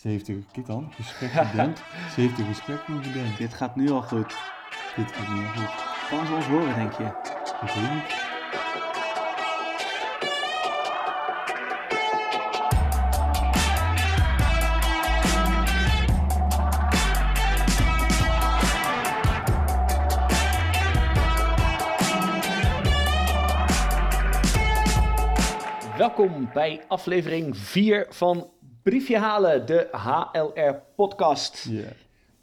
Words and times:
Ze 0.00 0.08
heeft 0.08 0.28
een 0.28 0.46
kijk 0.52 0.66
dan, 0.66 0.92
gesprek 0.92 1.30
gedempt. 1.50 1.82
Ze 2.14 2.20
heeft 2.20 2.38
een 2.38 2.44
gesprek 2.44 2.88
nog 2.88 3.06
gedempt. 3.06 3.38
Dit 3.38 3.54
gaat 3.54 3.76
nu 3.76 3.90
al 3.90 4.02
goed. 4.02 4.36
Dit 4.96 5.12
gaat 5.12 5.34
niet 5.34 5.46
goed. 5.46 5.84
Kan 6.10 6.26
ze 6.26 6.34
ons 6.34 6.46
horen, 6.46 6.74
denk 6.74 6.92
je? 6.92 7.04
Ik 7.62 7.72
weet 7.74 7.94
niet. 7.94 8.28
Welkom 25.96 26.50
bij 26.52 26.84
aflevering 26.88 27.56
4 27.56 28.06
van 28.10 28.50
Briefje 28.82 29.18
Halen, 29.18 29.66
de 29.66 29.88
HLR-podcast. 29.90 31.64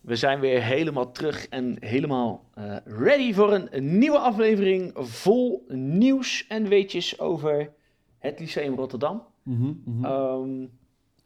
We 0.01 0.15
zijn 0.15 0.39
weer 0.39 0.63
helemaal 0.63 1.11
terug 1.11 1.47
en 1.47 1.77
helemaal 1.79 2.43
eh, 2.53 2.75
ready 2.85 3.33
voor 3.33 3.53
een, 3.53 3.97
nieuwe 3.97 4.17
aflevering 4.17 4.91
vol 4.95 5.65
nieuws 5.69 6.45
en 6.47 6.67
weetjes 6.67 7.19
over 7.19 7.69
het 8.19 8.39
Lyceum 8.39 8.75
Rotterdam. 8.75 9.23
Mhm, 9.43 9.73
mhm. 9.85 10.05
Ehm, 10.05 10.65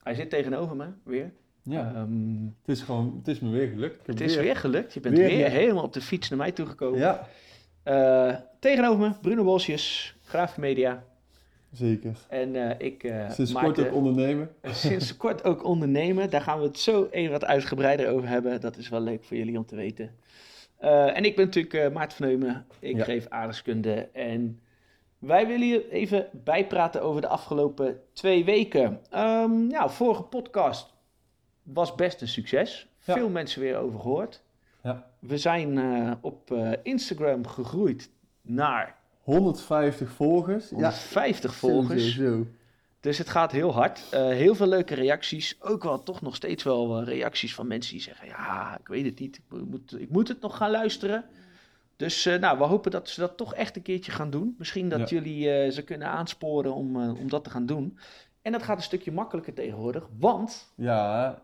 hij 0.03 0.13
zit 0.13 0.29
tegenover 0.29 0.75
me 0.75 0.85
weer. 1.03 1.31
ja. 1.63 1.93
Ehm, 1.95 2.43
Het 2.43 2.69
is 2.77 2.81
gewoon, 2.81 3.15
het 3.17 3.27
is 3.27 3.39
me 3.39 3.49
weer 3.49 3.67
gelukt. 3.67 4.07
Het 4.07 4.21
is 4.21 4.35
weer 4.35 4.55
gelukt. 4.55 4.93
Je 4.93 4.99
bent 4.99 5.17
weer- 5.17 5.49
helemaal 5.49 5.83
op 5.83 5.93
de 5.93 6.01
fiets 6.01 6.29
naar 6.29 6.37
mij 6.39 6.51
toegekomen. 6.51 6.99
Ja, 6.99 7.27
Eh, 7.83 8.35
tegenover 8.59 8.99
me, 9.07 9.11
Bruno 9.21 9.43
Bosjes, 9.43 10.15
Graaf 10.23 10.57
Media. 10.57 11.03
Zeker. 11.71 12.17
En 12.29 12.55
eh, 12.55 12.87
ik 12.87 13.03
eh 13.03 13.29
Sinds 13.29 13.51
maakte- 13.53 13.71
kort 13.73 13.87
ook 13.87 13.95
ondernemen. 13.95 14.49
Sinds 14.85 15.17
kort 15.17 15.43
ook 15.43 15.63
ondernemen. 15.63 16.29
Daar 16.29 16.41
gaan 16.41 16.59
we 16.59 16.65
het 16.65 16.79
zo 16.79 17.07
even 17.11 17.31
wat 17.31 17.45
uitgebreider 17.45 18.09
over 18.09 18.27
hebben. 18.29 18.61
Dat 18.61 18.77
is 18.77 18.89
wel 18.89 19.01
leuk 19.01 19.23
voor 19.23 19.37
jullie 19.37 19.57
om 19.57 19.65
te 19.65 19.75
weten. 19.75 20.15
Eh, 20.77 21.17
en 21.17 21.25
ik 21.25 21.35
ben 21.35 21.45
natuurlijk 21.45 21.93
Maarten 21.93 22.17
van 22.17 22.27
Heumen. 22.27 22.65
Ik 22.79 22.95
Ja. 22.97 23.03
geef 23.03 23.27
aardrijkskunde. 23.29 24.09
En 24.13 24.59
wij 25.19 25.47
willen 25.47 25.67
je 25.67 25.89
even 25.91 26.27
bijpraten 26.31 27.01
over 27.01 27.21
de 27.21 27.27
afgelopen 27.27 27.99
twee 28.13 28.45
weken. 28.45 28.99
Ehm 29.09 29.69
ja, 29.69 29.89
vorige 29.89 30.23
podcast 30.23 30.93
was 31.63 31.95
best 31.95 32.21
een 32.21 32.27
succes. 32.27 32.87
Ja. 33.05 33.13
Veel 33.13 33.29
mensen 33.29 33.61
weer 33.61 33.77
over 33.77 33.99
gehoord. 33.99 34.41
Ja. 34.83 35.07
We 35.19 35.37
zijn 35.37 35.79
op 36.21 36.55
Instagram 36.83 37.47
gegroeid 37.47 38.09
naar 38.41 38.95
150 39.21 40.09
volgers. 40.11 40.69
150 40.69 41.55
volgers. 41.55 42.15
Zo, 42.15 42.23
zo. 42.23 42.45
Dus 42.99 43.17
het 43.17 43.29
gaat 43.29 43.51
heel 43.51 43.73
hard. 43.73 44.01
Eh, 44.11 44.27
heel 44.27 44.55
veel 44.55 44.67
leuke 44.67 44.95
reacties. 44.95 45.55
Ook 45.59 45.83
wel 45.83 46.03
toch 46.03 46.21
nog 46.21 46.35
steeds 46.35 46.63
wel 46.63 46.99
eh, 46.99 47.05
reacties 47.07 47.55
van 47.55 47.67
mensen 47.67 47.91
die 47.93 48.01
zeggen: 48.01 48.27
Ja, 48.27 48.77
ik 48.79 48.87
weet 48.87 49.05
het 49.05 49.19
niet. 49.19 49.35
Ik 49.37 49.65
moet, 49.65 49.99
ik 49.99 50.09
moet 50.09 50.27
het 50.27 50.41
nog 50.41 50.57
gaan 50.57 50.71
luisteren. 50.71 51.25
Dus 51.95 52.25
eh, 52.25 52.39
nou, 52.39 52.57
we 52.57 52.63
hopen 52.63 52.91
dat 52.91 53.09
ze 53.09 53.19
dat 53.19 53.37
toch 53.37 53.53
echt 53.53 53.75
een 53.75 53.81
keertje 53.81 54.11
gaan 54.11 54.29
doen. 54.29 54.55
Misschien 54.57 54.89
dat 54.89 54.99
Ja. 54.99 55.05
jullie 55.15 55.51
eh, 55.51 55.71
ze 55.71 55.81
kunnen 55.83 56.07
aansporen 56.07 56.73
om, 56.73 57.01
eh, 57.01 57.19
om 57.19 57.29
dat 57.29 57.43
te 57.43 57.49
gaan 57.49 57.65
doen. 57.65 57.97
En 58.41 58.51
dat 58.51 58.63
gaat 58.63 58.77
een 58.77 58.83
stukje 58.83 59.11
makkelijker 59.11 59.53
tegenwoordig. 59.53 60.07
Want, 60.19 60.71
Ja, 60.75 61.41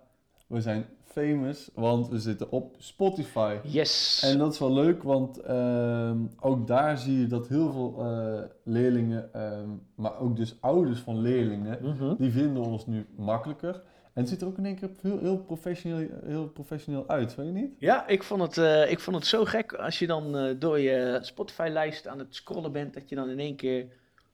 we 0.48 0.62
zijn 0.62 0.86
famous, 1.22 1.70
want 1.74 2.10
we 2.10 2.20
zitten 2.20 2.52
op 2.52 2.76
Spotify. 2.78 3.56
yes. 3.64 4.22
En 4.26 4.38
dat 4.38 4.54
is 4.54 4.60
wel 4.60 4.74
leuk, 4.74 5.04
want 5.04 5.38
ehm, 5.42 6.18
ook 6.40 6.68
daar 6.68 6.98
zie 6.98 7.20
je 7.20 7.28
dat 7.28 7.48
heel 7.48 7.72
veel 7.72 7.96
eh, 8.06 8.44
leerlingen, 8.64 9.34
ehm, 9.34 9.70
maar 9.96 10.20
ook 10.20 10.36
dus 10.36 10.56
ouders 10.62 11.00
van 11.00 11.20
leerlingen, 11.20 11.78
Mhm. 11.82 12.16
die 12.18 12.32
vinden 12.32 12.64
ons 12.64 12.86
nu 12.86 13.06
makkelijker. 13.16 13.74
En 14.14 14.24
het 14.24 14.30
ziet 14.32 14.42
er 14.42 14.48
ook 14.48 14.58
in 14.58 14.66
één 14.66 14.76
keer 14.76 14.90
heel, 15.02 15.20
heel, 15.20 15.38
professioneel, 15.38 16.08
heel 16.26 16.48
professioneel 16.48 17.04
uit, 17.08 17.34
vind 17.34 17.48
je 17.48 17.54
niet? 17.54 17.72
Ja, 17.80 18.08
ik 18.08 18.24
vond, 18.24 18.42
het, 18.42 18.58
eh, 18.58 18.92
ik 18.92 19.00
vond 19.00 19.16
het 19.16 19.26
zo 19.26 19.46
gek 19.46 19.74
als 19.74 20.00
je 20.00 20.08
dan 20.08 20.38
eh, 20.38 20.56
door 20.60 20.80
je 20.80 21.20
Spotify-lijst 21.22 22.08
aan 22.08 22.20
het 22.20 22.36
scrollen 22.36 22.72
bent, 22.72 22.94
dat 22.94 23.10
je 23.10 23.16
dan 23.16 23.30
in 23.30 23.40
één 23.40 23.56
keer, 23.56 23.86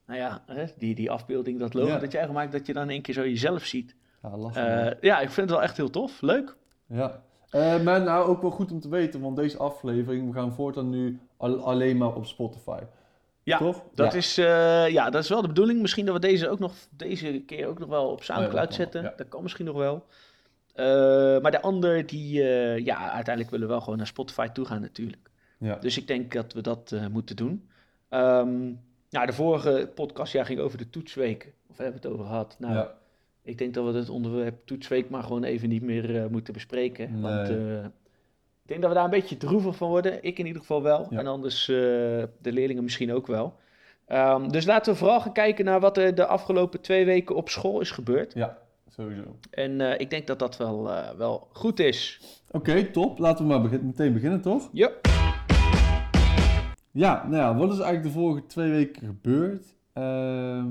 nou 0.07 0.19
ja, 0.19 0.43
hè, 0.47 0.65
die, 0.77 0.95
die 0.95 1.11
afbeelding, 1.11 1.59
dat 1.59 1.73
logo 1.73 1.87
Ja. 1.87 1.99
dat 1.99 2.11
jij 2.11 2.25
gemaakt, 2.25 2.51
dat 2.51 2.65
je 2.65 2.73
dan 2.73 2.83
in 2.83 2.89
één 2.89 3.01
keer 3.01 3.13
zo 3.13 3.21
jezelf 3.21 3.63
ziet. 3.65 3.95
Ja. 4.53 4.89
Eh, 4.89 4.97
ja, 5.01 5.19
ik 5.19 5.29
vind 5.29 5.49
het 5.49 5.49
wel 5.57 5.61
echt 5.61 5.77
heel 5.77 5.89
tof. 5.89 6.21
Leuk. 6.21 6.55
Ja. 6.87 7.21
Eh, 7.49 7.81
maar 7.81 8.01
nou 8.01 8.27
ook 8.27 8.41
wel 8.41 8.51
goed 8.51 8.71
om 8.71 8.79
te 8.79 8.89
weten, 8.89 9.21
want 9.21 9.35
deze 9.35 9.57
aflevering, 9.57 10.27
we 10.27 10.39
gaan 10.39 10.53
voortaan 10.53 10.89
nu 10.89 11.19
al- 11.37 11.59
alleen 11.65 11.97
maar 11.97 12.15
op 12.15 12.25
Spotify. 12.25 12.79
Ja, 13.43 13.57
Toch? 13.57 13.83
Dat, 13.93 14.11
Ja. 14.11 14.17
is, 14.17 14.37
eh, 14.37 14.87
ja, 14.89 15.09
dat 15.09 15.23
is 15.23 15.29
wel 15.29 15.41
de 15.41 15.47
bedoeling. 15.47 15.81
Misschien 15.81 16.05
dat 16.05 16.13
we 16.15 16.21
deze 16.21 16.49
ook 16.49 16.59
nog 16.59 16.73
deze 16.89 17.43
keer 17.45 17.67
ook 17.67 17.79
nog 17.79 17.89
wel 17.89 18.09
op 18.11 18.23
Soundcloud 18.23 18.53
Oh 18.53 18.59
dat 18.59 18.67
kan 18.67 18.75
zetten. 18.75 19.01
wel, 19.01 19.11
ja. 19.11 19.17
Dat 19.17 19.27
kan 19.27 19.41
misschien 19.43 19.65
nog 19.65 19.75
wel. 19.75 20.05
Eh, 20.73 20.85
maar 21.41 21.51
de 21.51 21.61
ander, 21.61 22.05
die, 22.05 22.33
ja, 22.83 22.97
uiteindelijk 23.11 23.49
willen 23.49 23.67
we 23.67 23.73
wel 23.73 23.81
gewoon 23.81 23.97
naar 23.97 24.07
Spotify 24.07 24.47
toe 24.47 24.65
gaan 24.65 24.81
natuurlijk. 24.81 25.29
Ja. 25.57 25.75
Dus 25.75 25.97
ik 25.97 26.07
denk 26.07 26.33
dat 26.33 26.53
we 26.53 26.61
dat 26.61 26.95
moeten 27.11 27.35
doen. 27.35 27.69
Ehm, 28.09 28.61
nou, 29.09 29.25
de 29.25 29.33
vorige 29.33 29.91
podcast 29.95 30.33
ja, 30.33 30.43
ging 30.43 30.59
over 30.59 30.77
de 30.77 30.89
toetsweek. 30.89 31.53
Of 31.69 31.77
hebben 31.77 32.01
we 32.01 32.07
het 32.07 32.13
over 32.17 32.25
gehad? 32.25 32.55
Nou, 32.59 32.73
ja. 32.73 32.93
Ik 33.43 33.57
denk 33.57 33.73
dat 33.73 33.91
we 33.91 33.97
het 33.99 34.09
onderwerp 34.09 34.61
toetsweek 34.65 35.09
maar 35.09 35.23
gewoon 35.23 35.43
even 35.43 35.69
niet 35.69 35.81
meer 35.83 36.23
eh, 36.23 36.27
moeten 36.29 36.53
bespreken. 36.53 37.11
Nee. 37.11 37.21
Want 37.21 37.49
eh, 37.49 37.83
ik 38.63 38.69
denk 38.69 38.81
dat 38.81 38.89
we 38.89 38.95
daar 38.95 39.03
een 39.05 39.09
beetje 39.09 39.37
droevig 39.37 39.75
van 39.75 39.89
worden. 39.89 40.23
Ik 40.23 40.39
in 40.39 40.45
ieder 40.45 40.61
geval 40.61 40.81
wel. 40.81 41.07
Ja. 41.09 41.17
En 41.19 41.27
anders 41.27 41.69
eh, 41.69 41.75
de 42.41 42.51
leerlingen 42.51 42.83
misschien 42.83 43.13
ook 43.13 43.27
wel. 43.27 43.55
Ehm, 44.05 44.49
dus 44.49 44.65
laten 44.65 44.91
we 44.93 44.99
vooral 44.99 45.21
gaan 45.21 45.33
kijken 45.33 45.65
naar 45.65 45.79
wat 45.79 45.97
er 45.97 46.15
de 46.15 46.25
afgelopen 46.25 46.81
twee 46.81 47.05
weken 47.05 47.35
op 47.35 47.49
school 47.49 47.79
is 47.81 47.91
gebeurd. 47.91 48.33
ja, 48.33 48.57
sowieso. 48.89 49.35
En 49.49 49.99
ik 49.99 50.09
denk 50.09 50.27
dat 50.27 50.39
dat 50.39 50.57
wel, 50.57 50.89
wel 51.17 51.47
goed 51.51 51.79
is. 51.79 52.19
Oké, 52.51 52.83
top. 52.91 53.19
Laten 53.19 53.45
we 53.45 53.51
maar 53.51 53.61
begin- 53.61 53.85
meteen 53.85 54.13
beginnen, 54.13 54.41
toch? 54.41 54.69
Ja. 54.71 54.91
Ja, 56.91 57.23
nou 57.27 57.35
ja, 57.35 57.55
wat 57.55 57.71
is 57.71 57.79
eigenlijk 57.79 58.03
de 58.13 58.19
vorige 58.19 58.45
twee 58.45 58.71
weken 58.71 59.05
gebeurd? 59.07 59.75
Ehm, 59.93 60.67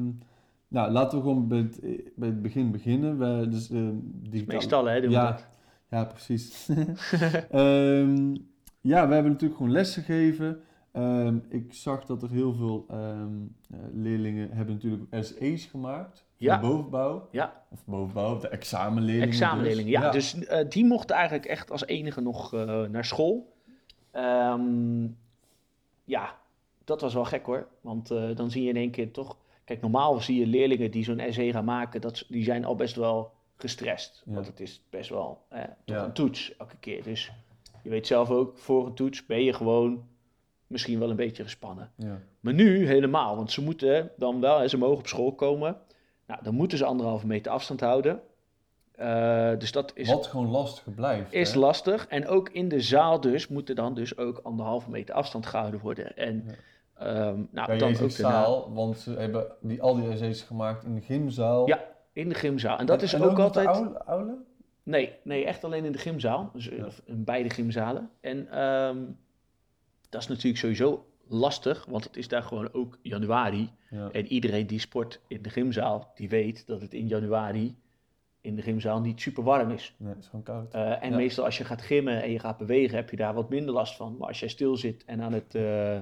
nou, 0.73 0.91
laten 0.91 1.19
we 1.19 1.25
gewoon 1.25 1.49
bij 1.49 1.59
het, 1.59 1.81
bij 2.15 2.29
het 2.29 2.43
begin 2.43 2.71
beginnen. 2.71 3.19
We, 3.19 3.49
dus, 3.49 3.71
eh, 3.71 3.89
digitale- 4.13 4.59
Meestal 4.59 4.85
hè, 4.85 4.95
ja, 4.95 5.31
dat. 5.31 5.47
ja, 5.91 6.05
precies. 6.05 6.69
Ehm, 7.51 8.35
ja, 8.81 9.09
we 9.09 9.15
hebben 9.15 9.33
natuurlijk 9.33 9.57
gewoon 9.57 9.73
les 9.73 9.95
gegeven. 9.95 10.61
Ehm, 10.93 11.39
ik 11.49 11.75
zag 11.75 12.05
dat 12.05 12.23
er 12.23 12.31
heel 12.31 12.53
veel 12.55 12.85
ehm, 12.89 13.27
eh, 13.71 13.79
leerlingen 13.93 14.51
hebben 14.51 14.75
natuurlijk 14.75 15.25
SE's 15.25 15.65
gemaakt. 15.65 16.25
Ja. 16.37 16.57
de 16.57 16.67
bovenbouw. 16.67 17.29
Ja. 17.31 17.63
Of 17.71 17.85
bovenbouw, 17.85 18.39
de 18.39 18.49
examenleerlingen. 18.49 19.29
Examenleerlingen, 19.29 20.13
dus. 20.13 20.33
ja. 20.33 20.39
Dus 20.39 20.47
eh, 20.47 20.69
die 20.69 20.85
mochten 20.85 21.17
eigenlijk 21.17 21.47
echt 21.47 21.71
als 21.71 21.87
enige 21.87 22.21
nog 22.21 22.55
eh, 22.55 22.83
naar 22.85 23.05
school. 23.05 23.53
Ehm, 24.11 25.07
ja, 26.05 26.37
dat 26.85 27.01
was 27.01 27.15
wel 27.15 27.25
gek 27.25 27.47
hoor. 27.47 27.69
Want 27.81 28.09
dan 28.09 28.51
zie 28.51 28.63
je 28.63 28.69
in 28.69 28.77
één 28.77 28.91
keer 28.91 29.11
toch... 29.11 29.37
Kijk, 29.65 29.81
normaal 29.81 30.21
zie 30.21 30.39
je 30.41 30.47
leerlingen 30.47 30.91
die 30.91 31.05
zo'n 31.05 31.23
SE 31.31 31.53
gaan 31.53 31.65
maken... 31.65 32.01
Dat, 32.01 32.25
die 32.29 32.45
zijn 32.45 32.65
al 32.65 32.75
best 32.77 32.97
wel 32.97 33.33
gestrest. 33.57 34.23
Ja. 34.27 34.33
Want 34.35 34.47
het 34.47 34.61
is 34.61 34.83
best 34.91 35.11
wel 35.11 35.39
eh, 35.49 35.63
toch 35.85 35.97
Ja. 35.97 36.05
een 36.05 36.13
toets 36.13 36.57
elke 36.59 36.77
keer. 36.81 37.03
Dus 37.03 37.33
je 37.83 37.91
weet 37.91 38.07
zelf 38.07 38.31
ook, 38.31 38.59
voor 38.59 38.87
een 38.87 38.95
toets 38.95 39.27
ben 39.27 39.43
je 39.45 39.53
gewoon 39.53 40.05
misschien 40.67 40.99
wel 40.99 41.11
een 41.11 41.17
beetje 41.17 41.43
gespannen. 41.43 41.91
Ja. 41.97 42.21
Maar 42.41 42.55
nu 42.55 42.87
helemaal, 42.87 43.37
want 43.37 43.51
ze 43.53 43.63
moeten 43.63 44.11
dan 44.17 44.41
wel, 44.41 44.69
ze 44.69 44.79
mogen 44.79 44.99
op 44.99 45.07
school 45.07 45.33
komen. 45.35 45.77
Nou, 46.27 46.41
dan 46.43 46.55
moeten 46.55 46.79
ze 46.79 46.85
anderhalve 46.85 47.27
meter 47.27 47.53
afstand 47.53 47.81
houden. 47.81 48.21
Eh, 48.93 49.59
dus 49.59 49.73
dat 49.73 49.93
is, 49.95 50.09
Wat 50.09 50.27
gewoon 50.27 50.49
lastig 50.51 50.95
blijft. 50.95 51.33
is 51.33 51.53
hè? 51.53 51.59
lastig. 51.59 52.07
En 52.07 52.27
ook 52.29 52.49
in 52.49 52.69
de 52.69 52.81
zaal 52.81 53.21
dus 53.21 53.49
moet 53.49 53.69
er 53.69 53.75
dan 53.75 53.95
dus 53.95 54.17
ook 54.17 54.39
anderhalve 54.43 54.91
meter 54.91 55.15
afstand 55.15 55.47
gehouden 55.47 55.81
worden. 55.81 56.17
En 56.17 56.45
Ehm, 57.05 57.43
nou, 57.51 57.67
Bij 57.67 57.79
dan 57.79 57.99
ook 58.01 58.11
zaal, 58.11 58.73
want 58.75 58.99
ze 58.99 59.11
hebben 59.11 59.47
die, 59.61 59.83
al 59.83 59.95
die 59.95 60.17
SE's 60.17 60.43
gemaakt 60.43 60.85
in 60.85 60.95
de 60.95 61.01
gymzaal. 61.01 61.67
Ja, 61.69 61.85
in 62.13 62.29
de 62.29 62.35
gymzaal. 62.35 62.79
En 62.79 62.87
dat 62.87 63.03
is 63.03 63.13
en 63.13 63.23
ook, 63.23 63.37
de 63.37 63.43
altijd... 63.43 63.67
oude- 63.67 64.05
oude? 64.05 64.37
Nee, 64.83 65.13
nee, 65.25 65.45
echt 65.45 65.65
alleen 65.65 65.85
in 65.85 65.93
de 65.93 65.99
gymzaal. 65.99 66.51
Dus 66.53 66.65
Ja. 66.65 66.89
in 67.05 67.25
beide 67.25 67.51
gymzalen. 67.51 68.11
En 68.21 68.49
ehm, 68.51 68.99
dat 70.09 70.21
is 70.21 70.29
natuurlijk 70.29 70.57
sowieso 70.59 71.07
lastig, 71.29 71.85
want 71.89 72.05
het 72.05 72.17
is 72.17 72.29
daar 72.29 72.43
gewoon 72.43 72.73
ook 72.73 72.99
januari. 73.03 73.71
Ja. 73.91 74.09
En 74.11 74.27
iedereen 74.27 74.67
die 74.67 74.79
sport 74.81 75.21
in 75.29 75.43
de 75.43 75.51
gymzaal, 75.51 76.11
die 76.15 76.29
weet 76.29 76.67
dat 76.67 76.81
het 76.81 76.95
in 76.95 77.07
januari 77.07 77.77
in 78.41 78.57
de 78.57 78.63
gymzaal 78.63 79.01
niet 79.01 79.21
super 79.21 79.43
warm 79.43 79.71
is. 79.71 79.95
Nee, 79.99 80.09
het 80.13 80.19
is 80.23 80.27
gewoon 80.27 80.43
koud. 80.45 80.75
Eh, 80.75 81.03
en 81.03 81.11
Ja. 81.11 81.17
meestal 81.17 81.45
als 81.45 81.59
je 81.59 81.65
gaat 81.65 81.83
gymmen 81.83 82.23
en 82.23 82.31
je 82.31 82.39
gaat 82.39 82.59
bewegen, 82.59 82.97
heb 82.97 83.11
je 83.11 83.17
daar 83.17 83.35
wat 83.35 83.49
minder 83.49 83.75
last 83.75 83.97
van. 83.97 84.17
Maar 84.17 84.29
als 84.29 84.41
jij 84.41 84.49
stil 84.49 84.77
zit 84.77 85.05
en 85.05 85.21
aan 85.23 85.33
het 85.33 85.55
eh, 85.55 85.99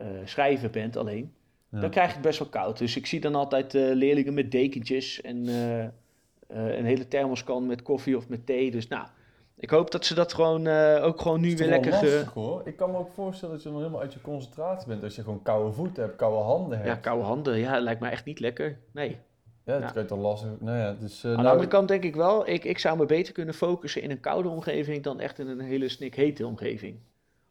eh, 0.00 0.06
schrijven 0.24 0.70
bent 0.70 0.96
alleen, 0.96 1.32
Ja. 1.68 1.80
dan 1.80 1.90
krijg 1.90 2.08
je 2.08 2.12
het 2.14 2.22
best 2.22 2.38
wel 2.38 2.48
koud. 2.48 2.78
Dus 2.78 2.96
ik 2.96 3.06
zie 3.06 3.20
dan 3.20 3.34
altijd 3.34 3.74
eh, 3.74 3.82
leerlingen 3.92 4.34
met 4.34 4.50
dekentjes 4.50 5.20
en 5.20 5.48
eh, 5.48 6.76
een 6.76 6.84
hele 6.84 7.08
thermoskan 7.08 7.66
met 7.66 7.82
koffie 7.82 8.16
of 8.16 8.28
met 8.28 8.46
thee. 8.46 8.70
Dus 8.70 8.88
nou, 8.88 9.06
ik 9.56 9.70
hoop 9.70 9.90
dat 9.90 10.04
ze 10.04 10.14
dat 10.14 10.32
gewoon 10.32 10.66
ook 11.00 11.20
gewoon 11.20 11.40
nu 11.40 11.56
weer 11.56 11.68
lekker... 11.68 11.92
ge- 11.92 12.04
lastig 12.06 12.32
hoor. 12.32 12.62
Ik 12.64 12.76
kan 12.76 12.90
me 12.90 12.96
ook 12.96 13.12
voorstellen 13.14 13.54
dat 13.54 13.62
je 13.64 13.68
dan 13.70 13.78
helemaal 13.78 14.00
uit 14.00 14.12
je 14.12 14.20
concentratie 14.20 14.88
bent. 14.88 15.02
Als 15.02 15.16
je 15.16 15.22
gewoon 15.22 15.42
koude 15.42 15.72
voeten 15.72 16.02
hebt, 16.02 16.16
koude 16.16 16.42
handen 16.42 16.76
hebt. 16.78 16.88
Ja, 16.88 16.94
koude 16.94 17.24
handen, 17.24 17.58
ja, 17.58 17.80
lijkt 17.80 18.00
me 18.00 18.08
echt 18.08 18.24
niet 18.24 18.40
lekker. 18.40 18.78
Nee. 18.92 19.18
Ja, 19.64 19.78
dat 19.78 19.94
Ja. 19.94 20.02
kan 20.04 20.16
je 20.16 20.22
lastig... 20.22 20.50
Nou 20.60 20.78
ja, 20.78 20.92
dus... 21.00 21.24
Aan 21.24 21.30
de 21.30 21.36
nou, 21.36 21.48
andere 21.48 21.68
kant 21.68 21.88
denk 21.88 22.04
ik 22.04 22.14
wel, 22.14 22.48
ik, 22.48 22.64
ik 22.64 22.78
zou 22.78 22.98
me 22.98 23.06
beter 23.06 23.32
kunnen 23.32 23.54
focussen 23.54 24.02
in 24.02 24.10
een 24.10 24.20
koude 24.20 24.48
omgeving 24.48 25.02
dan 25.02 25.20
echt 25.20 25.38
in 25.38 25.48
een 25.48 25.60
hele 25.60 25.88
snikhete 25.88 26.46
omgeving. 26.46 26.96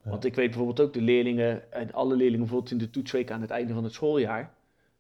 Want 0.03 0.25
ik 0.25 0.35
weet 0.35 0.47
bijvoorbeeld 0.47 0.79
ook 0.79 0.93
de 0.93 1.01
leerlingen, 1.01 1.71
en 1.71 1.93
alle 1.93 2.15
leerlingen 2.15 2.39
bijvoorbeeld 2.39 2.71
in 2.71 2.77
de 2.77 2.89
toetsweek 2.89 3.31
aan 3.31 3.41
het 3.41 3.49
einde 3.49 3.73
van 3.73 3.83
het 3.83 3.93
schooljaar. 3.93 4.53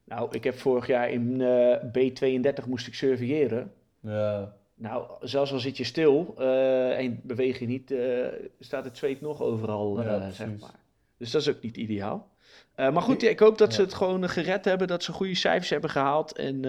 Nou, 0.09 0.27
ik 0.31 0.43
heb 0.43 0.57
vorig 0.57 0.87
jaar 0.87 1.09
in 1.09 1.41
eh, 1.41 1.75
B32 1.83 2.67
moest 2.67 2.87
ik 2.87 2.93
surveilleren. 2.93 3.73
Ja, 3.99 4.53
Nou, 4.75 5.05
zelfs 5.21 5.51
al 5.51 5.59
zit 5.59 5.77
je 5.77 5.83
stil 5.83 6.35
eh, 6.37 6.99
en 6.99 7.19
beweeg 7.23 7.59
je 7.59 7.65
niet, 7.65 7.91
eh, 7.91 8.25
staat 8.59 8.83
het 8.83 8.97
zweet 8.97 9.21
nog 9.21 9.41
overal, 9.41 10.01
Ja, 10.01 10.31
zeg 10.31 10.47
maar. 10.59 10.79
Dus 11.17 11.31
dat 11.31 11.41
is 11.41 11.49
ook 11.49 11.61
niet 11.61 11.77
ideaal. 11.77 12.27
Maar 12.75 13.01
goed, 13.01 13.23
ik 13.23 13.39
hoop 13.39 13.57
dat 13.57 13.73
ze 13.73 13.81
het 13.81 13.93
gewoon 13.93 14.29
gered 14.29 14.65
hebben, 14.65 14.87
dat 14.87 15.03
ze 15.03 15.11
goede 15.11 15.35
cijfers 15.35 15.69
hebben 15.69 15.89
gehaald 15.89 16.37
en 16.37 16.61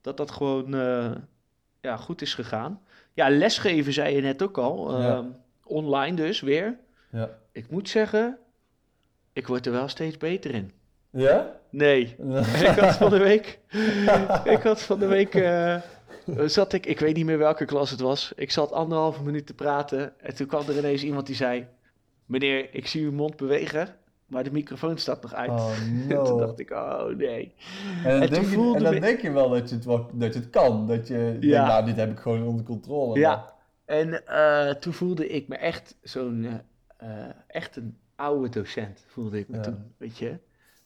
dat 0.00 0.16
dat 0.16 0.30
gewoon 0.30 0.70
ja, 1.80 1.96
goed 1.96 2.22
is 2.22 2.34
gegaan. 2.34 2.80
Ja, 3.14 3.28
lesgeven 3.28 3.92
zei 3.92 4.14
je 4.14 4.22
net 4.22 4.42
ook 4.42 4.58
al, 4.58 4.94
ehm, 4.94 5.26
online 5.64 6.16
dus 6.16 6.40
weer. 6.40 6.78
Ja. 7.10 7.30
Ik 7.52 7.70
moet 7.70 7.88
zeggen, 7.88 8.38
ik 9.32 9.46
word 9.46 9.66
er 9.66 9.72
wel 9.72 9.88
steeds 9.88 10.16
beter 10.16 10.54
in. 10.54 10.72
Ja? 11.10 11.58
Nee, 11.70 12.16
ik 12.70 12.78
had 12.78 12.96
van 12.96 13.10
de 13.10 13.18
week. 13.18 13.58
ik 14.44 14.62
had 14.62 14.82
van 14.82 14.98
de 14.98 15.06
week. 15.06 15.34
eh, 15.34 15.76
zat 16.46 16.72
ik, 16.72 16.86
ik 16.86 17.00
weet 17.00 17.16
niet 17.16 17.24
meer 17.24 17.38
welke 17.38 17.64
klas 17.64 17.90
het 17.90 18.00
was. 18.00 18.32
Ik 18.36 18.50
zat 18.50 18.72
anderhalve 18.72 19.22
minuut 19.22 19.46
te 19.46 19.54
praten. 19.54 20.20
En 20.20 20.34
toen 20.34 20.46
kwam 20.46 20.68
er 20.68 20.78
ineens 20.78 21.02
iemand 21.02 21.26
die 21.26 21.36
zei: 21.36 21.66
Meneer, 22.26 22.74
ik 22.74 22.86
zie 22.86 23.04
uw 23.04 23.12
mond 23.12 23.36
bewegen. 23.36 23.88
Maar 24.26 24.44
de 24.44 24.52
microfoon 24.52 24.98
staat 24.98 25.22
nog 25.22 25.34
uit. 25.34 25.50
Oh, 25.50 25.70
En 25.80 26.06
no. 26.08 26.24
toen 26.24 26.38
dacht 26.38 26.58
ik: 26.60 26.70
Oh 26.70 27.04
nee. 27.16 27.54
En 28.04 28.10
dan, 28.12 28.20
En 28.22 28.30
denk, 28.30 28.46
je, 28.46 28.72
en 28.74 28.82
dan 28.82 28.94
me- 28.94 29.00
denk 29.00 29.20
je 29.20 29.30
wel 29.30 29.48
dat 29.50 29.68
je 29.68 29.74
het, 29.74 29.84
wel, 29.84 30.10
dat 30.12 30.34
je 30.34 30.40
het 30.40 30.50
kan. 30.50 30.86
Dat 30.86 31.08
je 31.08 31.36
denkt, 31.40 31.46
nou, 31.66 31.84
dit 31.84 31.96
heb 31.96 32.10
ik 32.10 32.18
gewoon 32.18 32.46
onder 32.46 32.64
controle. 32.64 33.18
Ja. 33.18 33.52
En 33.84 34.26
eh, 34.26 34.70
toen 34.74 34.92
voelde 34.92 35.28
ik 35.28 35.48
me 35.48 35.56
echt 35.56 35.96
zo'n. 36.02 36.60
Eh, 37.00 37.24
echt 37.46 37.76
een 37.76 37.98
oude 38.16 38.48
docent, 38.48 39.04
voelde 39.06 39.38
ik 39.38 39.48
me 39.48 39.56
Ja. 39.56 39.62
toen. 39.62 39.92
Weet 39.96 40.18
je? 40.18 40.36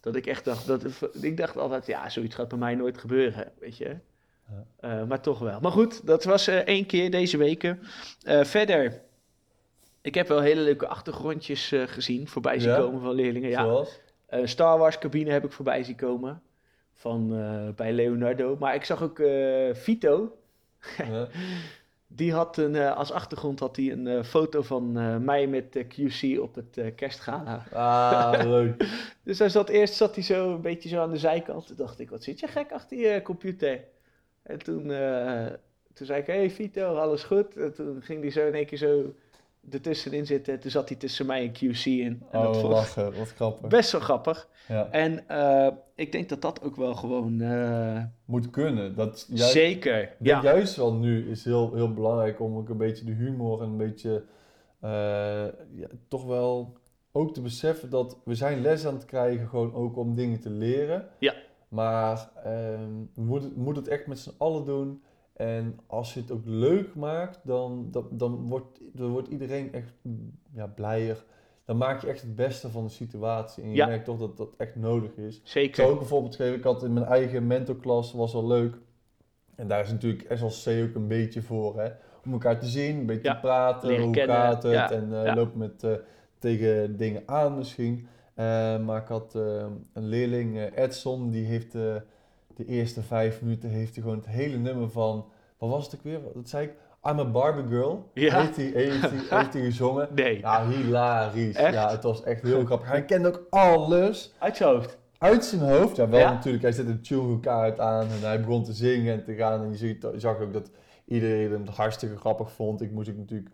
Dat 0.01 0.17
ik 0.17 0.27
echt 0.27 0.45
dacht. 0.45 0.67
Dat, 0.67 0.85
ik 1.21 1.37
dacht 1.37 1.57
altijd: 1.57 1.87
Ja, 1.87 2.09
zoiets 2.09 2.35
gaat 2.35 2.49
bij 2.49 2.59
mij 2.59 2.75
nooit 2.75 2.99
gebeuren. 2.99 3.53
Weet 3.59 3.77
je? 3.77 3.97
Ja. 4.49 4.65
Eh, 4.81 5.05
maar 5.05 5.21
toch 5.21 5.39
wel. 5.39 5.61
Maar 5.61 5.71
goed, 5.73 6.07
dat 6.07 6.25
was 6.25 6.47
eh, 6.47 6.57
één 6.57 6.87
keer 6.87 7.11
deze 7.11 7.37
weken. 7.37 7.79
Verder, 8.43 9.01
ik 10.01 10.15
heb 10.15 10.29
wel 10.29 10.41
hele 10.41 10.61
leuke 10.61 10.87
achtergrondjes 10.87 11.73
gezien 11.87 12.29
voorbij 12.29 12.59
zien 12.61 12.71
Ja? 12.71 12.77
komen 12.79 13.01
van 13.01 13.15
leerlingen. 13.15 13.51
Ja. 13.51 13.63
Zoals? 13.63 14.01
Star 14.45 14.79
Wars 14.79 14.99
cabine 14.99 15.31
heb 15.31 15.45
ik 15.45 15.53
voorbij 15.53 15.83
zien 15.85 15.97
komen 15.97 16.43
van, 16.93 17.29
bij 17.77 17.93
Leonardo. 17.93 18.57
Maar 18.59 18.75
ik 18.75 18.85
zag 18.85 19.03
ook 19.03 19.23
Vito. 19.73 20.37
Die 22.17 22.33
had 22.33 22.57
een, 22.57 22.75
eh, 22.75 22.97
als 22.97 23.13
achtergrond 23.13 23.61
had 23.61 23.77
hij 23.77 23.93
een 23.93 24.07
eh, 24.07 24.23
foto 24.23 24.63
van 24.63 24.99
eh, 24.99 25.17
mij 25.17 25.47
met 25.47 25.85
QC 25.89 26.41
op 26.41 26.55
het 26.55 26.95
kerstgala. 26.95 27.67
Ah, 27.73 28.47
leuk. 28.55 28.87
Dus 29.23 29.39
hij 29.39 29.49
zat, 29.49 29.69
eerst 29.69 29.95
zat 29.95 30.15
hij 30.15 30.25
zo 30.25 30.55
een 30.55 30.61
beetje 30.61 30.89
zo 30.89 31.01
aan 31.01 31.11
de 31.11 31.19
zijkant. 31.19 31.67
Toen 31.67 31.77
dacht 31.77 31.99
ik, 31.99 32.11
wat 32.11 32.23
zit 32.23 32.41
je 32.41 32.47
gek 32.47 32.73
achter 32.73 32.99
je 32.99 33.23
computer? 33.23 33.85
En 34.43 34.59
toen, 34.59 34.83
toen 35.95 36.07
zei 36.07 36.21
ik, 36.21 36.27
hey 36.27 36.51
Vito, 36.51 36.97
alles 36.97 37.23
goed? 37.23 37.57
En 37.57 37.75
toen 37.75 38.03
ging 38.03 38.21
hij 38.21 38.31
zo 38.31 38.47
in 38.47 38.55
één 38.55 38.67
keer 38.67 38.79
zo 38.79 39.15
ertussenin 39.71 40.27
zitten. 40.27 40.61
Toen 40.61 40.71
zat 40.71 40.89
hij 40.89 40.99
tussen 40.99 41.27
mij 41.27 41.43
en 41.43 41.53
QC 41.53 41.85
in. 41.85 42.23
En 42.31 42.43
dat 42.43 42.55
Oh, 42.55 42.61
vond 42.61 42.73
lachen. 42.73 43.19
Wat 43.19 43.29
grappig. 43.29 43.69
best 43.69 43.93
wel 43.93 44.01
grappig. 44.01 44.49
Ja. 44.69 44.89
En 44.91 45.29
eh, 45.29 45.69
ik 45.95 46.13
denk 46.13 46.29
dat 46.29 46.43
dat 46.43 46.63
ook 46.63 46.77
wel 46.77 46.95
gewoon 46.95 47.41
eh, 47.41 48.03
Moet 48.25 48.51
kunnen. 48.51 48.95
Dat 48.95 49.15
is 49.15 49.27
juist, 49.29 49.53
zeker. 49.53 50.15
Ja, 50.19 50.43
juist 50.43 50.77
wel 50.77 50.95
nu 50.95 51.31
is 51.31 51.45
heel, 51.45 51.75
heel 51.75 51.93
belangrijk 51.93 52.41
om 52.41 52.57
ook 52.57 52.69
een 52.69 52.77
beetje 52.77 53.05
de 53.05 53.13
humor 53.13 53.63
en 53.63 53.69
een 53.69 53.77
beetje 53.77 54.25
eh, 54.81 54.91
ja, 55.75 55.89
toch 56.09 56.25
wel 56.25 56.77
ook 57.13 57.35
te 57.35 57.41
beseffen 57.41 57.91
dat 57.91 58.19
we 58.25 58.35
zijn 58.35 58.61
les 58.61 58.87
aan 58.87 58.95
het 58.95 59.05
krijgen 59.05 59.49
gewoon 59.49 59.75
ook 59.75 59.97
om 59.97 60.15
dingen 60.15 60.41
te 60.41 60.51
leren. 60.51 61.09
Ja. 61.19 61.35
Maar 61.69 62.31
ehm, 62.45 62.89
we 63.15 63.23
moeten 63.23 63.49
het, 63.49 63.59
moet 63.59 63.77
het 63.77 63.89
echt 63.89 64.07
met 64.07 64.19
z'n 64.19 64.35
allen 64.39 64.65
doen. 64.65 65.03
En 65.35 65.79
als 65.87 66.15
je 66.15 66.21
het 66.21 66.31
ook 66.31 66.43
leuk 66.45 66.95
maakt, 66.95 67.41
dan, 67.45 67.89
dan, 67.91 68.07
dan, 68.11 68.49
wordt, 68.49 68.81
dan 68.93 69.11
wordt 69.11 69.29
iedereen 69.29 69.73
echt 69.73 69.93
mm, 70.03 70.39
ja, 70.55 70.67
blijer. 70.67 71.25
Dan 71.65 71.77
maak 71.77 72.01
je 72.01 72.07
echt 72.09 72.21
het 72.21 72.37
beste 72.37 72.69
van 72.71 72.85
de 72.85 72.91
situatie. 72.91 73.63
En 73.63 73.69
je 73.71 73.75
Ja. 73.77 73.87
merkt 73.87 74.05
toch 74.05 74.19
dat 74.19 74.37
dat 74.37 74.49
echt 74.57 74.77
nodig 74.77 75.17
is. 75.17 75.37
Ik 75.37 75.43
zeker. 75.49 75.75
zou 75.75 75.95
ook 75.95 76.01
een 76.01 76.07
voorbeeld 76.07 76.37
geven. 76.37 76.55
Ik 76.59 76.65
had 76.65 76.83
in 76.83 76.93
mijn 76.93 77.07
eigen 77.07 77.47
mentorklas, 77.47 78.13
was 78.13 78.33
wel 78.33 78.47
leuk. 78.47 78.77
En 79.55 79.69
daar 79.69 79.81
is 79.81 79.91
natuurlijk 79.91 80.27
SLC 80.39 80.83
ook 80.89 80.95
een 80.95 81.09
beetje 81.09 81.43
voor. 81.43 81.81
Hè? 81.81 81.89
Om 82.25 82.33
elkaar 82.33 82.59
te 82.61 82.67
zien, 82.67 82.97
een 82.97 83.07
beetje 83.07 83.29
Ja, 83.29 83.35
te 83.35 83.41
praten. 83.41 83.89
leren 83.89 84.05
Hoe 84.05 84.13
kennen, 84.15 84.37
gaat 84.37 84.63
het? 84.63 84.73
ja, 84.73 84.91
en 84.91 85.13
eh 85.19 85.25
ja. 85.25 85.35
lopen 85.35 85.59
met, 85.59 85.83
eh, 85.85 85.93
tegen 86.39 86.97
dingen 86.97 87.23
aan 87.27 87.57
misschien. 87.57 88.07
Eh, 88.35 88.45
maar 88.85 89.01
ik 89.03 89.09
had 89.09 89.35
eh, 89.35 89.67
een 89.93 90.07
leerling, 90.09 90.59
eh, 90.59 90.85
Edson, 90.85 91.31
die 91.31 91.45
heeft 91.45 91.75
eh, 91.75 91.95
de 92.57 92.65
eerste 92.67 93.03
vijf 93.03 93.43
minuten 93.43 93.69
heeft 93.69 93.95
hij 93.95 94.03
gewoon 94.03 94.19
het 94.19 94.27
hele 94.29 94.57
nummer 94.57 94.91
van... 94.91 95.27
Wat 95.59 95.71
was 95.71 95.85
het 95.87 95.95
ook 95.95 96.03
weer? 96.03 96.21
Dat 96.35 96.49
zei 96.49 96.65
ik. 96.67 96.73
I'm 97.11 97.19
a 97.19 97.25
Barbie 97.31 97.67
Girl. 97.69 98.11
Ja. 98.15 98.41
Heeft 98.41 98.57
hij, 98.57 98.65
heeft 98.65 99.01
hij, 99.01 99.39
heeft 99.39 99.53
hij 99.53 99.63
gezongen. 99.63 100.09
Nee, 100.15 100.39
Ja, 100.39 100.67
hilarisch. 100.69 101.55
Echt? 101.57 101.75
Ja, 101.75 101.91
het 101.91 102.03
was 102.03 102.23
echt 102.23 102.43
heel 102.43 102.65
grappig. 102.65 102.89
Hij 102.89 103.05
kende 103.05 103.29
ook 103.29 103.47
alles 103.51 104.35
uit 104.39 104.57
zijn 104.57 104.69
hoofd. 104.75 104.99
uit 105.19 105.45
zijn 105.45 105.61
hoofd. 105.61 105.97
Ja, 105.97 106.09
wel 106.09 106.21
Ja? 106.21 106.33
natuurlijk. 106.33 106.63
Hij 106.63 106.73
zette 106.73 106.93
de 106.93 107.01
tune 107.01 107.79
aan 107.81 108.01
en 108.07 108.21
hij 108.21 108.41
begon 108.41 108.65
te 108.65 108.73
zingen 108.73 109.13
en 109.15 109.25
te 109.25 109.35
gaan. 109.35 109.63
En 109.63 109.79
je 109.79 109.99
zag 110.17 110.39
ook 110.41 110.53
dat 110.53 110.71
iedereen 111.07 111.53
het 111.53 111.69
hartstikke 111.77 112.17
grappig 112.17 112.53
vond. 112.53 112.81
Ik 112.81 112.91
moest 112.91 113.11
ook 113.11 113.17
natuurlijk 113.17 113.51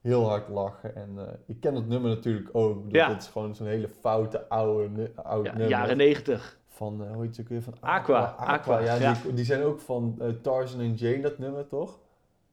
heel 0.00 0.28
hard 0.28 0.48
lachen. 0.48 0.96
En 0.96 1.10
eh, 1.16 1.24
ik 1.46 1.60
ken 1.60 1.74
het 1.74 1.88
nummer 1.88 2.10
natuurlijk 2.10 2.48
ook. 2.52 2.74
Bedoel, 2.84 3.00
Ja. 3.00 3.08
Dat 3.08 3.22
is 3.22 3.28
gewoon 3.28 3.54
zo'n 3.54 3.66
hele 3.66 3.88
foute 4.00 4.48
oude, 4.48 4.88
nu- 4.88 5.10
oud 5.22 5.44
Ja, 5.44 5.50
nummer. 5.52 5.68
jaren 5.68 5.96
negentig. 5.96 6.58
Van, 6.82 7.04
eh, 7.06 7.12
hoe 7.14 7.22
heet 7.22 7.30
het 7.36 7.40
ook 7.40 7.48
weer? 7.48 7.62
Van 7.62 7.74
Aqua, 7.80 8.34
Aqua, 8.38 8.78
ja, 8.78 8.94
ja. 8.94 9.14
Die, 9.22 9.32
die 9.34 9.44
zijn 9.44 9.62
ook 9.62 9.80
van 9.80 10.14
eh, 10.18 10.28
Tarzan 10.42 10.80
en 10.80 10.94
Jane, 10.94 11.20
dat 11.20 11.38
nummer, 11.38 11.66
toch? 11.68 11.98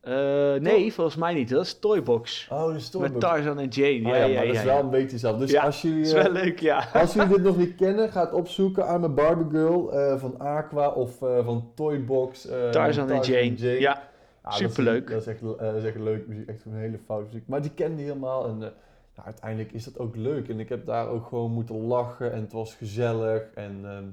Eh, 0.02 0.14
nee, 0.54 0.94
volgens 0.94 1.16
mij 1.16 1.34
niet. 1.34 1.50
Dat 1.50 1.66
is 1.66 1.80
Toybox. 1.80 2.48
Oh, 2.52 2.66
de 2.68 2.72
Met 2.74 2.82
Storybook. 2.82 3.20
Tarzan 3.22 3.60
en 3.60 3.68
Jane. 3.68 3.96
Oh 3.96 4.02
Ja, 4.02 4.16
ja, 4.16 4.26
ja, 4.26 4.34
maar 4.36 4.46
ja. 4.46 4.46
dat 4.46 4.56
is 4.56 4.64
wel 4.64 4.80
een 4.80 4.90
beetje 4.90 5.12
hetzelfde. 5.12 5.40
Dus 5.42 5.52
Ja, 5.52 5.64
als 5.64 5.82
jullie... 5.82 6.04
Dat 6.04 6.16
is 6.16 6.22
wel 6.24 6.32
leuk, 6.32 6.60
ja. 6.60 6.88
Als 6.94 7.14
jullie 7.14 7.30
dit 7.30 7.44
nog 7.44 7.58
niet 7.58 7.76
kennen, 7.76 8.10
ga 8.12 8.22
het 8.22 8.32
opzoeken. 8.34 8.94
I'm 8.96 9.04
a 9.04 9.10
Barbie 9.10 9.50
Girl 9.60 9.90
van 10.20 10.40
Aqua 10.40 10.90
of 10.90 11.18
van 11.18 11.72
Toybox. 11.76 12.48
Tarzan 12.72 13.10
en 13.12 13.22
Jane. 13.22 13.80
Ja, 13.80 13.94
dat 14.44 14.52
is- 14.52 14.58
superleuk. 14.58 15.10
Dat 15.10 15.22
is, 15.22 15.28
echt, 15.28 15.42
dat 15.42 15.76
is 15.76 15.84
echt 15.84 16.00
leuk 16.00 16.28
muziek, 16.28 16.48
echt 16.50 16.66
een 16.66 16.74
hele 16.74 17.00
foute 17.06 17.26
muziek. 17.28 17.48
Maar 17.48 17.62
die 17.62 17.72
kende 17.74 17.96
die 17.96 18.06
helemaal 18.06 18.48
en 18.48 18.74
nou, 19.20 19.32
uiteindelijk 19.32 19.72
is 19.72 19.84
dat 19.84 20.00
ook 20.00 20.16
leuk. 20.16 20.50
En 20.50 20.60
ik 20.60 20.70
heb 20.70 20.86
daar 20.86 21.08
ook 21.08 21.26
gewoon 21.26 21.52
moeten 21.52 21.76
lachen 21.76 22.32
en 22.32 22.42
het 22.42 22.52
was 22.52 22.76
gezellig. 22.76 23.44
En, 23.54 23.80
ehm, 23.84 24.06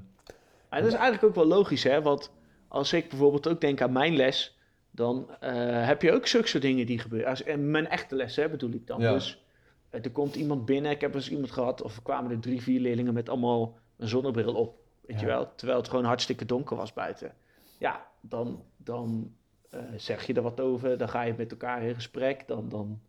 dat 0.69 0.91
is 0.91 0.93
eigenlijk 0.93 1.23
ook 1.23 1.35
wel 1.35 1.57
logisch, 1.57 1.83
hè? 1.83 2.01
Want 2.01 2.31
als 2.67 2.93
ik 2.93 3.09
bijvoorbeeld 3.09 3.47
ook 3.47 3.61
denk 3.61 3.81
aan 3.81 3.91
mijn 3.91 4.15
les, 4.15 4.57
dan 4.91 5.29
eh, 5.39 5.85
heb 5.87 6.01
je 6.01 6.11
ook 6.11 6.27
zulke 6.27 6.47
soort 6.47 6.63
dingen 6.63 6.85
die 6.85 6.99
gebeuren. 6.99 7.29
Als, 7.29 7.43
en 7.43 7.71
mijn 7.71 7.87
echte 7.87 8.15
les, 8.15 8.35
hè, 8.35 8.49
bedoel 8.49 8.71
ik 8.71 8.87
dan. 8.87 9.01
Ja. 9.01 9.13
Dus 9.13 9.43
eh, 9.89 10.03
er 10.03 10.11
komt 10.11 10.35
iemand 10.35 10.65
binnen, 10.65 10.91
ik 10.91 11.01
heb 11.01 11.15
eens 11.15 11.29
iemand 11.29 11.51
gehad, 11.51 11.81
of 11.81 11.95
er 11.95 12.01
kwamen 12.01 12.31
er 12.31 12.39
drie, 12.39 12.61
vier 12.61 12.79
leerlingen 12.79 13.13
met 13.13 13.29
allemaal 13.29 13.77
een 13.97 14.07
zonnebril 14.07 14.53
op. 14.53 14.79
Weet 15.01 15.19
je 15.19 15.25
wel? 15.25 15.51
Terwijl 15.55 15.79
het 15.79 15.89
gewoon 15.89 16.05
hartstikke 16.05 16.45
donker 16.45 16.77
was 16.77 16.93
buiten. 16.93 17.33
Ja, 17.77 18.05
dan, 18.21 18.63
dan 18.77 19.33
eh, 19.69 19.79
zeg 19.95 20.25
je 20.25 20.33
er 20.33 20.41
wat 20.41 20.59
over, 20.59 20.97
dan 20.97 21.09
ga 21.09 21.21
je 21.21 21.33
met 21.37 21.51
elkaar 21.51 21.83
in 21.83 21.95
gesprek, 21.95 22.47
dan, 22.47 22.69
dan 22.69 22.99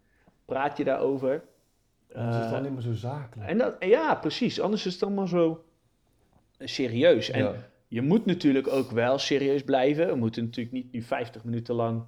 praat 0.44 0.76
je 0.76 0.84
daarover. 0.84 1.42
Het 2.12 2.34
is 2.34 2.44
Eh, 2.44 2.50
dan 2.50 2.62
niet 2.62 2.72
meer 2.72 2.80
zo 2.80 2.92
zakelijk. 2.92 3.50
en 3.50 3.58
dat, 3.58 3.74
ja, 3.80 4.14
precies. 4.14 4.60
Anders 4.60 4.86
is 4.86 4.92
het 4.92 5.02
allemaal 5.02 5.26
zo 5.26 5.64
serieus. 6.58 7.30
En 7.30 7.42
ja. 7.44 7.54
je 7.88 8.02
moet 8.02 8.26
natuurlijk 8.26 8.68
ook 8.68 8.90
wel 8.90 9.18
serieus 9.18 9.62
blijven. 9.62 10.06
We 10.06 10.14
moeten 10.14 10.44
natuurlijk 10.44 10.74
niet 10.74 10.92
nu 10.92 11.02
50 11.02 11.44
minuten 11.44 11.74
lang 11.74 12.02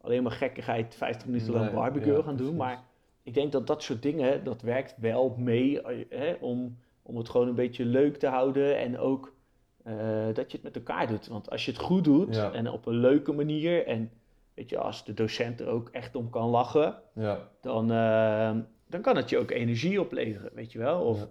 alleen 0.00 0.22
maar 0.22 0.32
gekkigheid, 0.32 0.94
50 0.94 1.26
minuten 1.26 1.52
lang 1.52 1.70
ja, 1.72 2.00
Girl 2.02 2.22
gaan 2.22 2.36
doen. 2.36 2.36
precies. 2.36 2.52
Maar 2.56 2.82
ik 3.22 3.34
denk 3.34 3.52
dat 3.52 3.66
dat 3.66 3.82
soort 3.82 4.02
dingen, 4.02 4.44
dat 4.44 4.62
werkt 4.62 4.94
wel 4.98 5.34
mee 5.38 5.82
eh, 5.82 6.04
hè, 6.20 6.32
om, 6.40 6.78
om 7.02 7.16
het 7.16 7.28
gewoon 7.28 7.48
een 7.48 7.54
beetje 7.54 7.84
leuk 7.84 8.16
te 8.16 8.26
houden. 8.26 8.78
En 8.78 8.98
ook 8.98 9.34
eh, 9.82 9.94
dat 10.32 10.50
je 10.50 10.56
het 10.56 10.62
met 10.62 10.76
elkaar 10.76 11.06
doet. 11.06 11.26
Want 11.26 11.50
als 11.50 11.64
je 11.64 11.70
het 11.70 11.80
goed 11.80 12.04
doet 12.04 12.34
Ja. 12.34 12.52
en 12.52 12.70
op 12.70 12.86
een 12.86 12.94
leuke 12.98 13.32
manier. 13.32 13.86
En 13.86 14.10
weet 14.54 14.70
je, 14.70 14.78
als 14.78 15.04
de 15.04 15.14
docent 15.14 15.60
er 15.60 15.66
ook 15.66 15.88
echt 15.92 16.14
om 16.14 16.30
kan 16.30 16.48
lachen 16.48 16.94
ja. 17.14 17.38
dan, 17.60 17.90
eh, 17.92 18.56
dan 18.88 19.00
kan 19.00 19.16
het 19.16 19.28
je 19.30 19.38
ook 19.38 19.50
energie 19.50 20.00
opleveren, 20.00 20.50
weet 20.54 20.72
je 20.72 20.78
wel? 20.78 21.00
Of, 21.00 21.26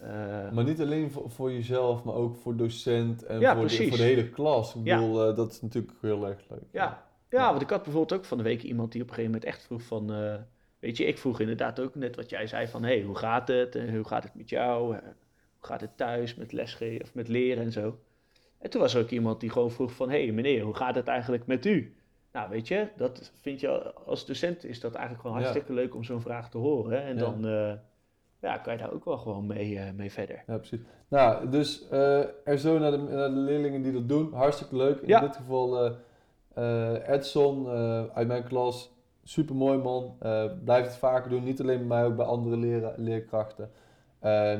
Ja. 0.00 0.44
eh, 0.46 0.52
Maar 0.52 0.64
niet 0.64 0.80
alleen 0.80 1.10
voor, 1.10 1.30
voor 1.30 1.52
jezelf, 1.52 2.04
maar 2.04 2.14
ook 2.14 2.36
voor 2.36 2.56
docent 2.56 3.22
en 3.24 3.40
Ja, 3.40 3.56
voor, 3.56 3.66
de, 3.68 3.88
voor 3.88 3.96
de 3.96 4.02
hele 4.02 4.28
klas. 4.30 4.74
Ik 4.74 4.82
bedoel, 4.82 5.28
eh, 5.28 5.36
dat 5.36 5.52
is 5.52 5.60
natuurlijk 5.62 5.94
heel 6.00 6.26
erg 6.28 6.40
leuk. 6.50 6.60
ja. 6.70 7.06
ja, 7.30 7.50
want 7.50 7.62
ik 7.62 7.70
had 7.70 7.82
bijvoorbeeld 7.82 8.18
ook 8.20 8.24
van 8.26 8.38
de 8.38 8.44
week 8.44 8.62
iemand 8.62 8.92
die 8.92 9.02
op 9.02 9.08
een 9.08 9.14
gegeven 9.14 9.34
moment 9.38 9.52
echt 9.54 9.64
vroeg 9.66 9.82
van... 9.82 10.12
eh, 10.12 10.34
weet 10.78 10.96
je, 10.96 11.04
ik 11.04 11.18
vroeg 11.18 11.40
inderdaad 11.40 11.80
ook 11.80 11.94
net 11.94 12.16
wat 12.16 12.30
jij 12.30 12.46
zei 12.46 12.66
van... 12.68 12.82
hé, 12.82 12.94
hey, 12.96 13.02
hoe 13.02 13.16
gaat 13.16 13.48
het? 13.48 13.74
En 13.74 13.94
hoe 13.94 14.04
gaat 14.08 14.22
het 14.24 14.34
met 14.34 14.48
jou? 14.48 14.92
Hoe 14.92 15.02
gaat 15.60 15.80
het 15.80 15.96
thuis 15.96 16.34
met 16.34 16.52
lesgeven 16.52 17.02
of 17.02 17.14
met 17.14 17.28
leren 17.28 17.64
en 17.64 17.72
zo? 17.72 17.98
En 18.58 18.70
toen 18.70 18.80
was 18.80 18.94
er 18.94 19.02
ook 19.02 19.10
iemand 19.10 19.40
die 19.40 19.50
gewoon 19.50 19.70
vroeg 19.70 19.92
van... 19.92 20.10
hé 20.10 20.22
hey, 20.24 20.32
meneer, 20.32 20.62
hoe 20.62 20.74
gaat 20.74 20.94
het 20.94 21.08
eigenlijk 21.08 21.46
met 21.46 21.66
u? 21.66 21.96
Nou, 22.32 22.50
weet 22.50 22.68
je, 22.68 22.88
dat 22.96 23.32
vind 23.40 23.60
je 23.60 23.94
als 23.94 24.26
docent 24.26 24.64
is 24.64 24.80
dat 24.80 24.94
eigenlijk 24.94 25.26
gewoon 25.26 25.36
hartstikke 25.36 25.72
leuk 25.72 25.94
om 25.94 26.04
zo'n 26.04 26.20
vraag 26.20 26.50
te 26.50 26.58
horen. 26.58 26.92
Hè? 26.92 26.98
En 26.98 27.18
dan 27.18 27.46
uh, 27.46 27.72
ja, 28.40 28.58
kan 28.58 28.72
je 28.72 28.78
daar 28.78 28.92
ook 28.92 29.04
wel 29.04 29.18
gewoon 29.18 29.46
mee, 29.46 29.70
uh, 29.74 29.82
mee 29.96 30.12
verder. 30.12 30.42
Ja, 30.46 30.56
precies. 30.56 30.80
Nou, 31.08 31.48
dus 31.48 31.86
uh, 31.92 32.48
er 32.48 32.58
zo 32.58 32.78
naar 32.78 32.90
de, 32.90 32.96
naar 32.96 33.28
de 33.28 33.36
leerlingen 33.36 33.82
die 33.82 33.92
dat 33.92 34.08
doen, 34.08 34.32
hartstikke 34.32 34.76
leuk. 34.76 35.00
In 35.00 35.20
dit 35.20 35.36
geval 35.36 35.96
Edson 37.06 37.68
uit 38.14 38.26
mijn 38.26 38.44
klas, 38.44 38.92
super 39.24 39.54
mooi 39.54 39.78
man. 39.78 40.16
blijf 40.64 40.84
het 40.84 40.96
vaker 40.96 41.30
doen, 41.30 41.44
niet 41.44 41.60
alleen 41.60 41.78
bij 41.78 41.86
mij, 41.86 42.04
ook 42.04 42.16
bij 42.16 42.26
andere 42.26 42.56
leerkrachten. 42.96 43.70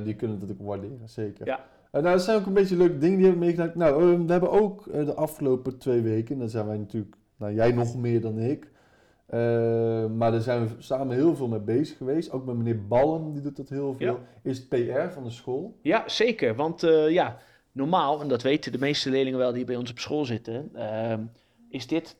die 0.05 0.15
kunnen 0.15 0.39
dat 0.39 0.51
ook 0.51 0.67
waarderen, 0.67 1.09
zeker. 1.09 1.47
Ja. 1.47 1.65
nou, 1.93 2.05
dat 2.05 2.23
zijn 2.23 2.41
ook 2.41 2.47
een 2.47 2.53
beetje 2.53 2.77
leuke 2.77 2.99
dingen 2.99 3.17
die 3.17 3.27
hebben 3.27 3.45
meegemaakt. 3.45 3.75
Nou, 3.75 4.25
we 4.25 4.33
hebben 4.33 4.51
ook 4.51 4.85
de 4.93 5.15
afgelopen 5.15 5.79
twee 5.79 6.01
weken, 6.01 6.39
dan 6.39 6.49
zijn 6.49 6.67
wij 6.67 6.77
natuurlijk 6.77 7.17
nou, 7.43 7.55
jij 7.55 7.73
nog 7.73 7.97
meer 7.97 8.21
dan 8.21 8.39
ik. 8.39 8.71
Uh, 9.35 10.07
maar 10.07 10.31
daar 10.31 10.41
zijn 10.41 10.69
we 10.69 10.75
samen 10.79 11.17
heel 11.17 11.37
veel 11.37 11.49
mee 11.49 11.61
bezig 11.61 11.97
geweest. 11.97 12.31
Ook 12.31 12.45
met 12.45 12.57
meneer 12.57 12.87
Ballen, 12.87 13.33
die 13.33 13.43
doet 13.43 13.57
dat 13.57 13.69
heel 13.69 13.95
veel. 13.95 14.21
Is 14.43 14.59
het 14.59 14.69
PR 14.69 15.13
van 15.13 15.25
de 15.25 15.31
school? 15.31 15.79
Ja, 15.83 16.09
zeker. 16.09 16.55
Want 16.55 16.85
uh, 16.85 17.11
ja, 17.11 17.39
normaal, 17.73 18.21
en 18.21 18.29
dat 18.29 18.43
weten 18.43 18.73
de 18.73 18.79
meeste 18.79 19.11
leerlingen 19.11 19.39
wel 19.39 19.53
die 19.53 19.65
bij 19.65 19.77
ons 19.77 19.91
op 19.91 19.99
school 19.99 20.25
zitten, 20.25 20.71
uh, 20.75 21.15
is 21.69 21.87
dit, 21.87 22.17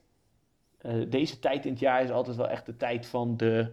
eh, 0.77 0.93
deze 1.09 1.39
tijd 1.39 1.65
in 1.65 1.71
het 1.71 1.79
jaar 1.79 2.03
is 2.03 2.11
altijd 2.11 2.37
wel 2.37 2.49
echt 2.49 2.65
de 2.65 2.77
tijd 2.77 3.05
van 3.05 3.37
de 3.37 3.67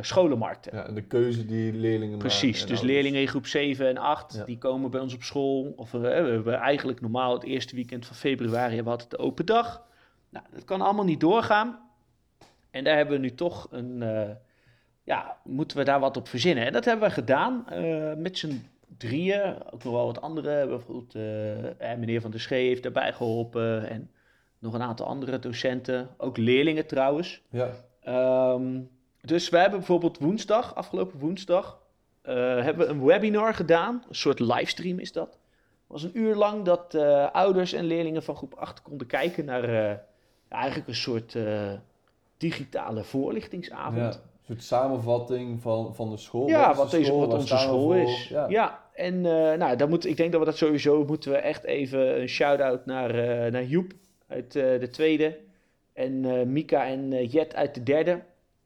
scholenmarkten. 0.00 0.76
Ja, 0.76 0.86
en 0.86 0.94
de 0.94 1.02
keuze 1.02 1.46
die 1.46 1.72
leerlingen 1.72 2.18
Precies, 2.18 2.60
maken. 2.60 2.74
dus 2.74 2.84
leerlingen 2.84 3.20
in 3.20 3.28
groep 3.28 3.46
7 3.46 3.88
en 3.88 3.96
8, 3.96 4.46
die 4.46 4.58
komen 4.58 4.90
bij 4.90 5.00
ons 5.00 5.14
op 5.14 5.22
school. 5.22 5.72
Of 5.76 5.90
we 5.90 6.06
hebben 6.08 6.54
eigenlijk 6.54 7.00
normaal 7.00 7.34
het 7.34 7.44
eerste 7.44 7.74
weekend 7.74 8.06
van 8.06 8.16
februari 8.16 8.74
hebben 8.74 8.84
we 8.84 8.90
altijd 8.90 9.10
de 9.10 9.18
open 9.18 9.46
dag. 9.46 9.90
Nou, 10.32 10.46
dat 10.52 10.64
kan 10.64 10.80
allemaal 10.80 11.04
niet 11.04 11.20
doorgaan. 11.20 11.78
En 12.70 12.84
daar 12.84 12.96
hebben 12.96 13.14
we 13.14 13.20
nu 13.20 13.34
toch 13.34 13.68
een, 13.70 14.00
uh, 14.00 14.30
ja, 15.02 15.36
moeten 15.44 15.76
we 15.76 15.84
daar 15.84 16.00
wat 16.00 16.16
op 16.16 16.28
verzinnen. 16.28 16.66
En 16.66 16.72
dat 16.72 16.84
hebben 16.84 17.08
we 17.08 17.14
gedaan 17.14 17.66
uh, 17.72 18.12
met 18.14 18.38
z'n 18.38 18.66
drieën. 18.96 19.72
Ook 19.72 19.84
nog 19.84 19.92
wel 19.92 20.06
wat 20.06 20.20
andere. 20.20 20.66
Bijvoorbeeld 20.66 21.14
uh, 21.14 21.94
meneer 21.98 22.20
Van 22.20 22.30
der 22.30 22.40
Schee 22.40 22.66
heeft 22.66 22.82
daarbij 22.82 23.12
geholpen. 23.12 23.88
En 23.88 24.10
nog 24.58 24.74
een 24.74 24.82
aantal 24.82 25.06
andere 25.06 25.38
docenten. 25.38 26.08
Ook 26.16 26.36
leerlingen 26.36 26.86
trouwens. 26.86 27.42
Ja. 27.50 27.70
Um, 28.54 28.90
dus 29.20 29.48
we 29.48 29.58
hebben 29.58 29.78
bijvoorbeeld 29.78 30.18
woensdag, 30.18 30.74
afgelopen 30.74 31.18
woensdag, 31.18 31.80
hebben 32.22 32.86
we 32.86 32.92
een 32.92 33.04
webinar 33.04 33.54
gedaan. 33.54 34.04
Een 34.08 34.14
soort 34.14 34.38
livestream 34.38 34.98
is 34.98 35.12
dat. 35.12 35.28
Het 35.28 35.38
was 35.86 36.02
een 36.02 36.18
uur 36.18 36.34
lang 36.34 36.64
dat 36.64 36.94
ouders 37.32 37.72
en 37.72 37.84
leerlingen 37.84 38.22
van 38.22 38.36
groep 38.36 38.54
8 38.54 38.82
konden 38.82 39.06
kijken 39.06 39.44
naar 39.44 40.00
eigenlijk 40.52 40.88
een 40.88 40.94
soort 40.94 41.34
uh, 41.34 41.72
digitale 42.36 43.04
voorlichtingsavond. 43.04 44.14
een 44.14 44.20
soort 44.46 44.62
samenvatting 44.62 45.62
van, 45.62 45.94
van 45.94 46.10
de 46.10 46.16
school. 46.16 46.48
Ja, 46.48 46.68
wat, 46.68 46.76
wat, 46.76 46.90
deze, 46.90 47.04
school, 47.04 47.18
wat 47.18 47.34
onze 47.34 47.58
school 47.58 47.94
is. 47.94 48.28
Ja, 48.28 48.48
ja 48.48 48.80
en 48.94 49.14
uh, 49.14 49.52
nou, 49.52 49.76
dan 49.76 49.88
moet, 49.88 50.06
ik 50.06 50.16
denk 50.16 50.32
dat 50.32 50.40
we 50.40 50.46
dat 50.46 50.56
sowieso 50.56 51.04
moeten 51.04 51.30
we 51.30 51.36
echt 51.36 51.64
even 51.64 52.20
een 52.20 52.28
shout-out 52.28 52.86
naar, 52.86 53.14
uh, 53.14 53.52
naar 53.52 53.64
Joep 53.64 53.92
uit 54.28 54.52
de 54.52 54.88
tweede. 54.90 55.38
En 55.92 56.52
Mika 56.52 56.86
en 56.86 57.26
Jet 57.26 57.54
uit 57.54 57.74
de 57.74 57.82
derde. 57.82 58.22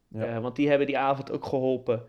Ja. 0.09 0.41
want 0.41 0.57
die 0.57 0.69
hebben 0.69 0.87
die 0.87 0.99
avond 0.99 1.31
ook 1.31 1.45
geholpen 1.45 2.03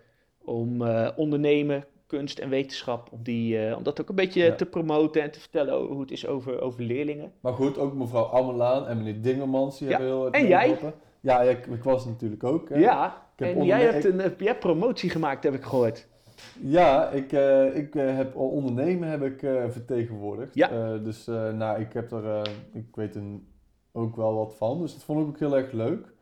om 0.44 0.82
ondernemen, 1.16 1.86
kunst 2.08 2.40
en 2.40 2.50
wetenschap, 2.50 3.12
om, 3.12 3.20
die, 3.24 3.68
uh, 3.68 3.78
om 3.78 3.84
dat 3.84 4.02
ook 4.02 4.10
een 4.10 4.16
beetje 4.16 4.56
te 4.56 4.66
promoten 4.66 5.22
en 5.22 5.32
te 5.32 5.40
vertellen 5.40 5.86
hoe 5.86 6.02
het 6.02 6.12
is 6.12 6.28
over, 6.28 6.62
over 6.62 6.84
leerlingen. 6.84 7.32
Maar 7.40 7.54
goed, 7.54 7.78
ook 7.78 7.94
mevrouw 7.94 8.24
Ammelaan 8.24 8.88
en 8.88 8.98
meneer 8.98 9.22
Dingemans, 9.22 9.80
die 9.80 9.88
hebben 9.88 10.08
heel 10.08 10.32
En 10.32 10.48
jij? 10.48 10.78
Ja, 11.20 11.42
ik, 11.42 11.66
ik, 11.66 11.84
was 11.84 12.06
natuurlijk 12.06 12.44
ook. 12.44 12.70
Hè. 12.70 12.78
Ja, 12.78 13.26
en 13.36 13.64
jij 13.66 13.84
hebt 13.84 14.06
een 14.06 14.18
jij 14.18 14.48
hebt 14.48 14.60
promotie 14.60 15.10
gemaakt, 15.10 15.44
heb 15.44 15.54
ik 15.54 15.64
gehoord. 15.64 16.08
Ja, 16.60 17.10
ik, 17.10 17.32
uh, 17.32 17.76
ik 17.76 17.96
uh, 17.96 18.16
heb 18.16 18.36
ondernemen 18.36 19.10
heb 19.10 19.24
ik 19.24 19.40
vertegenwoordigd. 19.72 20.56
Ja. 20.56 20.98
dus 20.98 21.26
nou, 21.54 21.80
ik 21.80 21.94
heb 21.94 22.12
er, 22.12 22.50
ik 22.74 22.96
weet 22.96 23.16
er 23.16 23.24
ook 23.92 24.16
wel 24.16 24.36
wat 24.36 24.56
van, 24.56 24.80
dus 24.82 24.94
dat 24.94 25.04
vond 25.04 25.22
ik 25.22 25.28
ook 25.28 25.40
heel 25.40 25.58
erg 25.58 25.72
leuk. 25.72 26.16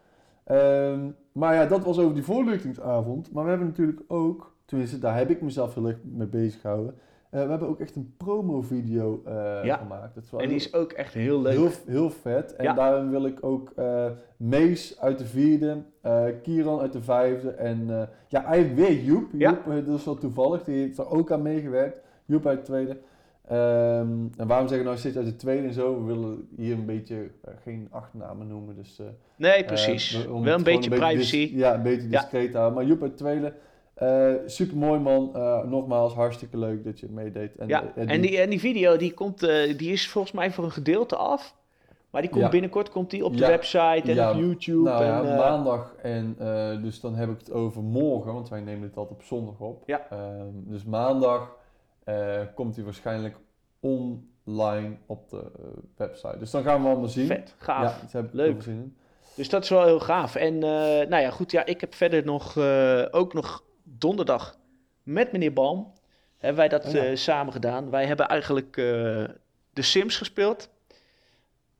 Ehm, 0.45 1.09
maar 1.31 1.53
ja, 1.53 1.65
dat 1.65 1.83
was 1.83 1.97
over 1.99 2.13
die 2.13 2.23
voorlichtingsavond. 2.23 3.31
Maar 3.31 3.43
we 3.43 3.49
hebben 3.49 3.67
natuurlijk 3.67 4.01
ook 4.07 4.54
Tenminste, 4.65 4.99
daar 4.99 5.17
heb 5.17 5.29
ik 5.29 5.41
mezelf 5.41 5.73
heel 5.73 5.87
erg 5.87 5.97
mee 6.03 6.27
bezig 6.27 6.61
gehouden. 6.61 6.95
Uh, 7.31 7.43
we 7.43 7.49
hebben 7.49 7.67
ook 7.67 7.79
echt 7.79 7.95
een 7.95 8.13
promo-video 8.17 9.23
uh, 9.27 9.59
ja. 9.63 9.77
gemaakt. 9.77 10.15
Dat 10.15 10.41
en 10.41 10.47
die 10.47 10.57
is 10.57 10.73
ook 10.73 10.91
echt 10.91 11.13
heel 11.13 11.41
leuk. 11.41 11.53
Heel, 11.53 11.69
heel 11.85 12.09
vet. 12.09 12.55
En 12.55 12.63
ja. 12.63 12.73
daarin 12.73 13.09
wil 13.09 13.25
ik 13.25 13.43
ook 13.43 13.71
uh, 13.79 14.05
Mees 14.37 14.99
uit 14.99 15.17
de 15.17 15.25
vierde, 15.25 15.83
Kieran 16.41 16.79
uit 16.79 16.93
de 16.93 17.01
vijfde 17.01 17.49
en 17.49 18.09
ja, 18.27 18.45
eigenlijk 18.45 18.87
weer 18.87 19.03
Joep. 19.03 19.29
Ja. 19.33 19.49
Joep, 19.49 19.85
dat 19.85 19.99
is 19.99 20.05
wel 20.05 20.17
toevallig, 20.17 20.63
die 20.63 20.75
heeft 20.75 20.97
er 20.97 21.09
ook 21.09 21.31
aan 21.31 21.41
meegewerkt. 21.41 22.01
Joep 22.25 22.45
uit 22.45 22.57
de 22.57 22.65
tweede. 22.65 22.97
Um, 23.51 24.31
en 24.37 24.47
waarom 24.47 24.67
zeggen 24.67 24.85
nou 24.85 24.97
zit 24.97 25.17
uit 25.17 25.25
de 25.25 25.35
tweede 25.35 25.67
en 25.67 25.73
zo? 25.73 25.99
We 25.99 26.05
willen 26.05 26.47
hier 26.55 26.73
een 26.73 26.85
beetje 26.85 27.31
geen 27.63 27.87
achternamen 27.91 28.47
noemen. 28.47 28.75
Dus, 28.75 29.01
nee, 29.37 29.65
precies. 29.65 30.25
wel 30.25 30.47
een 30.47 30.63
beetje 30.63 30.89
privacy. 30.89 31.51
ja, 31.53 31.73
een 31.73 31.83
beetje 31.83 32.07
discreet 32.07 32.53
houden. 32.53 32.73
Maar 32.73 32.85
Joep 32.85 33.01
uit 33.01 33.11
de 33.11 33.23
tweede. 33.23 33.53
Uh, 34.01 34.33
eh, 34.33 34.41
super 34.45 34.77
mooi 34.77 34.99
man. 34.99 35.31
Uh, 35.35 35.63
nogmaals, 35.63 36.13
hartstikke 36.13 36.57
leuk 36.57 36.83
dat 36.83 36.99
je 36.99 37.07
meedeed. 37.09 37.55
En, 37.55 37.67
ja, 37.67 37.81
die... 37.81 38.05
en, 38.05 38.21
die, 38.21 38.37
en 38.37 38.49
die 38.49 38.59
video 38.59 38.97
die 38.97 39.13
komt, 39.13 39.39
die 39.77 39.91
is 39.91 40.09
volgens 40.09 40.33
mij 40.33 40.51
voor 40.51 40.63
een 40.63 40.71
gedeelte 40.71 41.15
af. 41.15 41.55
Maar 42.09 42.21
die 42.21 42.31
komt 42.31 42.43
ja. 42.43 42.49
binnenkort 42.49 42.89
komt 42.89 43.09
die 43.09 43.25
op 43.25 43.37
de 43.37 43.47
website 43.47 44.01
en 44.03 44.15
ja. 44.15 44.31
op 44.31 44.37
YouTube. 44.37 44.89
Nou 44.89 45.03
en, 45.03 45.07
ja, 45.07 45.35
maandag 45.35 45.95
en 46.01 46.35
dus 46.81 46.99
dan 46.99 47.15
heb 47.15 47.29
ik 47.29 47.37
het 47.37 47.51
over 47.51 47.83
morgen, 47.83 48.33
want 48.33 48.49
wij 48.49 48.61
nemen 48.61 48.87
het 48.87 48.97
altijd 48.97 49.19
op 49.19 49.25
zondag 49.25 49.59
op. 49.59 49.83
Ja. 49.85 50.07
Ehm, 50.09 50.47
dus 50.53 50.83
maandag 50.83 51.55
komt 52.53 52.75
hij 52.75 52.85
waarschijnlijk 52.85 53.35
online 53.79 54.95
op 55.05 55.29
de 55.29 55.51
website. 55.95 56.37
Dus 56.39 56.51
dan 56.51 56.63
gaan 56.63 56.81
we 56.81 56.87
allemaal 56.87 57.07
zien. 57.07 57.27
Vet, 57.27 57.55
gaaf. 57.57 58.01
Ja, 58.11 58.19
heb 58.19 58.33
leuk. 58.33 58.61
Zin 58.61 58.95
Dus 59.35 59.49
dat 59.49 59.63
is 59.63 59.69
wel 59.69 59.85
heel 59.85 59.99
gaaf. 59.99 60.35
En 60.35 60.59
nou 60.59 61.17
ja, 61.17 61.29
goed, 61.29 61.51
ja, 61.51 61.65
ik 61.65 61.81
heb 61.81 61.93
verder 61.93 62.25
nog 62.25 62.57
ook 63.11 63.33
nog 63.33 63.63
donderdag 64.05 64.57
met 65.03 65.31
meneer 65.31 65.53
Balm 65.53 65.93
hebben 66.37 66.57
wij 66.57 66.69
dat 66.69 66.85
oh 66.85 66.95
eh, 66.95 67.15
samen 67.15 67.53
gedaan. 67.53 67.89
Wij 67.89 68.05
hebben 68.05 68.27
eigenlijk 68.27 68.77
uh, 68.77 68.85
de 69.73 69.81
Sims 69.81 70.17
gespeeld. 70.17 70.69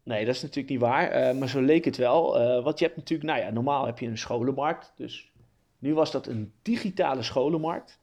Nee, 0.03 0.25
dat 0.25 0.35
is 0.35 0.41
natuurlijk 0.41 0.69
niet 0.69 0.79
waar, 0.79 1.33
uh, 1.33 1.39
maar 1.39 1.49
zo 1.49 1.61
leek 1.61 1.85
het 1.85 1.97
wel. 1.97 2.33
want 2.63 2.79
je 2.79 2.85
hebt 2.85 2.97
natuurlijk, 2.97 3.29
nou 3.29 3.41
ja, 3.41 3.49
normaal 3.49 3.85
heb 3.85 3.99
je 3.99 4.07
een 4.07 4.17
scholenmarkt. 4.17 4.93
Dus 4.95 5.31
nu 5.79 5.93
was 5.93 6.11
dat 6.11 6.27
een 6.27 6.53
digitale 6.61 7.23
scholenmarkt. 7.23 7.99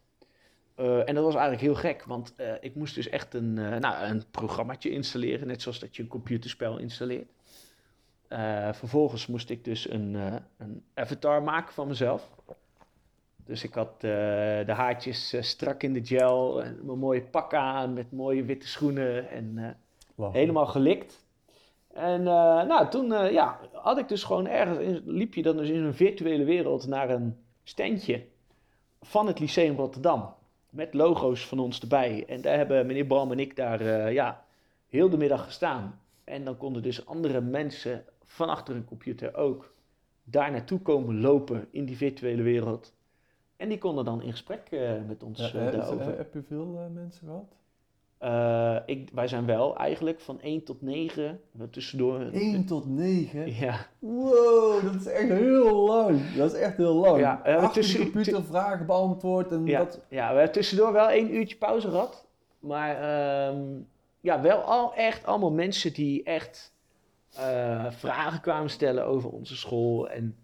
en 0.76 1.14
dat 1.14 1.24
was 1.24 1.34
eigenlijk 1.34 1.62
heel 1.62 1.74
gek, 1.74 2.04
want 2.04 2.34
ik 2.60 2.74
moest 2.74 2.94
dus 2.94 3.08
echt 3.08 3.34
een, 3.34 3.54
nou, 3.54 4.04
een 4.04 4.22
programmaatje 4.30 4.90
installeren, 4.90 5.46
net 5.46 5.62
zoals 5.62 5.78
dat 5.78 5.96
je 5.96 6.02
een 6.02 6.08
computerspel 6.08 6.78
installeert. 6.78 7.30
vervolgens 8.72 9.26
moest 9.26 9.50
ik 9.50 9.64
dus 9.64 9.90
een, 9.90 10.14
een 10.58 10.84
avatar 10.94 11.42
maken 11.42 11.74
van 11.74 11.88
mezelf. 11.88 12.30
Dus 13.44 13.64
ik 13.64 13.74
had 13.74 13.92
uh, 13.94 14.00
de 14.66 14.72
haartjes 14.72 15.34
uh, 15.34 15.42
strak 15.42 15.82
in 15.82 15.92
de 15.92 16.04
gel, 16.04 16.62
en 16.62 16.78
mijn 16.82 16.98
mooie 16.98 17.22
pak 17.22 17.54
aan 17.54 17.92
met 17.92 18.12
mooie 18.12 18.44
witte 18.44 18.68
schoenen 18.68 19.30
en 19.30 19.76
uh, 20.16 20.32
helemaal 20.32 20.66
gelikt. 20.66 21.24
En 21.92 22.22
nou, 22.22 22.88
toen 22.88 23.32
ja, 23.32 23.58
had 23.72 23.98
ik 23.98 24.08
dus 24.08 24.24
gewoon 24.24 24.46
ergens, 24.46 24.78
in, 24.78 25.02
liep 25.04 25.34
je 25.34 25.42
dan 25.42 25.56
dus 25.56 25.68
in 25.68 25.82
een 25.82 25.94
virtuele 25.94 26.44
wereld 26.44 26.86
naar 26.86 27.10
een 27.10 27.36
standje 27.64 28.24
van 29.00 29.26
het 29.26 29.38
Lyceum 29.38 29.76
Rotterdam. 29.76 30.34
Met 30.70 30.94
logo's 30.94 31.46
van 31.46 31.58
ons 31.58 31.80
erbij. 31.80 32.24
En 32.26 32.40
daar 32.40 32.56
hebben 32.56 32.86
meneer 32.86 33.04
Bram 33.04 33.32
en 33.32 33.38
ik 33.38 33.56
daar 33.56 34.12
ja, 34.12 34.44
heel 34.88 35.10
de 35.10 35.16
middag 35.16 35.44
gestaan. 35.44 36.00
En 36.24 36.44
dan 36.44 36.56
konden 36.56 36.82
dus 36.82 37.06
andere 37.06 37.40
mensen 37.40 38.04
van 38.24 38.48
achter 38.48 38.74
een 38.74 38.84
computer 38.84 39.34
ook 39.34 39.74
daar 40.24 40.50
naartoe 40.50 40.80
komen 40.80 41.20
lopen 41.20 41.68
in 41.70 41.84
die 41.84 41.96
virtuele 41.96 42.42
wereld. 42.42 42.94
En 43.62 43.68
die 43.68 43.78
konden 43.78 44.04
dan 44.04 44.22
in 44.22 44.30
gesprek 44.30 44.68
uh, 44.70 44.90
met 45.06 45.22
ons 45.22 45.38
ja, 45.38 45.46
uh, 45.46 45.72
daarover. 45.72 46.16
Heb 46.16 46.34
je 46.34 46.42
veel 46.42 46.90
mensen 46.92 47.26
gehad? 47.26 47.54
Ik, 48.86 49.10
wij 49.12 49.28
zijn 49.28 49.46
wel 49.46 49.76
eigenlijk 49.76 50.20
van 50.20 50.40
1 50.40 50.64
tot 50.64 50.82
9. 50.82 51.40
Tussendoor. 51.70 52.20
1 52.20 52.64
tot 52.64 52.88
9? 52.88 53.54
Ja. 53.54 53.86
Wow, 53.98 54.82
dat 54.82 54.94
is 54.94 55.06
echt 55.06 55.28
heel 55.28 55.86
lang. 55.86 56.34
Dat 56.36 56.52
is 56.52 56.58
echt 56.58 56.76
heel 56.76 56.94
lang. 56.94 57.18
Ja, 57.18 57.40
we 57.42 57.50
hebben 57.50 57.72
tussen, 57.72 58.00
computer 58.00 58.44
vragen 58.44 58.86
beantwoord. 58.86 59.52
En 59.52 59.66
ja, 59.66 59.78
dat... 59.78 60.00
ja, 60.08 60.28
we 60.28 60.34
hebben 60.34 60.52
tussendoor 60.52 60.92
wel 60.92 61.08
één 61.08 61.34
uurtje 61.34 61.56
pauze 61.56 61.88
gehad. 61.88 62.26
Maar 62.58 63.48
um, 63.48 63.88
ja, 64.20 64.40
wel 64.40 64.58
al 64.58 64.94
echt 64.94 65.26
allemaal 65.26 65.52
mensen 65.52 65.92
die 65.92 66.22
echt 66.22 66.72
vragen 67.88 68.40
kwamen 68.40 68.70
stellen 68.70 69.06
over 69.06 69.30
onze 69.30 69.56
school. 69.56 70.08
En 70.08 70.36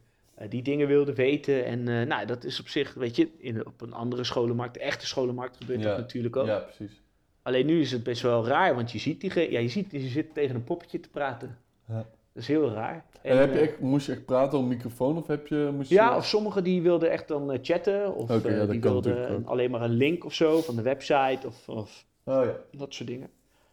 die 0.49 0.63
dingen 0.63 0.87
wilden 0.87 1.15
weten. 1.15 1.65
En 1.65 1.89
uh, 1.89 2.07
nou, 2.07 2.27
dat 2.27 2.45
is 2.45 2.61
op 2.61 2.69
zich, 2.69 2.95
weet 2.95 3.17
je, 3.17 3.29
in, 3.39 3.67
op 3.67 3.81
een 3.81 3.93
andere 3.93 4.25
scholenmarkt, 4.25 4.75
de 4.75 4.81
echte 4.81 5.07
scholenmarkt 5.07 5.57
gebeurt 5.57 5.83
dat 5.83 5.99
natuurlijk 5.99 6.37
ook. 6.37 6.47
Ja, 6.47 6.59
precies. 6.59 7.01
Alleen 7.43 7.67
nu 7.67 7.81
is 7.81 7.93
het 7.93 8.03
best 8.03 8.23
wel 8.23 8.47
raar, 8.47 8.75
want 8.75 8.93
je 8.93 8.99
ziet 8.99 9.21
die, 9.21 9.51
ja, 9.51 9.59
je 9.59 9.69
ziet, 9.69 9.91
je 9.91 10.09
zit 10.09 10.35
tegen 10.35 10.55
een 10.55 10.65
poppetje 10.65 11.01
te 11.01 11.09
praten. 11.09 11.59
Ja. 11.89 12.07
Dat 12.33 12.43
is 12.43 12.49
heel 12.49 12.71
raar. 12.71 13.05
En, 13.23 13.39
heb 13.39 13.53
je 13.53 13.59
eh, 13.59 13.65
echt, 13.65 13.81
moest 13.81 14.07
je 14.07 14.13
echt 14.13 14.25
praten 14.25 14.59
op 14.59 14.65
een 14.65 14.71
microfoon 14.71 15.17
of 15.17 15.27
heb 15.27 15.47
je... 15.47 15.71
Moest 15.75 15.89
je 15.89 15.95
Ja, 15.95 16.17
of 16.17 16.27
sommigen 16.27 16.65
die 16.65 16.83
wilden 16.83 17.11
echt 17.11 17.29
dan 17.29 17.53
eh, 17.53 17.59
chatten. 17.63 18.15
Of 18.15 18.45
eh, 18.45 18.57
ja, 18.57 18.67
die 18.67 18.81
wilden 18.81 19.47
alleen 19.47 19.71
maar 19.71 19.83
een 19.83 19.91
link 19.91 20.25
of 20.25 20.35
zo 20.35 20.61
van 20.61 20.77
de 20.77 20.83
website 20.83 21.47
of, 21.47 21.69
of 21.69 22.07
Oh 22.29 22.45
ja. 22.45 22.57
dat 22.79 22.95
soort 22.95 23.09
dingen. 23.09 23.31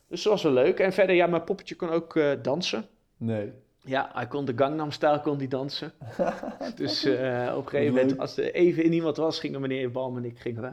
Dus 0.07 0.24
dat 0.24 0.34
was 0.34 0.43
wel 0.43 0.51
leuk. 0.51 0.79
En 0.79 0.93
verder, 0.93 1.15
ja, 1.15 1.27
mijn 1.27 1.43
poppetje 1.43 1.75
kon 1.75 1.89
ook 1.89 2.15
eh, 2.15 2.31
dansen. 2.41 2.86
Nee. 3.17 3.51
Ja, 3.86 4.10
hij 4.13 4.27
kon 4.27 4.46
de 4.46 4.54
Gangnam 4.56 4.92
Style 4.92 5.22
kon 5.22 5.38
die 5.38 5.48
dansen. 5.48 5.92
dus 6.75 7.04
eh, 7.06 7.54
op 7.58 7.63
een 7.63 7.70
gegeven 7.70 7.94
moment, 7.94 8.20
als 8.20 8.38
er 8.38 8.54
even 8.54 8.84
in 8.84 8.94
iemand 8.94 9.18
was, 9.18 9.39
gingen 9.39 9.62
meneer 9.62 9.92
Balm 9.92 10.18
en 10.18 10.25
ik 10.25 10.39
gingen 10.39 10.62
we 10.62 10.72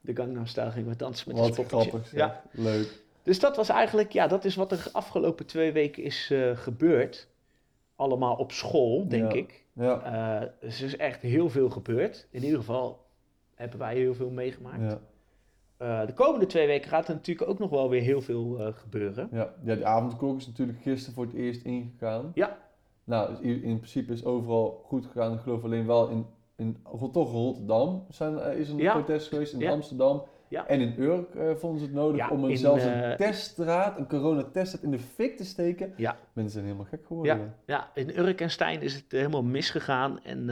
de 0.00 0.16
Gangnam 0.16 0.46
Style 0.46 0.70
gingen 0.70 0.88
we 0.88 0.96
dansen 0.96 1.28
met 1.28 1.56
Wat 1.56 1.66
grappig. 1.66 2.12
Ja, 2.12 2.42
Leuk. 2.50 3.02
dus 3.22 3.40
dat 3.40 3.56
was 3.56 3.68
eigenlijk, 3.68 4.12
ja, 4.12 4.26
dat 4.26 4.44
is 4.44 4.54
wat 4.54 4.72
er 4.72 4.88
afgelopen 4.92 5.46
twee 5.46 5.72
weken 5.72 6.02
is 6.02 6.28
eh, 6.32 6.56
gebeurd. 6.56 7.28
Allemaal 7.96 8.34
op 8.36 8.52
school, 8.52 9.08
denk 9.08 9.32
Ja. 9.32 9.38
ik. 9.38 9.64
Ja. 9.72 10.02
Eh, 10.40 10.48
dus 10.60 10.78
er 10.80 10.86
is 10.86 10.96
echt 10.96 11.22
heel 11.22 11.48
veel 11.50 11.70
gebeurd. 11.70 12.26
In 12.30 12.42
ieder 12.44 12.58
geval 12.58 13.06
hebben 13.54 13.78
wij 13.78 13.94
heel 13.94 14.14
veel 14.14 14.30
meegemaakt. 14.30 14.90
Ja. 14.90 14.98
Eh, 15.78 16.06
de 16.06 16.12
komende 16.12 16.46
twee 16.46 16.66
weken 16.66 16.88
gaat 16.88 17.08
er 17.08 17.14
natuurlijk 17.14 17.50
ook 17.50 17.58
nog 17.58 17.70
wel 17.70 17.88
weer 17.90 18.02
heel 18.02 18.20
veel 18.20 18.58
eh, 18.58 18.66
gebeuren. 18.72 19.28
Ja. 19.32 19.52
ja, 19.64 19.74
die 19.74 19.86
avondklok 19.86 20.36
is 20.36 20.46
natuurlijk 20.46 20.78
gisteren 20.82 21.14
voor 21.14 21.24
het 21.24 21.34
eerst 21.34 21.62
ingegaan. 21.62 22.30
Ja. 22.34 22.56
Nou, 23.04 23.34
in 23.40 23.62
in 23.62 23.76
principe 23.76 24.12
is 24.12 24.24
overal 24.24 24.82
goed 24.86 25.06
gegaan. 25.06 25.32
Ik 25.34 25.40
geloof 25.40 25.64
alleen 25.64 25.86
wel 25.86 26.08
in, 26.08 26.26
in 26.56 26.76
toch 27.12 27.32
Rotterdam 27.32 28.04
zijn, 28.10 28.38
eh, 28.38 28.58
is 28.58 28.68
er 28.68 28.74
een 28.74 28.80
Ja. 28.80 28.92
protest 28.92 29.28
geweest. 29.28 29.52
In 29.52 29.58
Ja. 29.58 29.70
Amsterdam. 29.70 30.22
Ja. 30.48 30.66
En 30.66 30.80
in 30.80 30.94
Urk 30.98 31.58
vonden 31.58 31.78
ze 31.80 31.84
het 31.84 31.94
nodig 31.94 32.16
Ja, 32.16 32.28
om 32.30 32.44
een, 32.44 32.50
in, 32.50 32.56
zelfs 32.56 32.84
een 32.84 33.16
teststraat, 33.16 33.98
een 33.98 34.08
coronateststraat 34.08 34.82
in 34.84 34.90
de 34.90 34.98
fik 34.98 35.36
te 35.36 35.44
steken. 35.44 35.92
Ja. 35.96 36.16
Mensen 36.32 36.52
zijn 36.52 36.64
helemaal 36.64 36.86
gek 36.86 37.06
geworden. 37.06 37.54
Ja, 37.66 37.90
in 37.94 38.18
Urk 38.18 38.40
en 38.40 38.50
Stijn 38.50 38.82
is 38.82 38.94
het 38.94 39.04
helemaal 39.08 39.42
misgegaan. 39.42 40.20
En 40.22 40.48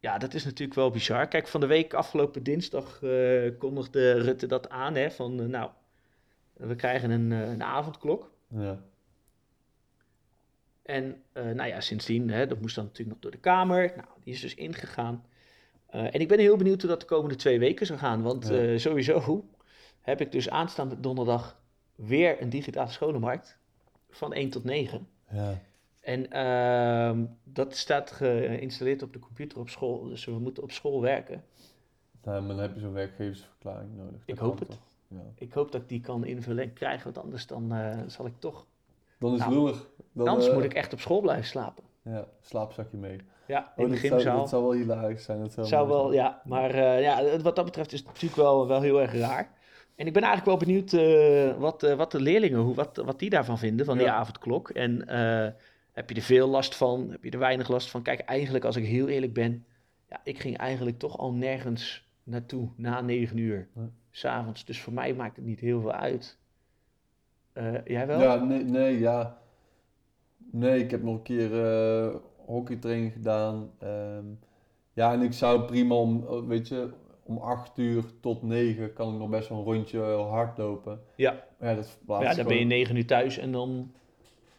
ja, 0.00 0.18
dat 0.18 0.34
is 0.34 0.44
natuurlijk 0.44 0.74
wel 0.74 0.90
bizar. 0.90 1.28
Kijk, 1.28 1.48
van 1.48 1.60
de 1.60 1.66
week 1.66 1.94
afgelopen 1.94 2.42
dinsdag 2.42 3.02
eh, 3.02 3.58
kondigde 3.58 4.12
Rutte 4.12 4.46
dat 4.46 4.68
aan. 4.68 4.94
Hè, 4.94 5.10
van, 5.10 5.40
eh, 5.40 5.46
nou, 5.46 5.70
we 6.52 6.74
krijgen 6.74 7.10
een, 7.10 7.32
eh, 7.32 7.50
een 7.50 7.62
avondklok. 7.62 8.30
Ja. 8.48 8.82
En 10.82 11.22
nou 11.32 11.66
ja, 11.66 11.80
sindsdien, 11.80 12.30
hè, 12.30 12.46
dat 12.46 12.60
moest 12.60 12.74
dan 12.74 12.84
natuurlijk 12.84 13.10
nog 13.10 13.20
door 13.20 13.30
de 13.30 13.38
Kamer. 13.48 13.92
Nou, 13.96 14.08
die 14.24 14.34
is 14.34 14.40
dus 14.40 14.54
ingegaan. 14.54 15.24
En 15.86 16.20
ik 16.20 16.28
ben 16.28 16.38
heel 16.38 16.56
benieuwd 16.56 16.80
hoe 16.80 16.90
dat 16.90 17.00
de 17.00 17.06
komende 17.06 17.36
twee 17.36 17.58
weken 17.58 17.86
zal 17.86 17.98
gaan. 17.98 18.22
Want 18.22 18.48
Ja. 18.48 18.78
sowieso 18.78 19.48
heb 20.00 20.20
ik 20.20 20.32
dus 20.32 20.50
aanstaande 20.50 21.00
donderdag 21.00 21.60
weer 21.94 22.42
een 22.42 22.50
digitale 22.50 22.90
scholenmarkt. 22.90 23.58
Van 24.10 24.34
1 24.34 24.50
tot 24.50 24.64
9. 24.64 25.08
Ja. 25.30 25.60
En 26.00 26.30
ehm, 26.30 27.24
dat 27.44 27.76
staat 27.76 28.10
geïnstalleerd 28.10 29.02
op 29.02 29.12
de 29.12 29.18
computer 29.18 29.58
op 29.58 29.68
school. 29.68 30.04
Dus 30.08 30.24
we 30.24 30.38
moeten 30.38 30.62
op 30.62 30.70
school 30.72 31.00
werken. 31.00 31.44
Nou, 32.24 32.40
maar 32.40 32.48
dan 32.54 32.58
heb 32.64 32.74
je 32.74 32.80
zo'n 32.80 32.92
werkgeversverklaring 32.92 33.96
nodig. 33.96 34.12
Dat 34.12 34.20
Ik 34.24 34.38
hoop 34.38 34.58
het. 34.58 34.68
toch? 34.68 34.78
Ja. 35.08 35.16
Ik 35.34 35.52
hoop 35.52 35.72
dat 35.72 35.80
ik 35.80 35.88
die 35.88 36.00
kan 36.00 36.24
invullen 36.24 36.64
en 36.64 36.72
krijgen. 36.72 37.04
Want 37.04 37.18
anders 37.24 37.46
dan 37.46 37.72
eh, 37.74 37.98
zal 38.06 38.26
ik 38.26 38.32
toch... 38.38 38.66
Dan 39.18 39.32
is 39.34 39.38
het 39.40 39.48
Nou, 39.48 39.60
lullig. 39.62 39.88
Dan, 40.12 40.28
anders 40.28 40.48
eh, 40.48 40.54
moet 40.54 40.64
ik 40.64 40.74
echt 40.74 40.92
op 40.92 41.00
school 41.00 41.20
blijven 41.20 41.44
slapen. 41.46 41.84
Ja, 42.02 42.24
slaapzakje 42.40 42.96
mee. 42.96 43.18
Ja, 43.46 43.72
Oh, 43.76 43.84
in 43.84 43.90
de 43.90 43.90
dat 43.90 43.98
zou, 44.00 44.12
gymzaal. 44.12 44.38
dat 44.38 44.48
zou 44.48 44.62
wel 44.62 44.72
hilarisch 44.72 45.24
zijn. 45.24 45.40
Dat 45.40 45.52
zou, 45.52 45.66
Zou 45.66 45.88
wel, 45.88 46.02
zijn. 46.02 46.14
ja. 46.14 46.40
Maar 46.44 46.70
eh, 46.70 47.00
ja, 47.02 47.38
wat 47.40 47.56
dat 47.56 47.64
betreft 47.64 47.92
is 47.92 47.98
het 47.98 48.08
natuurlijk 48.08 48.36
wel, 48.36 48.66
wel 48.66 48.80
heel 48.80 49.00
erg 49.00 49.14
raar. 49.14 49.50
En 49.96 50.06
ik 50.06 50.12
ben 50.12 50.22
eigenlijk 50.22 50.58
wel 50.58 50.68
benieuwd 50.68 50.92
wat, 51.58 51.94
wat 51.96 52.10
de 52.12 52.20
leerlingen, 52.20 52.58
hoe, 52.60 52.74
wat, 52.74 52.96
wat 52.96 53.18
die 53.18 53.30
daarvan 53.30 53.58
vinden, 53.58 53.86
van 53.86 53.96
die 53.96 54.06
Ja. 54.06 54.14
avondklok. 54.14 54.70
En 54.70 55.04
heb 55.92 56.08
je 56.10 56.16
er 56.16 56.22
veel 56.22 56.48
last 56.48 56.74
van? 56.76 57.10
Heb 57.10 57.24
je 57.24 57.30
er 57.30 57.38
weinig 57.38 57.68
last 57.68 57.90
van? 57.90 58.02
Kijk, 58.02 58.20
eigenlijk 58.20 58.64
als 58.64 58.76
ik 58.76 58.84
heel 58.84 59.08
eerlijk 59.08 59.32
ben, 59.32 59.64
ja, 60.08 60.20
ik 60.24 60.38
ging 60.38 60.56
eigenlijk 60.56 60.98
toch 60.98 61.18
al 61.18 61.32
nergens 61.32 62.08
naartoe 62.22 62.68
na 62.76 63.00
negen 63.00 63.36
uur, 63.38 63.68
Nee. 63.74 63.88
s'avonds. 64.10 64.64
Dus 64.64 64.80
voor 64.80 64.92
mij 64.92 65.14
maakt 65.14 65.36
het 65.36 65.44
niet 65.44 65.60
heel 65.60 65.80
veel 65.80 65.92
uit. 65.92 66.38
Eh, 67.52 67.84
jij 67.84 68.06
wel? 68.06 68.20
Ja, 68.20 68.34
nee, 68.44 68.64
nee, 68.64 68.98
ja. 68.98 69.38
Nee, 70.52 70.80
ik 70.80 70.90
heb 70.90 71.02
nog 71.02 71.14
een 71.14 71.22
keer 71.22 71.64
eh 71.64 72.14
hockeytraining 72.46 73.12
gedaan. 73.12 73.70
Ehm, 73.78 74.24
ja, 74.92 75.12
en 75.12 75.22
ik 75.22 75.32
zou 75.32 75.62
prima 75.62 75.94
om, 75.94 76.26
eh, 76.28 76.46
weet 76.46 76.68
je, 76.68 76.90
om 77.22 77.38
8 77.38 77.78
uur 77.78 78.04
tot 78.20 78.42
9 78.42 78.92
kan 78.92 79.12
ik 79.12 79.18
nog 79.18 79.28
best 79.28 79.48
wel 79.48 79.58
een 79.58 79.64
rondje 79.64 80.00
hardlopen. 80.00 81.00
Ja. 81.16 81.44
Ja, 81.60 81.74
dat 81.74 81.98
Ja, 82.06 82.06
dan 82.06 82.18
ben 82.18 82.34
je 82.36 82.42
gewoon- 82.42 82.66
negen 82.66 82.96
uur 82.96 83.06
thuis 83.06 83.38
en 83.38 83.52
dan... 83.52 83.92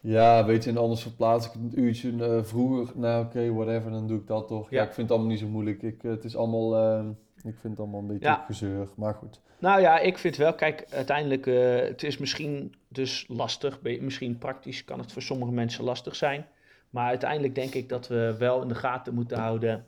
Ja, 0.02 0.46
weet 0.46 0.64
je, 0.64 0.70
en 0.70 0.78
anders 0.78 1.02
verplaats 1.02 1.46
ik 1.48 1.52
het 1.52 1.62
een 1.62 1.80
uurtje 1.80 2.26
eh, 2.26 2.44
vroeger. 2.44 3.00
Nou, 3.00 3.26
oké, 3.26 3.54
whatever, 3.54 3.92
dan 3.92 4.08
doe 4.08 4.20
ik 4.20 4.28
dat 4.28 4.48
toch. 4.48 4.70
Ja, 4.70 4.78
Ja. 4.78 4.84
ik 4.88 4.94
vind 4.94 5.02
het 5.08 5.12
allemaal 5.18 5.32
niet 5.32 5.40
zo 5.40 5.48
moeilijk. 5.48 5.82
Ik, 5.82 6.04
eh, 6.04 6.12
het 6.12 6.24
is 6.24 6.36
allemaal, 6.36 6.76
ehm, 6.76 7.10
ik 7.36 7.56
vind 7.60 7.64
het 7.64 7.80
allemaal 7.80 8.00
een 8.00 8.08
beetje 8.08 8.26
Ja. 8.28 8.44
gezeur, 8.46 8.88
maar 8.96 9.14
goed. 9.14 9.42
Nou 9.60 9.82
ja, 9.82 10.00
ik 10.00 10.18
vind 10.18 10.36
wel, 10.38 10.54
kijk, 10.54 10.86
uiteindelijk, 10.90 11.48
eh, 11.48 11.76
het 11.76 12.04
is 12.04 12.18
misschien 12.18 12.74
dus 12.88 13.26
lastig, 13.28 13.82
misschien 13.82 14.38
praktisch 14.38 14.86
kan 14.86 15.00
het 15.00 15.12
voor 15.12 15.22
sommige 15.22 15.52
mensen 15.52 15.84
lastig 15.84 16.16
zijn. 16.16 16.46
Maar 16.90 17.08
uiteindelijk 17.08 17.56
denk 17.56 17.74
ik 17.74 17.90
dat 17.90 18.08
we 18.08 18.36
wel 18.40 18.62
in 18.62 18.68
de 18.68 18.76
gaten 18.76 19.14
moeten 19.14 19.38
houden 19.38 19.86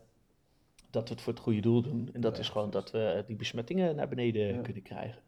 dat 0.90 1.08
we 1.08 1.14
het 1.14 1.24
voor 1.24 1.34
het 1.34 1.42
goede 1.42 1.60
doel 1.60 1.82
doen. 1.82 2.10
En 2.14 2.22
dat 2.22 2.36
Ja, 2.36 2.42
is 2.42 2.50
gewoon 2.50 2.70
dat 2.70 2.92
we 2.92 3.24
die 3.28 3.36
besmettingen 3.36 3.96
naar 3.96 4.08
beneden 4.08 4.62
kunnen 4.62 4.82
krijgen. 4.84 5.22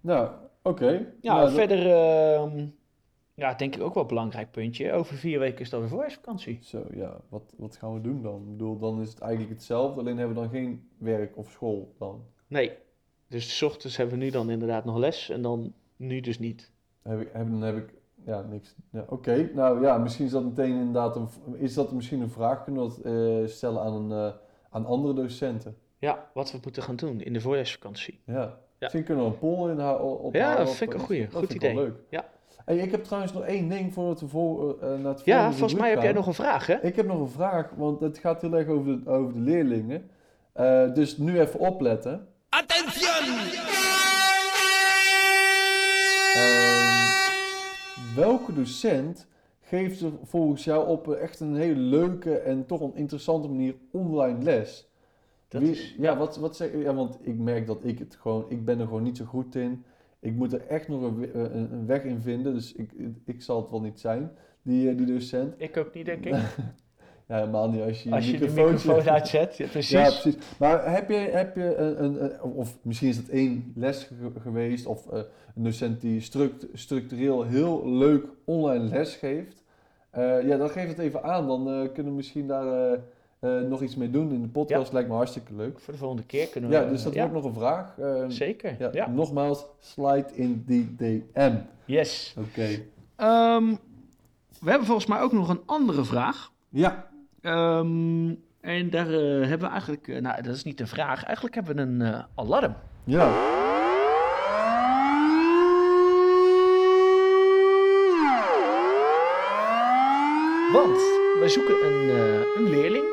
Nou, 0.00 0.28
oké. 0.62 1.06
Ja, 1.20 1.34
Nou, 1.36 1.50
verder, 1.50 1.90
ehm, 1.90 2.66
ja, 3.34 3.54
denk 3.54 3.74
ik 3.76 3.82
ook 3.82 3.94
wel 3.94 4.02
een 4.02 4.08
belangrijk 4.08 4.50
puntje. 4.50 4.92
Over 4.92 5.16
vier 5.16 5.38
weken 5.38 5.58
is 5.58 5.64
het 5.64 5.74
alweer 5.74 5.88
voorjaarsvakantie. 5.88 6.58
Zo, 6.62 6.84
ja, 6.94 7.20
wat, 7.28 7.54
wat 7.56 7.76
gaan 7.76 7.94
we 7.94 8.00
doen 8.00 8.22
dan? 8.22 8.40
Ik 8.42 8.50
bedoel, 8.50 8.78
dan 8.78 9.00
is 9.00 9.08
het 9.08 9.20
eigenlijk 9.20 9.52
hetzelfde, 9.52 10.00
alleen 10.00 10.18
hebben 10.18 10.34
we 10.36 10.40
dan 10.42 10.50
geen 10.50 10.88
werk 10.98 11.36
of 11.36 11.50
school 11.50 11.94
dan. 11.98 12.24
Nee, 12.46 12.72
dus 13.28 13.56
's 13.56 13.62
ochtends 13.62 13.96
hebben 13.96 14.18
we 14.18 14.24
nu 14.24 14.30
dan 14.30 14.50
inderdaad 14.50 14.84
nog 14.84 14.96
les 14.96 15.30
en 15.30 15.42
dan 15.42 15.72
nu 15.96 16.20
dus 16.20 16.38
niet. 16.38 16.70
Heb 17.02 17.20
ik, 17.20 17.28
heb, 17.32 17.50
dan 17.50 17.62
heb 17.62 17.76
ik, 17.76 17.94
ja, 18.26 18.42
niks. 18.42 18.74
Ja, 18.90 19.04
oké, 19.08 19.50
nou 19.54 19.82
ja, 19.82 19.98
misschien 19.98 20.24
is 20.24 20.30
dat 20.30 20.44
meteen 20.44 20.74
inderdaad 20.76 21.16
een, 21.16 21.28
is 21.56 21.74
dat 21.74 21.92
misschien 21.92 22.20
een 22.20 22.30
vraag, 22.30 22.64
kunnen 22.64 22.82
we 22.82 22.88
dat 23.02 23.12
eh, 23.44 23.46
stellen 23.54 23.82
aan, 23.82 23.92
een, 23.92 24.28
eh, 24.32 24.34
aan 24.70 24.86
andere 24.86 25.14
docenten? 25.14 25.76
Ja, 25.98 26.30
wat 26.34 26.52
we 26.52 26.58
moeten 26.62 26.82
gaan 26.82 26.96
doen 26.96 27.20
in 27.20 27.32
de 27.32 27.40
voorjaarsvakantie. 27.40 28.20
Ja. 28.26 28.34
Ja. 28.34 28.58
Misschien 28.78 29.04
kunnen 29.04 29.24
we 29.24 29.30
een 29.30 29.38
poll 29.38 29.70
inhouden 29.70 30.18
op 30.18 30.34
Ja, 30.34 30.56
dat 30.56 30.74
vind 30.74 30.92
ik 30.92 30.98
een 30.98 31.04
goeie. 31.04 31.28
dat 31.28 31.32
Goed 31.38 31.52
idee. 31.54 31.74
leuk. 31.74 31.94
Ja. 32.10 32.24
Hey, 32.64 32.76
ik 32.76 32.90
heb 32.90 33.04
trouwens 33.04 33.32
nog 33.32 33.42
één 33.44 33.68
ding 33.68 33.92
voordat 33.92 34.20
we 34.20 34.28
voor, 34.28 34.70
eh, 34.80 34.88
naar 34.88 34.90
het 34.90 35.02
volgende 35.02 35.30
Ja, 35.30 35.50
volgens 35.52 35.80
mij 35.80 35.90
heb 35.90 36.02
jij 36.02 36.12
nog 36.12 36.26
een 36.26 36.34
vraag, 36.34 36.66
hè? 36.66 36.74
Ik 36.82 36.96
heb 36.96 37.06
nog 37.06 37.20
een 37.20 37.28
vraag, 37.28 37.70
want 37.76 38.00
het 38.00 38.18
gaat 38.18 38.40
heel 38.42 38.54
erg 38.54 38.68
over 38.68 39.04
de, 39.04 39.10
over 39.10 39.32
de 39.32 39.38
leerlingen. 39.40 40.10
Eh, 40.52 40.92
dus 40.94 41.16
nu 41.16 41.40
even 41.40 41.60
opletten. 41.60 42.26
Ehm, 46.34 48.14
welke 48.16 48.52
docent 48.54 49.26
geeft 49.60 50.00
er 50.00 50.12
volgens 50.24 50.64
jou 50.64 50.88
op 50.88 51.12
echt 51.12 51.40
een 51.40 51.56
hele 51.56 51.80
leuke 51.80 52.38
en 52.38 52.66
toch 52.66 52.80
een 52.80 52.94
interessante 52.96 53.48
manier 53.48 53.74
online 53.92 54.42
les? 54.42 54.90
Dat 55.48 55.62
Wie- 55.62 55.70
is- 55.70 55.94
ja, 55.98 56.16
wat, 56.16 56.36
wat 56.36 56.56
zeg 56.56 56.68
ja, 56.74 56.94
want 56.94 57.18
ik 57.20 57.38
merk 57.38 57.66
dat 57.66 57.78
ik 57.82 57.98
het 57.98 58.16
gewoon, 58.20 58.44
ik 58.48 58.64
ben 58.64 58.78
er 58.80 58.86
gewoon 58.86 59.02
niet 59.02 59.16
zo 59.16 59.24
goed 59.24 59.54
in. 59.54 59.84
Ik 60.22 60.34
moet 60.34 60.52
er 60.52 60.66
echt 60.66 60.88
nog 60.88 61.02
een, 61.02 61.18
we- 61.18 61.32
een, 61.32 61.72
een 61.72 61.86
weg 61.86 62.02
in 62.02 62.20
vinden, 62.20 62.54
dus 62.54 62.72
ik, 62.72 62.90
ik 63.24 63.42
zal 63.42 63.60
het 63.60 63.70
wel 63.70 63.80
niet 63.80 64.00
zijn, 64.00 64.30
die, 64.62 64.88
eh, 64.90 64.96
die 64.96 65.06
docent. 65.06 65.54
Ik 65.56 65.76
ook 65.76 65.94
niet, 65.94 66.06
denk 66.06 66.24
ik. 66.24 66.34
Ja, 67.26 67.38
helemaal 67.38 67.70
niet 67.70 67.82
als 67.82 68.02
je 68.02 68.08
je 68.08 68.14
Als 68.14 68.26
je 68.30 68.38
de 68.38 68.38
microfoontje- 68.46 68.88
microfoon 68.88 69.12
uitzet, 69.12 69.56
ja, 69.56 69.66
precies. 69.76 69.90
ja, 69.90 70.02
precies. 70.04 70.36
Maar 70.58 70.92
heb 70.94 71.08
je, 71.08 71.14
heb 71.14 71.56
je 71.56 71.74
een, 71.76 72.04
een, 72.04 72.24
een- 72.24 72.40
of 72.42 72.78
misschien 72.82 73.08
is 73.08 73.16
het 73.16 73.28
één 73.28 73.72
les 73.74 74.02
ge- 74.04 74.40
geweest, 74.40 74.86
of 74.86 75.08
eh, 75.10 75.20
een 75.56 75.62
docent 75.62 76.00
die 76.00 76.20
struct, 76.20 76.66
structureel 76.72 77.42
heel 77.42 77.88
leuk 77.88 78.24
online 78.44 78.84
les 78.84 79.16
geeft. 79.16 79.62
Eh, 80.10 80.46
ja, 80.46 80.56
dan 80.56 80.68
geef 80.68 80.88
het 80.88 80.98
even 80.98 81.22
aan. 81.22 81.46
Dan 81.46 81.68
eh, 81.68 81.92
kunnen 81.92 82.12
we 82.12 82.16
misschien 82.16 82.46
daar 82.46 82.98
eh, 83.42 83.60
nog 83.60 83.82
iets 83.82 83.96
mee 83.96 84.10
doen 84.10 84.32
in 84.32 84.42
de 84.42 84.48
podcast. 84.48 84.92
Lijkt 84.92 85.08
me 85.08 85.14
hartstikke 85.14 85.54
leuk. 85.54 85.80
Voor 85.80 85.92
de 85.92 85.98
volgende 85.98 86.24
keer 86.24 86.46
kunnen 86.48 86.70
we... 86.70 86.76
Ja, 86.76 86.84
dus 86.84 87.02
dat 87.02 87.14
ja, 87.14 87.20
wordt 87.28 87.34
nog 87.34 87.54
een 87.54 87.60
vraag. 87.60 87.98
Eh, 87.98 88.24
Zeker, 88.28 88.76
ja, 88.78 88.88
ja. 88.92 89.08
Nogmaals, 89.08 89.66
slide 89.78 90.26
in 90.34 90.62
die 90.66 90.94
DM. 90.96 91.54
Yes. 91.84 92.34
Oké. 92.38 92.68
Ehm, 93.16 93.64
we 94.60 94.70
hebben 94.70 94.86
volgens 94.86 95.06
mij 95.06 95.20
ook 95.20 95.32
nog 95.32 95.48
een 95.48 95.60
andere 95.66 96.04
vraag. 96.04 96.50
Ja. 96.68 97.08
Ehm, 97.40 98.34
en 98.60 98.90
daar 98.90 99.06
eh, 99.12 99.48
hebben 99.48 99.60
we 99.60 99.72
eigenlijk... 99.72 100.08
eh, 100.08 100.20
nou, 100.20 100.42
dat 100.42 100.54
is 100.54 100.62
niet 100.64 100.80
een 100.80 100.86
vraag. 100.88 101.24
Eigenlijk 101.24 101.54
hebben 101.54 101.76
we 101.76 101.82
een 101.82 102.00
eh, 102.14 102.22
alarm. 102.34 102.74
Ja. 103.04 103.30
Want 110.72 110.98
wij 111.38 111.48
zoeken 111.48 111.86
een, 111.86 112.08
eh, 112.10 112.40
een 112.56 112.70
leerling. 112.70 113.04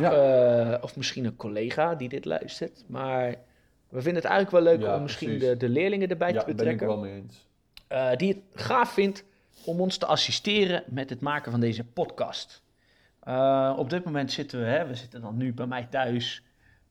Ja. 0.00 0.12
Eh, 0.12 0.82
of 0.82 0.96
misschien 0.96 1.24
een 1.24 1.36
collega 1.36 1.94
die 1.94 2.08
dit 2.08 2.24
luistert. 2.24 2.84
Maar 2.86 3.34
We 3.88 4.02
vinden 4.02 4.22
het 4.22 4.30
eigenlijk 4.30 4.64
wel 4.64 4.74
leuk 4.74 4.86
Ja, 4.86 4.96
om 4.96 5.02
misschien 5.02 5.38
de, 5.38 5.56
de 5.56 5.68
leerlingen 5.68 6.08
erbij 6.08 6.32
ja, 6.32 6.38
te 6.38 6.44
ben 6.44 6.50
ik 6.50 6.56
betrekken. 6.56 6.86
wel 6.86 6.98
mee 6.98 7.12
eens. 7.14 7.46
eh, 7.88 8.16
die 8.16 8.28
het 8.28 8.62
gaaf 8.62 8.92
vindt 8.92 9.24
om 9.64 9.80
ons 9.80 9.96
te 9.98 10.06
assisteren 10.06 10.82
met 10.86 11.10
het 11.10 11.20
maken 11.20 11.50
van 11.50 11.60
deze 11.60 11.84
podcast. 11.84 12.62
Eh, 13.20 13.74
op 13.76 13.90
dit 13.90 14.04
moment 14.04 14.32
zitten 14.32 14.60
we, 14.60 14.66
hè, 14.66 14.86
we 14.86 14.94
zitten 14.94 15.20
dan 15.20 15.36
nu 15.36 15.52
bij 15.54 15.66
mij 15.66 15.86
thuis. 15.90 16.42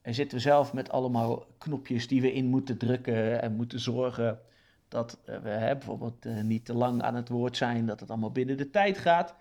En 0.01 0.13
zitten 0.13 0.38
we 0.38 0.43
zelf 0.43 0.73
met 0.73 0.89
allemaal 0.91 1.45
knopjes 1.57 2.07
die 2.07 2.21
we 2.21 2.33
in 2.33 2.45
moeten 2.45 2.77
drukken 2.77 3.41
en 3.41 3.55
moeten 3.55 3.79
zorgen 3.79 4.39
dat 4.88 5.19
we 5.25 5.49
hè, 5.49 5.75
bijvoorbeeld 5.75 6.25
niet 6.43 6.65
te 6.65 6.73
lang 6.73 7.01
aan 7.01 7.15
het 7.15 7.29
woord 7.29 7.57
zijn, 7.57 7.86
dat 7.86 7.99
het 7.99 8.10
allemaal 8.10 8.31
binnen 8.31 8.57
de 8.57 8.69
tijd 8.69 8.97
gaat. 8.97 9.36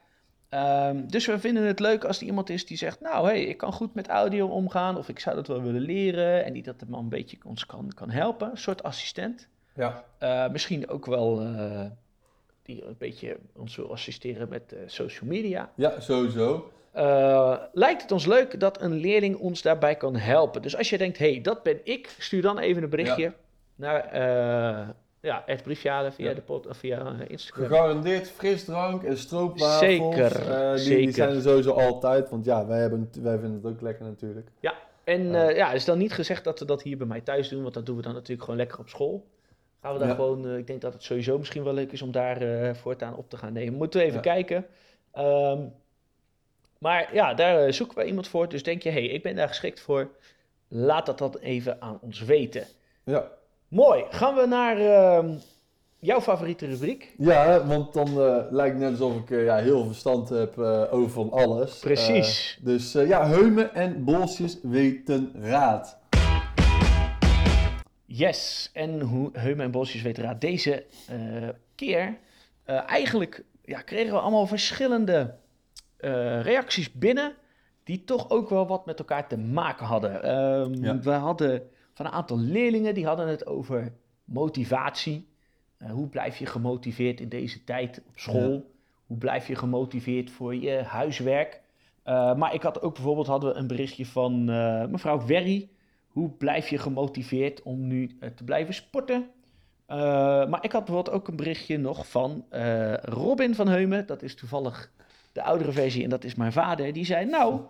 Ehm, 0.48 1.06
dus 1.06 1.26
we 1.26 1.38
vinden 1.38 1.62
het 1.62 1.80
leuk 1.80 2.04
als 2.04 2.20
er 2.20 2.26
iemand 2.26 2.50
is 2.50 2.66
die 2.66 2.76
zegt, 2.76 3.00
nou 3.00 3.26
hey, 3.26 3.44
ik 3.44 3.56
kan 3.56 3.72
goed 3.72 3.94
met 3.94 4.08
audio 4.08 4.46
omgaan 4.46 4.96
of 4.96 5.08
ik 5.08 5.18
zou 5.18 5.36
dat 5.36 5.46
wel 5.46 5.62
willen 5.62 5.80
leren 5.80 6.44
en 6.44 6.52
die 6.52 6.62
dat 6.62 6.74
een 6.90 7.08
beetje 7.08 7.36
ons 7.44 7.66
kan, 7.66 7.92
kan 7.94 8.10
helpen, 8.10 8.50
een 8.50 8.58
soort 8.58 8.82
assistent. 8.82 9.48
Ja, 9.74 10.04
Eh, 10.18 10.48
misschien 10.48 10.88
ook 10.88 11.06
wel 11.06 11.40
eh, 11.40 11.84
die 12.62 12.84
een 12.84 12.94
beetje 12.98 13.36
ons 13.52 13.76
wil 13.76 13.92
assisteren 13.92 14.48
met 14.48 14.72
eh, 14.72 14.78
social 14.86 15.30
media. 15.30 15.70
ja 15.74 16.00
sowieso. 16.00 16.70
Lijkt 17.72 18.02
het 18.02 18.12
ons 18.12 18.26
leuk 18.26 18.60
dat 18.60 18.82
een 18.82 18.94
leerling 18.94 19.36
ons 19.36 19.62
daarbij 19.62 19.96
kan 19.96 20.16
helpen. 20.16 20.62
Dus 20.62 20.76
als 20.76 20.90
je 20.90 20.98
denkt, 20.98 21.18
hé, 21.18 21.30
hey, 21.32 21.40
dat 21.40 21.62
ben 21.62 21.80
ik, 21.84 22.14
stuur 22.18 22.42
dan 22.42 22.58
even 22.58 22.82
een 22.82 22.88
berichtje 22.88 23.32
naar 23.74 24.14
ja, 25.26 25.42
het 25.46 25.62
briefjaren 25.62 26.12
via, 26.12 26.28
Ja. 26.28 26.34
de 26.34 26.40
pod, 26.40 26.66
of 26.66 26.76
via 26.76 26.98
eh, 27.06 27.28
Instagram. 27.30 27.66
Gegarandeerd 27.66 28.30
frisdrank 28.30 29.02
en 29.02 29.18
stroopwafels. 29.18 29.78
Zeker, 29.78 30.48
eh, 30.50 30.70
die, 30.70 30.78
zeker. 30.78 31.02
die 31.04 31.12
zijn 31.14 31.34
er 31.34 31.42
sowieso 31.42 31.70
altijd, 31.72 32.30
want 32.30 32.44
ja, 32.44 32.66
wij, 32.66 32.78
hebben, 32.80 33.10
wij 33.22 33.38
vinden 33.38 33.60
het 33.62 33.72
ook 33.72 33.80
lekker 33.80 34.04
natuurlijk. 34.04 34.48
En 35.04 35.22
Ja. 35.32 35.48
eh, 35.48 35.56
ja, 35.56 35.66
het 35.66 35.76
is 35.76 35.84
dan 35.84 35.98
niet 35.98 36.12
gezegd 36.12 36.44
dat 36.44 36.58
we 36.58 36.64
dat 36.64 36.82
hier 36.82 36.96
bij 36.96 37.06
mij 37.06 37.20
thuis 37.20 37.48
doen, 37.48 37.62
want 37.62 37.74
dat 37.74 37.86
doen 37.86 37.96
we 37.96 38.02
dan 38.02 38.12
natuurlijk 38.12 38.40
gewoon 38.42 38.56
lekker 38.58 38.78
op 38.78 38.88
school. 38.88 39.26
Gaan 39.82 39.92
we 39.92 39.98
daar 39.98 40.08
Ja. 40.08 40.14
gewoon, 40.14 40.46
eh, 40.48 40.56
ik 40.56 40.66
denk 40.66 40.80
dat 40.80 40.92
het 40.92 41.02
sowieso 41.02 41.38
misschien 41.38 41.64
wel 41.64 41.72
leuk 41.74 41.92
is 41.92 42.02
om 42.02 42.12
daar 42.12 42.42
eh, 42.42 42.74
voortaan 42.74 43.16
op 43.16 43.30
te 43.30 43.36
gaan 43.36 43.52
nemen. 43.52 43.74
Moeten 43.74 44.00
we 44.00 44.04
even 44.06 44.16
Ja. 44.16 44.22
kijken. 44.34 44.66
Ehm, 45.12 45.60
maar 46.78 47.14
ja, 47.14 47.34
daar 47.34 47.72
zoeken 47.72 47.98
we 47.98 48.04
iemand 48.04 48.28
voor. 48.28 48.48
Dus 48.48 48.62
denk 48.62 48.82
je, 48.82 48.88
hé, 48.90 49.00
hey, 49.04 49.08
ik 49.14 49.22
ben 49.22 49.36
daar 49.36 49.48
geschikt 49.48 49.80
voor. 49.80 50.08
Laat 50.68 51.06
dat 51.06 51.18
dan 51.18 51.36
even 51.40 51.80
aan 51.82 51.98
ons 52.02 52.20
weten. 52.20 52.64
Ja, 53.04 53.30
Mooi, 53.68 54.04
gaan 54.10 54.34
we 54.34 54.46
naar 54.46 54.78
ehm, 54.78 55.34
jouw 55.98 56.20
favoriete 56.20 56.66
rubriek. 56.66 57.14
ja 57.18 57.66
want 57.66 57.92
dan 57.92 58.08
eh, 58.08 58.36
lijkt 58.50 58.80
het 58.80 58.90
net 58.90 59.00
alsof 59.00 59.16
ik 59.22 59.30
eh, 59.30 59.44
ja, 59.44 59.56
heel 59.56 59.76
veel 59.76 59.86
verstand 59.86 60.28
heb 60.28 60.58
eh, 60.58 60.82
over 60.92 61.10
van 61.10 61.30
alles. 61.32 61.78
Precies. 61.78 62.58
Dus 62.62 62.92
ja, 62.92 63.26
Heumen 63.26 63.74
en 63.74 64.04
Bolsjes 64.04 64.58
weten 64.62 65.32
raad. 65.40 65.98
Yes, 68.04 68.70
en 68.72 69.00
hoe 69.00 69.30
Heumen 69.32 69.64
en 69.64 69.70
Bosjes 69.70 70.02
weten 70.02 70.22
raad. 70.22 70.40
Deze 70.40 70.84
keer 71.74 72.18
eigenlijk 72.86 73.44
ja, 73.64 73.80
kregen 73.80 74.12
we 74.12 74.18
allemaal 74.20 74.46
verschillende 74.46 75.34
reacties 76.42 76.92
binnen. 76.92 77.34
Die 77.84 78.04
toch 78.04 78.30
ook 78.30 78.48
wel 78.48 78.66
wat 78.66 78.86
met 78.86 78.98
elkaar 78.98 79.28
te 79.28 79.38
maken 79.38 79.86
hadden. 79.86 80.22
Ehm, 80.22 80.84
Ja. 80.84 80.98
We 80.98 81.10
hadden 81.10 81.62
van 81.96 82.06
een 82.06 82.12
aantal 82.12 82.38
leerlingen 82.38 82.94
die 82.94 83.06
hadden 83.06 83.28
het 83.28 83.46
over 83.46 83.92
motivatie. 84.24 85.28
Eh, 85.76 85.90
hoe 85.90 86.08
blijf 86.08 86.38
je 86.38 86.46
gemotiveerd 86.46 87.20
in 87.20 87.28
deze 87.28 87.64
tijd 87.64 88.02
op 88.06 88.18
school? 88.18 88.52
Ja. 88.52 88.60
Hoe 89.06 89.16
blijf 89.16 89.48
je 89.48 89.54
gemotiveerd 89.54 90.30
voor 90.30 90.54
je 90.54 90.82
huiswerk? 90.82 91.60
Eh, 92.02 92.34
maar 92.34 92.54
ik 92.54 92.62
had 92.62 92.82
ook 92.82 92.94
bijvoorbeeld 92.94 93.26
hadden 93.26 93.52
we 93.52 93.58
een 93.58 93.66
berichtje 93.66 94.06
van 94.06 94.50
eh, 94.50 94.86
mevrouw 94.86 95.26
Werry. 95.26 95.68
Hoe 96.08 96.30
blijf 96.30 96.68
je 96.68 96.78
gemotiveerd 96.78 97.62
om 97.62 97.86
nu 97.86 98.18
te 98.34 98.44
blijven 98.44 98.74
sporten? 98.74 99.30
Maar 99.86 100.64
ik 100.64 100.72
had 100.72 100.84
bijvoorbeeld 100.84 101.16
ook 101.16 101.28
een 101.28 101.36
berichtje 101.36 101.78
nog 101.78 102.08
van 102.08 102.44
Robin 103.02 103.54
van 103.54 103.68
Heumen. 103.68 104.06
Dat 104.06 104.22
is 104.22 104.34
toevallig 104.34 104.92
de 105.32 105.42
oudere 105.42 105.72
versie 105.72 106.04
en 106.04 106.10
dat 106.10 106.24
is 106.24 106.34
mijn 106.34 106.52
vader. 106.52 106.92
Die 106.92 107.04
zei, 107.04 107.26
nou, 107.26 107.60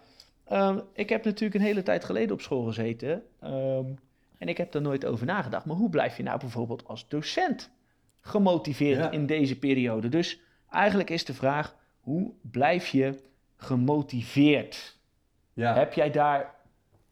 ik 0.92 1.08
heb 1.08 1.24
natuurlijk 1.24 1.54
een 1.54 1.66
hele 1.66 1.82
tijd 1.82 2.04
geleden 2.04 2.32
op 2.32 2.40
school 2.40 2.62
gezeten. 2.64 3.22
ehm, 3.40 3.84
en 4.38 4.48
ik 4.48 4.56
heb 4.56 4.74
er 4.74 4.80
nooit 4.80 5.04
over 5.04 5.26
nagedacht. 5.26 5.64
Maar 5.64 5.76
hoe 5.76 5.90
blijf 5.90 6.16
je 6.16 6.22
nou 6.22 6.38
bijvoorbeeld 6.38 6.84
als 6.88 7.08
docent 7.08 7.70
gemotiveerd 8.20 8.98
Ja. 8.98 9.10
in 9.10 9.26
deze 9.26 9.58
periode? 9.58 10.08
Dus 10.08 10.40
eigenlijk 10.70 11.10
is 11.10 11.24
de 11.24 11.34
vraag, 11.34 11.76
hoe 12.00 12.32
blijf 12.42 12.88
je 12.88 13.18
gemotiveerd? 13.56 14.98
Ja. 15.52 15.74
Heb 15.74 15.92
jij 15.92 16.10
daar 16.10 16.54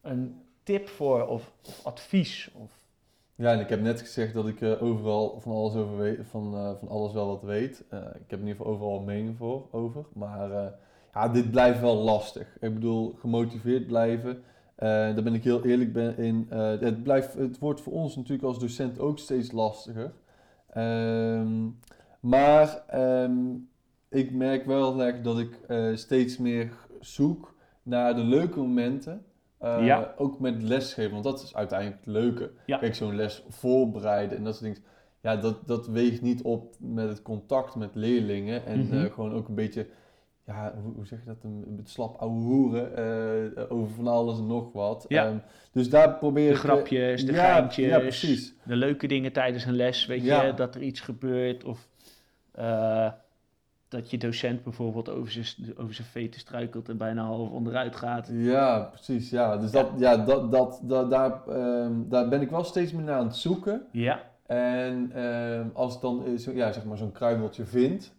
een 0.01 0.41
tip 0.63 0.87
voor 0.87 1.27
of, 1.27 1.51
of 1.67 1.85
advies? 1.85 2.49
Of... 2.53 2.71
Ja, 3.35 3.51
en 3.51 3.59
ik 3.59 3.69
heb 3.69 3.81
net 3.81 3.99
gezegd 4.01 4.33
dat 4.33 4.47
ik 4.47 4.61
eh, 4.61 4.83
overal 4.83 5.39
van 5.39 5.51
alles, 5.51 5.75
over 5.75 5.97
weet, 5.97 6.19
van, 6.29 6.55
eh, 6.55 6.71
van 6.79 6.87
alles 6.87 7.13
wel 7.13 7.27
wat 7.27 7.41
weet. 7.41 7.83
Eh, 7.89 7.99
ik 7.99 8.29
heb 8.29 8.39
in 8.39 8.47
ieder 8.47 8.55
geval 8.55 8.73
overal 8.73 8.97
een 8.97 9.05
mening 9.05 9.37
voor, 9.37 9.67
over. 9.71 10.05
Maar 10.13 10.73
ja, 11.13 11.27
dit 11.29 11.51
blijft 11.51 11.79
wel 11.79 11.95
lastig. 11.95 12.57
Ik 12.59 12.73
bedoel, 12.73 13.15
gemotiveerd 13.19 13.87
blijven. 13.87 14.43
Eh, 14.75 14.87
daar 14.87 15.23
ben 15.23 15.33
ik 15.33 15.43
heel 15.43 15.63
eerlijk 15.65 15.93
ben 15.93 16.17
in. 16.17 16.47
Eh, 16.49 16.79
het, 16.79 17.03
blijft, 17.03 17.33
het 17.33 17.59
wordt 17.59 17.81
voor 17.81 17.93
ons 17.93 18.15
natuurlijk 18.15 18.47
als 18.47 18.59
docent 18.59 18.99
ook 18.99 19.19
steeds 19.19 19.51
lastiger. 19.51 20.13
Ehm, 20.69 21.69
maar 22.19 22.83
ehm, 22.87 23.37
ik 24.09 24.31
merk 24.31 24.65
wel 24.65 24.97
dat 25.23 25.39
ik 25.39 25.59
eh, 25.67 25.95
steeds 25.95 26.37
meer 26.37 26.71
zoek 26.99 27.55
naar 27.83 28.15
de 28.15 28.23
leuke 28.23 28.59
momenten. 28.59 29.25
Ja. 29.59 30.13
Ook 30.17 30.39
met 30.39 30.63
lesgeven, 30.63 31.11
want 31.11 31.23
dat 31.23 31.41
is 31.41 31.55
uiteindelijk 31.55 31.99
het 32.05 32.13
leuke. 32.13 32.51
Ja. 32.65 32.77
Kijk, 32.77 32.95
zo'n 32.95 33.15
les 33.15 33.43
voorbereiden 33.49 34.37
en 34.37 34.43
dat 34.43 34.55
soort 34.55 34.65
dingen. 34.65 34.87
Ja, 35.21 35.35
dat, 35.35 35.67
dat 35.67 35.87
weegt 35.87 36.21
niet 36.21 36.41
op 36.41 36.75
met 36.79 37.07
het 37.07 37.21
contact 37.21 37.75
met 37.75 37.89
leerlingen. 37.95 38.65
En 38.65 38.79
Mhm. 38.79 39.09
gewoon 39.09 39.33
ook 39.33 39.47
een 39.47 39.55
beetje, 39.55 39.87
ja, 40.45 40.73
hoe, 40.83 40.93
hoe 40.95 41.05
zeg 41.05 41.19
je 41.19 41.25
dat? 41.25 41.43
Een, 41.43 41.63
een 41.67 41.79
slap 41.83 42.15
ouwe 42.19 42.41
hoeren 42.41 42.95
eh, 43.57 43.63
over 43.71 43.95
van 43.95 44.07
alles 44.07 44.37
en 44.37 44.47
nog 44.47 44.71
wat. 44.71 45.05
Ja. 45.07 45.25
Ehm, 45.25 45.37
dus 45.71 45.89
daar 45.89 46.13
probeer 46.13 46.43
De 46.49 46.55
ik... 46.55 46.57
eh, 46.63 46.63
grapjes, 46.63 47.25
de 47.25 47.31
ja, 47.33 47.53
geintjes, 47.55 47.87
Ja, 47.89 47.99
precies. 47.99 48.53
de 48.63 48.75
leuke 48.75 49.07
dingen 49.07 49.31
tijdens 49.33 49.65
een 49.65 49.75
les, 49.75 50.05
weet 50.05 50.23
Ja. 50.23 50.43
je, 50.43 50.53
dat 50.53 50.75
er 50.75 50.81
iets 50.81 50.99
gebeurt 50.99 51.63
of 51.63 51.87
eh, 52.51 53.11
dat 53.87 54.11
je 54.11 54.17
docent 54.17 54.63
bijvoorbeeld 54.63 55.09
over 55.09 55.31
zijn, 55.31 55.77
over 55.77 55.93
zijn 55.93 56.07
veten 56.07 56.39
struikelt 56.39 56.89
en 56.89 56.97
bijna 56.97 57.23
half 57.23 57.49
onderuit 57.49 57.95
gaat. 57.95 58.29
Ja, 58.33 58.79
precies. 58.93 59.29
Ja, 59.29 59.57
dus 59.57 59.71
dat, 59.71 59.87
ja, 59.97 60.17
dat, 60.17 60.51
dat, 60.51 60.79
dat, 60.83 61.09
daar, 61.09 61.47
ehm, 61.47 61.93
daar 62.09 62.29
ben 62.29 62.41
ik 62.41 62.49
wel 62.49 62.63
steeds 62.63 62.91
meer 62.91 63.03
naar 63.03 63.17
aan 63.19 63.25
het 63.27 63.35
zoeken. 63.35 63.85
Ja, 63.91 64.19
En 64.45 65.11
ehm, 65.13 65.67
als 65.73 66.01
dan 66.01 66.25
eh, 66.25 66.55
ja, 66.55 66.71
zeg 66.71 66.83
maar 66.85 66.97
zo'n 66.97 67.11
kruimeltje 67.11 67.65
vind, 67.65 68.13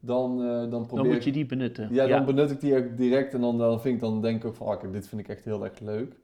dan, 0.00 0.42
eh, 0.42 0.70
dan 0.70 0.86
probeer 0.86 1.04
dan 1.04 1.12
moet 1.12 1.24
je 1.24 1.32
die 1.32 1.46
benutten. 1.46 1.88
Ja, 1.94 2.06
dan 2.06 2.24
benut 2.24 2.50
ik 2.50 2.60
die 2.60 2.76
ook 2.76 2.96
direct 2.96 3.34
en 3.34 3.40
dan, 3.40 3.58
dan 3.58 3.80
vind 3.80 3.94
ik 3.94 4.00
dan 4.00 4.20
denk 4.22 4.36
ik 4.42 4.44
ook 4.44 4.54
van, 4.54 4.66
ah, 4.66 4.80
kijk, 4.80 4.92
dit 4.92 5.08
vind 5.08 5.20
ik 5.20 5.28
echt 5.28 5.44
heel 5.44 5.64
erg 5.64 5.80
leuk. 5.80 6.16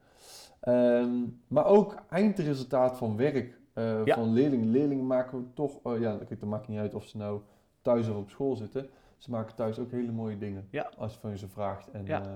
Ehm, 0.61 1.09
maar 1.47 1.65
ook 1.65 1.95
eindresultaat 2.09 2.97
van 2.97 3.17
werk 3.17 3.59
eh, 3.73 4.05
Ja. 4.05 4.15
van 4.15 4.33
leerlingen. 4.33 4.69
Leerlingen 4.71 5.07
maken 5.07 5.37
we 5.37 5.43
toch, 5.53 5.79
oh 5.83 5.99
ja, 5.99 6.17
kijk, 6.27 6.39
dat 6.39 6.49
maakt 6.49 6.67
niet 6.67 6.79
uit 6.79 6.93
of 6.93 7.05
ze 7.05 7.17
nou 7.17 7.39
thuis 7.81 8.09
of 8.09 8.15
op 8.17 8.29
school 8.29 8.55
zitten. 8.55 8.87
Ze 9.17 9.31
maken 9.31 9.55
thuis 9.55 9.79
ook 9.79 9.91
hele 9.91 10.11
mooie 10.11 10.37
dingen 10.37 10.67
Ja. 10.71 10.91
als 10.97 11.13
je 11.13 11.19
van 11.19 11.37
ze 11.37 11.47
vraagt. 11.47 11.91
En 11.91 12.05
Ja. 12.05 12.21
eh, 12.21 12.27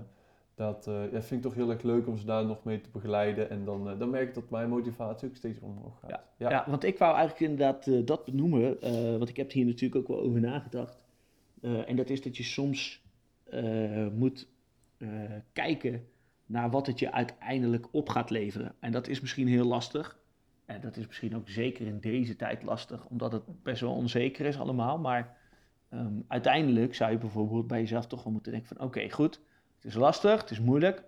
dat 0.55 0.87
eh, 0.87 0.93
ja, 1.11 1.21
vind 1.21 1.31
ik 1.31 1.41
toch 1.41 1.53
heel 1.53 1.69
erg 1.69 1.81
leuk 1.81 2.07
om 2.07 2.17
ze 2.17 2.25
daar 2.25 2.45
nog 2.45 2.63
mee 2.63 2.81
te 2.81 2.89
begeleiden. 2.89 3.49
En 3.49 3.65
dan, 3.65 3.89
eh, 3.89 3.99
dan 3.99 4.09
merk 4.09 4.27
ik 4.27 4.33
dat 4.33 4.49
mijn 4.49 4.69
motivatie 4.69 5.27
ook 5.29 5.35
steeds 5.35 5.59
omhoog 5.59 5.99
gaat. 5.99 6.21
Ja. 6.37 6.63
Want 6.67 6.83
ik 6.83 6.97
wou 6.97 7.15
eigenlijk 7.15 7.51
inderdaad 7.51 7.87
eh, 7.87 8.05
dat 8.05 8.25
benoemen, 8.25 8.81
eh, 8.81 9.17
want 9.17 9.29
ik 9.29 9.37
heb 9.37 9.47
er 9.47 9.53
hier 9.53 9.65
natuurlijk 9.65 10.01
ook 10.01 10.17
wel 10.17 10.25
over 10.25 10.39
nagedacht. 10.39 11.03
Eh, 11.61 11.89
en 11.89 11.95
dat 11.95 12.09
is 12.09 12.21
dat 12.21 12.37
je 12.37 12.43
soms 12.43 13.03
eh, 13.43 14.07
moet 14.07 14.47
eh, 14.97 15.09
kijken 15.53 16.07
naar 16.45 16.69
wat 16.69 16.87
het 16.87 16.99
je 16.99 17.11
uiteindelijk 17.11 17.87
op 17.91 18.09
gaat 18.09 18.29
leveren. 18.29 18.75
En 18.79 18.91
dat 18.91 19.07
is 19.07 19.21
misschien 19.21 19.47
heel 19.47 19.65
lastig. 19.65 20.19
En 20.65 20.81
dat 20.81 20.97
is 20.97 21.07
misschien 21.07 21.35
ook 21.35 21.49
zeker 21.49 21.87
in 21.87 21.99
deze 21.99 22.35
tijd 22.35 22.63
lastig, 22.63 23.05
omdat 23.05 23.31
het 23.31 23.63
best 23.63 23.81
wel 23.81 23.93
onzeker 23.93 24.45
is 24.45 24.59
allemaal. 24.59 24.99
Maar 24.99 25.37
ehm, 25.89 26.13
uiteindelijk 26.27 26.95
zou 26.95 27.11
je 27.11 27.17
bijvoorbeeld 27.17 27.67
bij 27.67 27.79
jezelf 27.79 28.07
toch 28.07 28.23
wel 28.23 28.33
moeten 28.33 28.51
denken 28.51 28.75
van... 28.75 28.85
oké, 28.85 29.09
goed, 29.09 29.41
het 29.75 29.85
is 29.85 29.93
lastig, 29.93 30.41
het 30.41 30.51
is 30.51 30.59
moeilijk, 30.59 31.03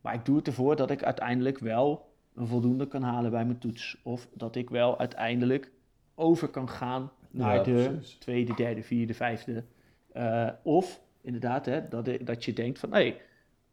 maar 0.00 0.14
ik 0.14 0.24
doe 0.24 0.36
het 0.36 0.46
ervoor 0.46 0.76
dat 0.76 0.90
ik 0.90 1.02
uiteindelijk 1.02 1.58
wel 1.58 2.12
een 2.34 2.46
voldoende 2.46 2.86
kan 2.86 3.02
halen 3.02 3.30
bij 3.30 3.44
mijn 3.44 3.58
toets. 3.58 4.00
Of 4.02 4.28
dat 4.34 4.56
ik 4.56 4.70
wel 4.70 4.98
uiteindelijk 4.98 5.72
over 6.14 6.48
kan 6.48 6.68
gaan 6.68 7.10
naar 7.30 7.56
Ja, 7.56 7.62
de 7.62 7.72
precies. 7.72 8.14
tweede, 8.14 8.54
derde, 8.54 8.82
vierde, 8.82 9.14
vijfde. 9.14 9.64
Eh, 10.12 10.48
of 10.62 11.00
inderdaad, 11.20 11.66
hè, 11.66 11.88
dat, 11.88 12.08
dat 12.20 12.44
je 12.44 12.52
denkt 12.52 12.78
van 12.78 12.92
hé, 12.92 12.96
hey, 12.98 13.20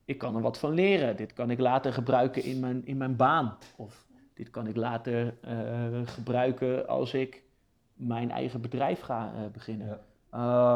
ik 0.06 0.18
kan 0.18 0.36
er 0.36 0.42
wat 0.42 0.60
van 0.60 0.74
leren. 0.74 1.16
Dit 1.16 1.34
kan 1.34 1.50
ik 1.52 1.60
later 1.60 1.94
gebruiken 1.94 2.44
in 2.44 2.60
mijn, 2.60 2.86
in 2.86 2.98
mijn 2.98 3.16
baan. 3.16 3.58
Of 3.76 4.08
dit 4.34 4.50
kan 4.50 4.68
ik 4.68 4.76
later 4.76 5.34
eh, 5.42 6.02
gebruiken 6.06 6.88
als 6.88 7.14
ik 7.14 7.44
mijn 7.94 8.32
eigen 8.32 8.62
bedrijf 8.62 9.00
ga 9.00 9.34
eh, 9.36 9.42
beginnen. 9.52 9.88
Ja. 9.88 10.00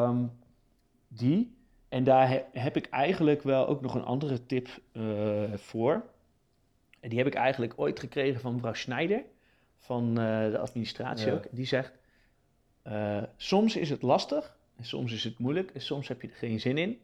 Ehm, 0.07 0.25
die. 1.07 1.55
En 1.89 2.03
daar 2.03 2.29
he- 2.29 2.43
heb 2.51 2.75
ik 2.75 2.85
eigenlijk 2.89 3.41
wel 3.41 3.67
ook 3.67 3.81
nog 3.81 3.95
een 3.95 4.03
andere 4.03 4.45
tip 4.45 4.67
voor. 5.55 6.03
En 6.99 7.09
die 7.09 7.17
heb 7.17 7.27
ik 7.27 7.33
eigenlijk 7.33 7.73
ooit 7.75 7.99
gekregen 7.99 8.41
van 8.41 8.53
mevrouw 8.53 8.73
Schneider, 8.73 9.23
van 9.77 10.15
de 10.15 10.57
administratie 10.61 11.27
Ja. 11.27 11.33
ook. 11.33 11.45
Die 11.51 11.65
zegt, 11.65 11.93
soms 13.35 13.75
is 13.75 13.89
het 13.89 14.01
lastig 14.01 14.57
en 14.75 14.85
soms 14.85 15.11
is 15.11 15.23
het 15.23 15.37
moeilijk 15.39 15.71
en 15.71 15.81
soms 15.81 16.07
heb 16.07 16.21
je 16.21 16.27
er 16.27 16.35
geen 16.35 16.59
zin 16.59 16.77
in. 16.77 17.01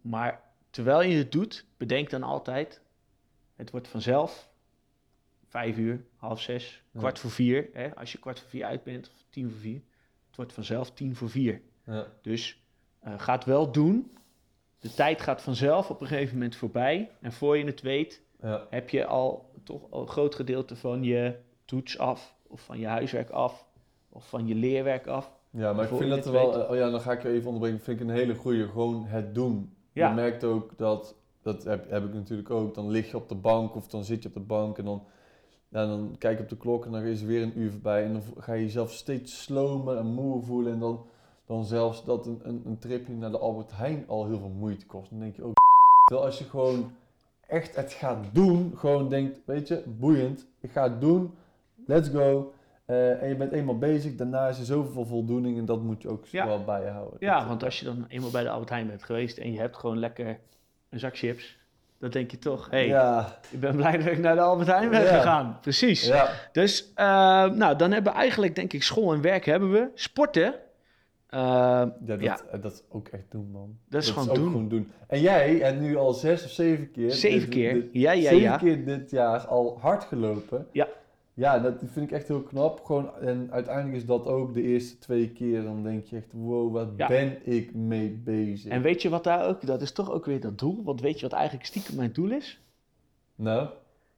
Maar 0.00 0.42
terwijl 0.70 1.02
je 1.02 1.16
het 1.16 1.32
doet, 1.32 1.64
bedenk 1.76 2.10
dan 2.10 2.22
altijd, 2.22 2.80
het 3.56 3.70
wordt 3.70 3.88
vanzelf 3.88 4.48
vijf 5.46 5.76
uur, 5.76 6.04
half 6.16 6.40
zes, 6.40 6.82
Ja. 6.92 6.98
kwart 6.98 7.18
voor 7.18 7.30
vier. 7.30 7.68
Hè? 7.72 7.94
Als 7.96 8.12
je 8.12 8.18
kwart 8.18 8.40
voor 8.40 8.48
vier 8.48 8.64
uit 8.64 8.82
bent, 8.84 9.08
of 9.08 9.24
tien 9.30 9.50
voor 9.50 9.60
vier, 9.60 9.80
het 10.26 10.36
wordt 10.36 10.52
vanzelf 10.52 10.90
tien 10.92 11.16
voor 11.16 11.30
vier. 11.30 11.60
Ja. 11.86 12.06
Dus 12.22 12.62
eh, 13.00 13.14
ga 13.20 13.32
het 13.34 13.44
wel 13.44 13.72
doen. 13.72 14.16
De 14.78 14.94
tijd 14.94 15.20
gaat 15.20 15.42
vanzelf 15.42 15.90
op 15.90 16.00
een 16.00 16.06
gegeven 16.06 16.34
moment 16.34 16.56
voorbij. 16.56 17.10
En 17.20 17.32
voor 17.32 17.56
je 17.58 17.64
het 17.64 17.80
weet, 17.80 18.22
Ja. 18.42 18.66
heb 18.70 18.90
je 18.90 19.06
al 19.06 19.50
toch 19.64 19.90
al 19.90 20.00
een 20.00 20.08
groot 20.08 20.34
gedeelte 20.34 20.76
van 20.76 21.02
je 21.04 21.38
toets 21.64 21.98
af. 21.98 22.34
Of 22.46 22.60
van 22.64 22.78
je 22.78 22.86
huiswerk 22.86 23.30
af. 23.30 23.66
Of 24.08 24.28
van 24.28 24.46
je 24.46 24.54
leerwerk 24.54 25.06
af. 25.06 25.37
Ja, 25.58 25.72
maar 25.72 25.90
ik 25.90 25.96
vind 25.96 26.10
dat 26.10 26.26
er 26.26 26.32
wel... 26.32 26.62
eh, 26.62 26.70
Oh 26.70 26.76
ja, 26.76 26.90
dan 26.90 27.00
ga 27.00 27.12
ik 27.12 27.22
je 27.22 27.28
even 27.28 27.46
onderbreken. 27.46 27.80
Vind 27.80 28.00
ik 28.00 28.06
een 28.08 28.14
hele 28.14 28.34
goede, 28.34 28.68
gewoon 28.68 29.04
het 29.06 29.34
doen. 29.34 29.70
Ja. 29.92 30.08
Je 30.08 30.14
merkt 30.14 30.44
ook 30.44 30.78
dat... 30.78 31.16
Dat 31.42 31.64
heb, 31.64 31.90
heb 31.90 32.04
ik 32.04 32.14
natuurlijk 32.14 32.50
ook. 32.50 32.74
Dan 32.74 32.88
lig 32.90 33.10
je 33.10 33.16
op 33.16 33.28
de 33.28 33.34
bank 33.34 33.74
of 33.74 33.88
dan 33.88 34.04
zit 34.04 34.22
je 34.22 34.28
op 34.28 34.34
de 34.34 34.40
bank 34.40 34.78
en 34.78 34.84
dan... 34.84 35.02
Ja, 35.68 35.86
dan 35.86 36.16
kijk 36.18 36.36
je 36.36 36.42
op 36.42 36.48
de 36.48 36.56
klok 36.56 36.84
en 36.84 36.92
dan 36.92 37.02
is 37.02 37.20
er 37.20 37.26
weer 37.26 37.42
een 37.42 37.58
uur 37.58 37.70
voorbij. 37.70 38.04
En 38.04 38.12
dan 38.12 38.22
ga 38.38 38.52
je 38.52 38.62
jezelf 38.62 38.92
steeds 38.92 39.42
slomer 39.42 39.96
en 39.96 40.06
moe 40.06 40.42
voelen. 40.42 40.72
En 40.72 40.78
dan, 40.78 41.04
dan 41.46 41.64
zelfs 41.64 42.04
dat 42.04 42.26
een, 42.26 42.40
een, 42.42 42.62
een 42.66 42.78
tripje 42.78 43.14
naar 43.14 43.30
de 43.30 43.38
Albert 43.38 43.76
Heijn 43.76 44.04
al 44.08 44.26
heel 44.26 44.38
veel 44.38 44.52
moeite 44.58 44.86
kost. 44.86 45.10
Dan 45.10 45.18
denk 45.20 45.36
je 45.36 45.42
ook... 45.42 45.54
Terwijl 46.06 46.26
als 46.26 46.38
je 46.38 46.44
gewoon 46.44 46.90
echt 47.46 47.76
het 47.76 47.92
gaat 47.92 48.24
doen, 48.32 48.72
gewoon 48.76 49.08
denkt, 49.08 49.40
weet 49.44 49.68
je, 49.68 49.82
boeiend. 49.86 50.46
Ik 50.60 50.70
ga 50.70 50.82
het 50.82 51.00
doen, 51.00 51.30
let's 51.86 52.08
go. 52.08 52.52
Eh, 52.88 53.22
en 53.22 53.28
je 53.28 53.36
bent 53.36 53.52
eenmaal 53.52 53.78
bezig, 53.78 54.14
daarna 54.16 54.48
is 54.48 54.58
er 54.58 54.64
zoveel 54.64 55.04
voldoening 55.06 55.58
en 55.58 55.64
dat 55.64 55.82
moet 55.82 56.02
je 56.02 56.08
ook 56.08 56.26
Ja. 56.26 56.46
wel 56.46 56.64
bij 56.64 56.80
je 56.80 56.88
houden. 56.88 57.16
Ja, 57.20 57.46
want 57.46 57.64
als 57.64 57.78
je 57.78 57.84
dan 57.84 58.04
eenmaal 58.08 58.30
bij 58.30 58.42
de 58.42 58.50
Albert 58.50 58.70
Heijn 58.70 58.86
bent 58.86 59.02
geweest 59.04 59.38
en 59.38 59.52
je 59.52 59.58
hebt 59.58 59.76
gewoon 59.76 59.98
lekker 59.98 60.38
een 60.90 60.98
zak 60.98 61.16
chips. 61.16 61.56
Dan 62.00 62.10
denk 62.10 62.30
je 62.30 62.38
toch, 62.38 62.70
hé, 62.70 62.76
hey, 62.78 62.86
Ja, 62.86 63.38
ik 63.50 63.60
ben 63.60 63.76
blij 63.76 63.96
dat 63.96 64.06
ik 64.06 64.18
naar 64.18 64.34
de 64.34 64.40
Albert 64.40 64.68
Heijn 64.68 64.90
ben 64.90 65.02
Ja. 65.02 65.16
gegaan. 65.16 65.58
Precies. 65.60 66.06
ja, 66.06 66.28
Dus, 66.52 66.92
eh, 66.94 67.04
nou, 67.50 67.76
dan 67.76 67.92
hebben 67.92 68.12
we 68.12 68.18
eigenlijk, 68.18 68.54
denk 68.54 68.72
ik, 68.72 68.82
school 68.82 69.12
en 69.12 69.20
werk 69.20 69.44
hebben 69.44 69.70
we. 69.72 69.88
Sporten. 69.94 70.54
eh, 71.28 71.40
ja, 71.40 71.94
dat, 72.00 72.20
Ja. 72.20 72.38
dat 72.60 72.72
is 72.72 72.82
ook 72.88 73.08
echt 73.08 73.24
doen, 73.30 73.50
man. 73.50 73.78
Dat 73.88 74.02
is 74.02 74.10
gewoon 74.10 74.28
ook 74.28 74.34
doen. 74.34 74.46
gewoon 74.50 74.68
doen. 74.68 74.92
En 75.06 75.20
jij 75.20 75.54
hebt 75.56 75.80
nu 75.80 75.96
al 75.96 76.12
zes 76.12 76.44
of 76.44 76.50
zeven 76.50 76.90
keer... 76.90 77.10
zeven 77.10 77.40
dit- 77.40 77.48
keer. 77.48 77.74
dit- 77.74 77.88
ja, 77.92 78.12
ja, 78.12 78.22
zeven 78.22 78.38
ja. 78.42 78.56
keer 78.56 78.84
dit 78.84 79.10
jaar 79.10 79.46
al 79.46 79.78
hard 79.80 80.04
gelopen. 80.04 80.66
Ja. 80.72 80.86
Ja, 81.38 81.58
dat 81.58 81.74
vind 81.86 82.06
ik 82.06 82.12
echt 82.12 82.28
heel 82.28 82.42
knap. 82.42 82.84
Gewoon, 82.84 83.16
en 83.20 83.48
uiteindelijk 83.52 83.96
is 83.96 84.06
dat 84.06 84.26
ook 84.26 84.54
de 84.54 84.62
eerste 84.62 84.98
twee 84.98 85.30
keer. 85.30 85.62
Dan 85.62 85.82
denk 85.82 86.04
je 86.04 86.16
echt, 86.16 86.32
wow, 86.32 86.72
wat 86.72 86.88
Ja. 86.96 87.06
ben 87.08 87.52
ik 87.52 87.74
mee 87.74 88.10
bezig. 88.10 88.70
En 88.72 88.82
weet 88.82 89.02
je 89.02 89.08
wat 89.08 89.24
daar 89.24 89.46
ook, 89.46 89.66
dat 89.66 89.82
is 89.82 89.92
toch 89.92 90.10
ook 90.10 90.24
weer 90.24 90.40
dat 90.40 90.58
doel. 90.58 90.84
Want 90.84 91.00
weet 91.00 91.16
je 91.20 91.22
wat 91.28 91.32
eigenlijk 91.38 91.66
stiekem 91.66 91.96
mijn 91.96 92.12
doel 92.12 92.30
is? 92.30 92.60
Nou, 93.34 93.68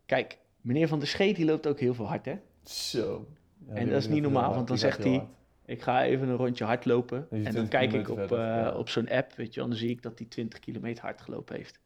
Kijk, 0.06 0.38
meneer 0.60 0.88
Van 0.88 0.98
der 0.98 1.08
Scheet, 1.08 1.36
die 1.36 1.44
loopt 1.44 1.66
ook 1.66 1.80
heel 1.80 1.94
veel 1.94 2.06
hard, 2.08 2.24
hè? 2.24 2.34
zo. 2.64 3.26
Ja, 3.66 3.74
En 3.74 3.88
dat 3.88 3.96
is 3.98 4.08
niet 4.08 4.22
normaal, 4.22 4.54
want 4.54 4.68
dan 4.68 4.78
zegt 4.78 5.04
hij-. 5.04 5.26
Ik 5.66 5.82
ga 5.82 6.04
even 6.04 6.28
een 6.28 6.36
rondje 6.36 6.64
hardlopen. 6.64 7.26
En 7.30 7.42
dan 7.42 7.52
20 7.52 7.68
kijk 7.68 7.92
ik 7.92 8.08
op, 8.08 8.32
eh, 8.32 8.74
op 8.78 8.88
zo'n 8.88 9.08
app, 9.08 9.32
weet 9.32 9.54
je. 9.54 9.60
Dan 9.60 9.74
zie 9.74 9.90
ik 9.90 10.02
dat 10.02 10.18
hij 10.18 10.26
20 10.28 10.58
kilometer 10.58 11.04
hard 11.04 11.20
gelopen 11.20 11.56
heeft. 11.56 11.80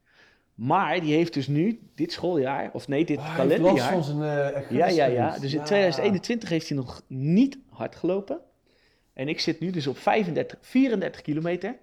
Maar 0.54 1.00
die 1.00 1.14
heeft 1.14 1.34
dus 1.34 1.46
nu, 1.46 1.80
dit 1.94 2.12
schooljaar, 2.12 2.70
of 2.72 2.88
nee, 2.88 3.04
dit 3.04 3.16
hij 3.16 3.26
last 3.26 3.36
kalenderjaar... 3.38 3.92
van 3.92 4.02
zijn 4.02 4.20
Achilles 4.54 4.94
Ja, 4.94 5.06
ja, 5.06 5.12
ja. 5.12 5.38
Dus 5.38 5.52
in 5.52 5.58
Ja. 5.58 5.64
2021 5.64 6.48
heeft 6.48 6.68
hij 6.68 6.76
nog 6.76 7.02
niet 7.06 7.58
hard 7.70 7.96
gelopen. 7.96 8.38
En 9.12 9.28
ik 9.28 9.40
zit 9.40 9.60
nu 9.60 9.70
dus 9.70 9.86
op 9.86 9.98
35, 9.98 10.58
34 10.60 11.20
kilometer. 11.22 11.76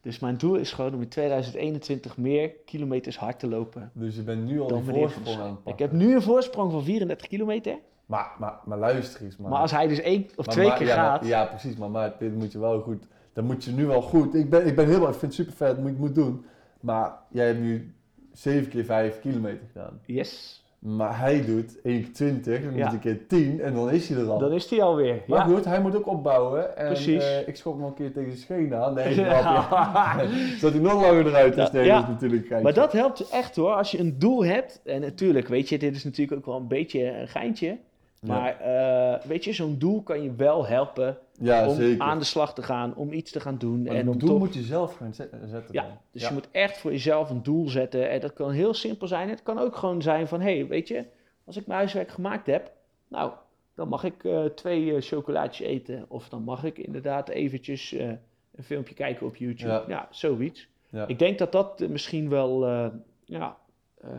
Dus 0.00 0.18
mijn 0.18 0.36
doel 0.36 0.54
is 0.54 0.72
gewoon 0.72 0.94
om 0.94 1.00
in 1.00 1.08
2021 1.08 2.16
meer 2.16 2.50
kilometers 2.64 3.18
hard 3.18 3.38
te 3.38 3.48
lopen. 3.48 3.90
Dus 3.94 4.14
je 4.16 4.22
bent 4.22 4.44
nu 4.44 4.60
al 4.60 4.68
Dan 4.68 4.84
der 4.84 4.94
voorsprong 4.94 5.40
aan 5.40 5.58
het 5.64 5.72
Ik 5.74 5.78
heb 5.78 5.92
nu 5.92 6.14
een 6.14 6.22
voorsprong 6.22 6.72
van 6.72 6.84
34 6.84 7.26
kilometer. 7.26 7.78
Maar, 8.06 8.30
maar, 8.38 8.58
maar 8.64 8.78
luister 8.78 9.22
eens, 9.22 9.36
man. 9.36 9.50
Maar 9.50 9.60
als 9.60 9.70
hij 9.70 9.86
dus 9.86 10.00
één 10.00 10.26
of 10.36 10.46
Maar- 10.46 10.54
twee 10.54 10.68
maar- 10.68 10.76
keer 10.76 10.86
ja, 10.86 10.94
gaat... 10.94 11.20
maar- 11.20 11.30
ja, 11.30 11.44
precies. 11.44 11.76
Maar, 11.76 11.90
maar 11.90 12.14
dit 12.18 12.34
moet 12.34 12.52
je 12.52 12.58
wel 12.58 12.80
goed... 12.80 13.04
Dat 13.32 13.44
moet 13.44 13.64
je 13.64 13.70
nu 13.72 13.86
wel 13.86 14.02
goed... 14.02 14.34
Ik 14.34 14.50
ben, 14.50 14.66
ik 14.66 14.76
ben 14.76 14.86
heel... 14.86 15.02
Ik 15.08 15.14
vind 15.14 15.20
het 15.20 15.34
super 15.34 15.52
vet. 15.52 15.68
Dat 15.68 15.78
moet 15.78 15.90
je 15.90 15.96
moet 15.98 16.14
doen. 16.14 16.44
Maar 16.86 17.12
jij 17.30 17.46
hebt 17.46 17.60
nu 17.60 17.94
7 18.32 18.68
keer 18.68 18.84
5 18.84 19.20
kilometer 19.20 19.66
gedaan. 19.72 20.00
Yes. 20.04 20.60
Maar 20.78 21.18
hij 21.18 21.44
doet 21.44 21.80
1 21.82 22.02
keer 22.02 22.12
20. 22.12 22.62
Dan 22.62 22.74
Ja. 22.76 22.84
moet 22.84 22.92
een 22.94 22.98
keer 23.00 23.26
10. 23.26 23.60
En 23.60 23.74
dan 23.74 23.90
is 23.90 24.08
hij 24.08 24.18
er 24.18 24.28
al. 24.30 24.38
Dan 24.38 24.52
is 24.52 24.70
hij 24.70 24.82
alweer. 24.82 25.22
Maar 25.26 25.38
Ja. 25.48 25.54
goed, 25.54 25.64
hij 25.64 25.80
moet 25.80 25.96
ook 25.96 26.06
opbouwen. 26.06 26.76
En, 26.76 26.86
Precies. 26.86 27.24
eh, 27.24 27.48
ik 27.48 27.56
schop 27.56 27.72
hem 27.74 27.82
al 27.82 27.88
een 27.88 27.94
keer 27.94 28.12
tegen 28.12 28.30
zijn 28.30 28.42
schenen 28.42 28.78
aan. 28.84 28.94
Nee, 28.94 29.14
Ja. 29.20 30.16
Zodat 30.58 30.72
hij 30.72 30.82
nog 30.82 31.02
langer 31.02 31.26
eruit 31.26 31.56
is. 31.56 31.70
Nee, 31.70 31.84
ja. 31.84 31.94
dat 31.94 32.02
is 32.04 32.08
natuurlijk 32.12 32.46
geintje. 32.46 32.62
Maar 32.64 32.74
dat 32.74 32.92
helpt 32.92 33.28
echt 33.30 33.56
hoor, 33.56 33.74
als 33.74 33.90
je 33.90 33.98
een 33.98 34.18
doel 34.18 34.44
hebt. 34.44 34.80
En 34.84 35.00
natuurlijk, 35.00 35.48
weet 35.48 35.68
je, 35.68 35.78
dit 35.78 35.94
is 35.96 36.04
natuurlijk 36.04 36.38
ook 36.38 36.46
wel 36.46 36.56
een 36.56 36.68
beetje 36.68 37.20
een 37.20 37.28
geintje. 37.28 37.78
Ja. 38.20 38.28
Maar 38.38 38.60
eh, 38.60 39.26
weet 39.26 39.44
je, 39.44 39.52
zo'n 39.52 39.78
doel 39.78 40.02
kan 40.02 40.22
je 40.22 40.34
wel 40.34 40.66
helpen 40.66 41.18
Ja, 41.40 41.68
om 41.68 41.74
zeker. 41.74 42.02
aan 42.02 42.18
de 42.18 42.24
slag 42.24 42.54
te 42.54 42.62
gaan, 42.62 42.94
om 42.94 43.12
iets 43.12 43.30
te 43.32 43.40
gaan 43.40 43.58
doen. 43.58 43.82
Maar 43.82 43.94
en 43.94 44.08
om 44.08 44.18
doel 44.18 44.28
toch... 44.28 44.38
moet 44.38 44.54
je 44.54 44.62
zelf 44.62 44.96
gaan 44.96 45.14
zet- 45.14 45.30
zetten. 45.44 45.74
Ja, 45.74 45.82
dan. 45.82 45.98
dus 46.10 46.22
Ja. 46.22 46.28
je 46.28 46.34
moet 46.34 46.48
echt 46.50 46.78
voor 46.78 46.90
jezelf 46.90 47.30
een 47.30 47.42
doel 47.42 47.68
zetten. 47.68 48.10
En 48.10 48.20
dat 48.20 48.32
kan 48.32 48.50
heel 48.50 48.74
simpel 48.74 49.06
zijn. 49.06 49.28
Het 49.28 49.42
kan 49.42 49.58
ook 49.58 49.76
gewoon 49.76 50.02
zijn 50.02 50.28
van, 50.28 50.40
hé, 50.40 50.56
hey, 50.58 50.66
weet 50.66 50.88
je, 50.88 51.04
als 51.44 51.56
ik 51.56 51.66
mijn 51.66 51.78
huiswerk 51.78 52.10
gemaakt 52.10 52.46
heb, 52.46 52.72
nou, 53.08 53.32
dan 53.74 53.88
mag 53.88 54.04
ik 54.04 54.24
eh, 54.24 54.44
twee 54.44 54.94
eh, 54.94 55.02
chocolaatjes 55.02 55.66
eten. 55.66 56.04
Of 56.08 56.28
dan 56.28 56.42
mag 56.42 56.64
ik 56.64 56.78
inderdaad 56.78 57.28
eventjes 57.28 57.92
eh, 57.92 58.08
een 58.54 58.64
filmpje 58.64 58.94
kijken 58.94 59.26
op 59.26 59.36
YouTube. 59.36 59.68
Ja. 59.68 59.84
Ja, 59.88 60.06
zoiets. 60.10 60.68
Ja. 60.90 61.06
Ik 61.06 61.18
denk 61.18 61.38
dat 61.38 61.52
dat 61.52 61.80
eh, 61.80 61.88
misschien 61.88 62.28
wel, 62.28 62.66
eh, 62.66 62.86
ja, 63.24 63.56
eh, 64.00 64.10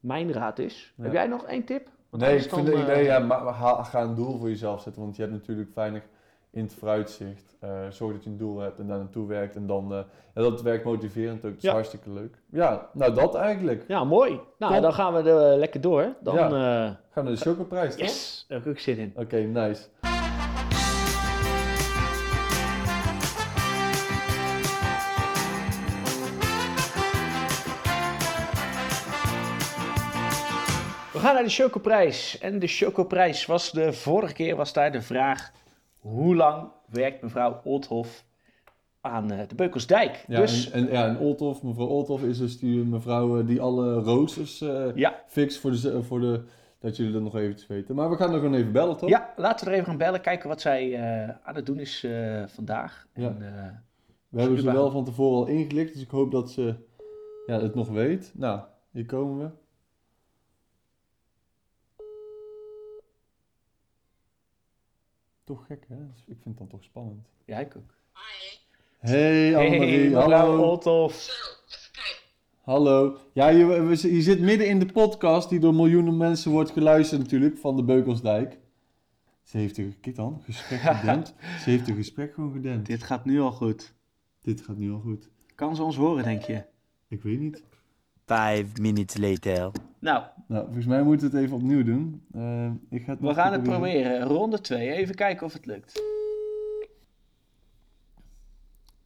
mijn 0.00 0.32
raad 0.32 0.58
is. 0.58 0.92
Ja. 0.96 1.02
Heb 1.02 1.12
jij 1.12 1.26
nog 1.26 1.44
één 1.46 1.64
tip? 1.64 1.88
Nee, 2.18 2.36
ik 2.36 2.42
vind 2.52 2.66
dan, 2.66 2.80
dat, 2.80 2.88
eh, 2.88 3.04
ja, 3.04 3.18
maar, 3.18 3.54
ga, 3.84 4.02
een 4.02 4.14
doel 4.14 4.38
voor 4.38 4.48
jezelf 4.48 4.80
zetten, 4.80 5.02
want 5.02 5.16
je 5.16 5.22
hebt 5.22 5.34
natuurlijk 5.34 5.68
weinig 5.74 6.02
in 6.50 6.62
het 6.62 6.74
vooruitzicht. 6.74 7.56
Eh, 7.60 7.70
zorg 7.90 8.12
dat 8.12 8.24
je 8.24 8.30
een 8.30 8.36
doel 8.36 8.58
hebt 8.58 8.78
en 8.78 8.86
daar 8.86 8.98
naartoe 8.98 9.26
werkt 9.26 9.56
en 9.56 9.66
dan, 9.66 9.86
ja, 10.34 10.40
dat 10.42 10.62
werkt 10.62 10.84
motiverend 10.84 11.36
ook, 11.36 11.42
dat 11.42 11.56
is 11.56 11.62
Ja. 11.62 11.72
hartstikke 11.72 12.10
leuk. 12.10 12.36
Ja, 12.50 12.88
nou 12.92 13.14
dat 13.14 13.34
eigenlijk. 13.34 13.84
Ja, 13.88 14.04
mooi. 14.04 14.40
Nou, 14.58 14.72
Top. 14.72 14.82
dan 14.82 14.92
gaan 14.94 15.14
we 15.14 15.30
er 15.30 15.56
lekker 15.58 15.80
door. 15.80 16.14
Dan, 16.20 16.34
Ja. 16.34 16.48
Gaan 16.48 16.98
we 17.14 17.22
naar 17.22 17.32
de 17.32 17.36
chocoprijs, 17.36 17.90
toch? 17.96 18.00
yes, 18.06 18.44
daar 18.48 18.58
heb 18.58 18.66
ik 18.66 18.72
ook 18.72 18.78
zin 18.78 18.98
in. 18.98 19.12
Oké, 19.16 19.36
nice. 19.36 19.84
Gaan 31.24 31.34
naar 31.34 31.44
de 31.44 31.50
Chocoprijs. 31.50 32.38
En 32.38 32.58
de 32.58 32.66
Chocoprijs 32.66 33.46
was 33.46 33.70
de 33.70 33.92
vorige 33.92 34.32
keer 34.32 34.56
was 34.56 34.72
daar 34.72 34.92
de 34.92 35.02
vraag: 35.02 35.52
hoe 35.98 36.36
lang 36.36 36.68
werkt 36.86 37.22
mevrouw 37.22 37.60
Oldhof 37.64 38.24
aan 39.00 39.30
eh, 39.30 39.48
de 39.48 39.54
Beukelsdijk? 39.54 40.24
Ja, 40.28 40.40
dus 40.40 40.70
en, 40.70 40.88
en, 40.88 40.92
ja, 40.92 41.06
en 41.06 41.18
Olthof, 41.18 41.62
mevrouw 41.62 41.86
Olthof 41.86 42.22
is 42.22 42.38
dus 42.38 42.58
die 42.58 42.84
mevrouw 42.84 43.40
eh, 43.40 43.46
die 43.46 43.60
alle 43.60 43.94
roosters 43.94 44.60
eh 44.60 44.86
ja, 44.94 45.22
fixt 45.26 45.58
voor 45.58 45.70
de, 45.70 46.02
voor 46.02 46.20
de, 46.20 46.42
dat 46.78 46.96
jullie 46.96 47.12
dat 47.12 47.22
nog 47.22 47.36
eventjes 47.36 47.68
weten. 47.68 47.94
Maar 47.94 48.10
we 48.10 48.16
gaan 48.16 48.32
er 48.32 48.38
gewoon 48.38 48.54
even 48.54 48.72
bellen, 48.72 48.96
toch? 48.96 49.08
ja, 49.08 49.32
laten 49.36 49.64
we 49.64 49.70
er 49.70 49.76
even 49.76 49.88
gaan 49.88 49.98
bellen, 49.98 50.20
kijken 50.20 50.48
wat 50.48 50.60
zij 50.60 51.00
aan 51.42 51.54
het 51.54 51.66
doen 51.66 51.78
is 51.78 52.06
vandaag. 52.46 53.06
Ja. 53.14 53.28
En, 53.28 53.82
We 54.28 54.40
hebben 54.40 54.58
ze 54.58 54.72
wel 54.72 54.90
van 54.90 55.04
tevoren 55.04 55.38
al 55.38 55.46
ingelicht, 55.46 55.92
dus 55.92 56.02
ik 56.02 56.10
hoop 56.10 56.30
dat 56.30 56.50
ze 56.50 56.74
ja, 57.46 57.60
het 57.60 57.74
nog 57.74 57.88
weet. 57.88 58.32
Nou, 58.34 58.60
hier 58.90 59.06
komen 59.06 59.38
we. 59.38 59.63
Toch 65.44 65.66
gek, 65.66 65.84
hè? 65.88 65.96
Dus 65.96 66.18
ik 66.18 66.24
vind 66.26 66.44
het 66.44 66.58
dan 66.58 66.66
toch 66.66 66.84
spannend. 66.84 67.26
ja, 67.44 67.58
ik 67.58 67.76
ook. 67.76 67.94
Hey 68.98 69.56
Annemarie, 69.56 70.10
hey, 70.10 70.22
hallo. 70.22 70.62
Oldhof. 70.62 71.28
Hallo. 72.60 73.18
Ja, 73.32 73.48
je, 73.48 73.88
je 74.14 74.22
zit 74.22 74.40
midden 74.40 74.68
in 74.68 74.78
de 74.78 74.86
podcast 74.86 75.48
die 75.48 75.60
door 75.60 75.74
miljoenen 75.74 76.16
mensen 76.16 76.50
wordt 76.50 76.70
geluisterd 76.70 77.20
natuurlijk, 77.20 77.58
van 77.58 77.76
de 77.76 77.84
Beukelsdijk. 77.84 78.58
Ze 79.42 79.58
heeft 79.58 79.78
een, 79.78 79.96
kijk 80.00 80.16
dan, 80.16 80.40
gesprek 80.44 80.80
gedempt. 80.94 81.34
Ze 81.62 81.70
heeft 81.70 81.88
een 81.88 81.96
gesprek 81.96 82.34
gewoon 82.34 82.52
gedempt. 82.52 82.86
Dit 82.86 83.02
gaat 83.02 83.24
nu 83.24 83.40
al 83.40 83.52
goed. 83.52 83.94
Dit 84.40 84.60
gaat 84.60 84.76
nu 84.76 84.92
al 84.92 85.00
goed. 85.00 85.28
Kan 85.54 85.76
ze 85.76 85.82
ons 85.82 85.96
horen, 85.96 86.24
denk 86.24 86.42
je? 86.42 86.64
Ik 87.08 87.22
weet 87.22 87.40
niet. 87.40 87.62
Five 88.26 88.66
minutes 88.80 89.16
later. 89.16 89.70
Nou, 89.98 90.22
Nou, 90.48 90.64
volgens 90.64 90.86
mij 90.86 91.02
moeten 91.02 91.30
we 91.30 91.36
het 91.36 91.44
even 91.44 91.56
opnieuw 91.56 91.84
doen. 91.84 92.22
Eh, 92.34 92.98
ik 92.98 93.04
ga 93.04 93.10
het 93.10 93.20
we 93.20 93.34
gaan 93.34 93.52
het 93.52 93.62
proberen. 93.62 94.22
Ronde 94.22 94.60
2. 94.60 94.90
Even 94.92 95.14
kijken 95.14 95.46
of 95.46 95.52
het 95.52 95.66
lukt. 95.66 96.02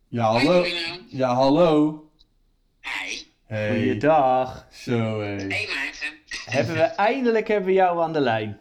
Ja, 0.09 0.25
hallo. 0.25 0.65
Ja, 1.09 1.35
hallo. 1.35 2.05
Hi. 2.81 3.17
Hey. 3.45 3.69
Goeiedag. 3.71 4.67
Zo, 4.73 5.21
hey. 5.21 5.37
Hey 5.37 5.69
Maarten. 5.75 6.19
hebben 6.45 6.75
we 6.75 6.81
eindelijk 6.83 7.49
hebben 7.49 7.67
we 7.69 7.73
jou 7.75 8.03
aan 8.03 8.13
de 8.13 8.21
lijn. 8.21 8.59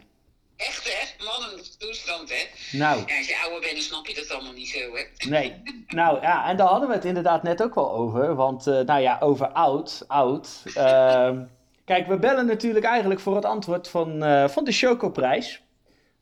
Echt 0.56 0.84
hè? 1.18 1.26
Man 1.26 1.50
een 1.54 1.64
toestand 1.78 2.30
hè? 2.30 2.46
Nou, 2.72 3.04
Ja, 3.06 3.18
als 3.18 3.28
je 3.28 3.38
ouder 3.44 3.60
bent, 3.60 3.74
dan 3.74 3.82
snap 3.82 4.08
je 4.08 4.14
dat 4.14 4.32
allemaal 4.32 4.54
niet 4.54 4.70
zo 4.70 4.80
hè? 4.96 5.30
nee. 5.30 5.62
Nou 5.88 6.22
ja, 6.22 6.50
en 6.50 6.58
daar 6.58 6.68
hadden 6.68 6.90
we 6.90 6.96
het 6.96 7.06
inderdaad 7.06 7.44
net 7.44 7.64
ook 7.64 7.76
wel 7.76 7.92
over. 7.92 8.36
Want, 8.36 8.68
eh, 8.68 8.80
nou 8.80 9.02
ja, 9.02 9.18
over 9.20 9.48
oud, 9.48 10.04
oud. 10.08 10.64
Ehm, 10.74 11.44
kijk, 11.86 12.08
we 12.08 12.18
bellen 12.18 12.46
natuurlijk 12.46 12.86
eigenlijk 12.86 13.20
voor 13.20 13.36
het 13.36 13.46
antwoord 13.46 13.88
van, 13.90 14.24
eh, 14.24 14.48
van 14.48 14.64
de 14.64 14.72
Chocoprijs. 14.72 15.62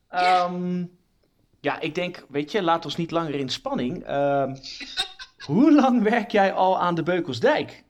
Ehm 0.10 0.84
ja, 1.66 1.80
ik 1.80 1.96
denk, 1.96 2.26
weet 2.30 2.52
je, 2.52 2.62
laat 2.62 2.86
ons 2.86 2.96
niet 2.96 3.12
langer 3.12 3.36
in 3.36 3.50
spanning. 3.50 4.06
Ehm, 4.06 4.56
hoe 5.50 5.74
lang 5.74 6.04
werk 6.04 6.32
jij 6.32 6.54
al 6.54 6.80
aan 6.80 6.96
de 6.96 7.04
Beukelsdijk? 7.04 7.84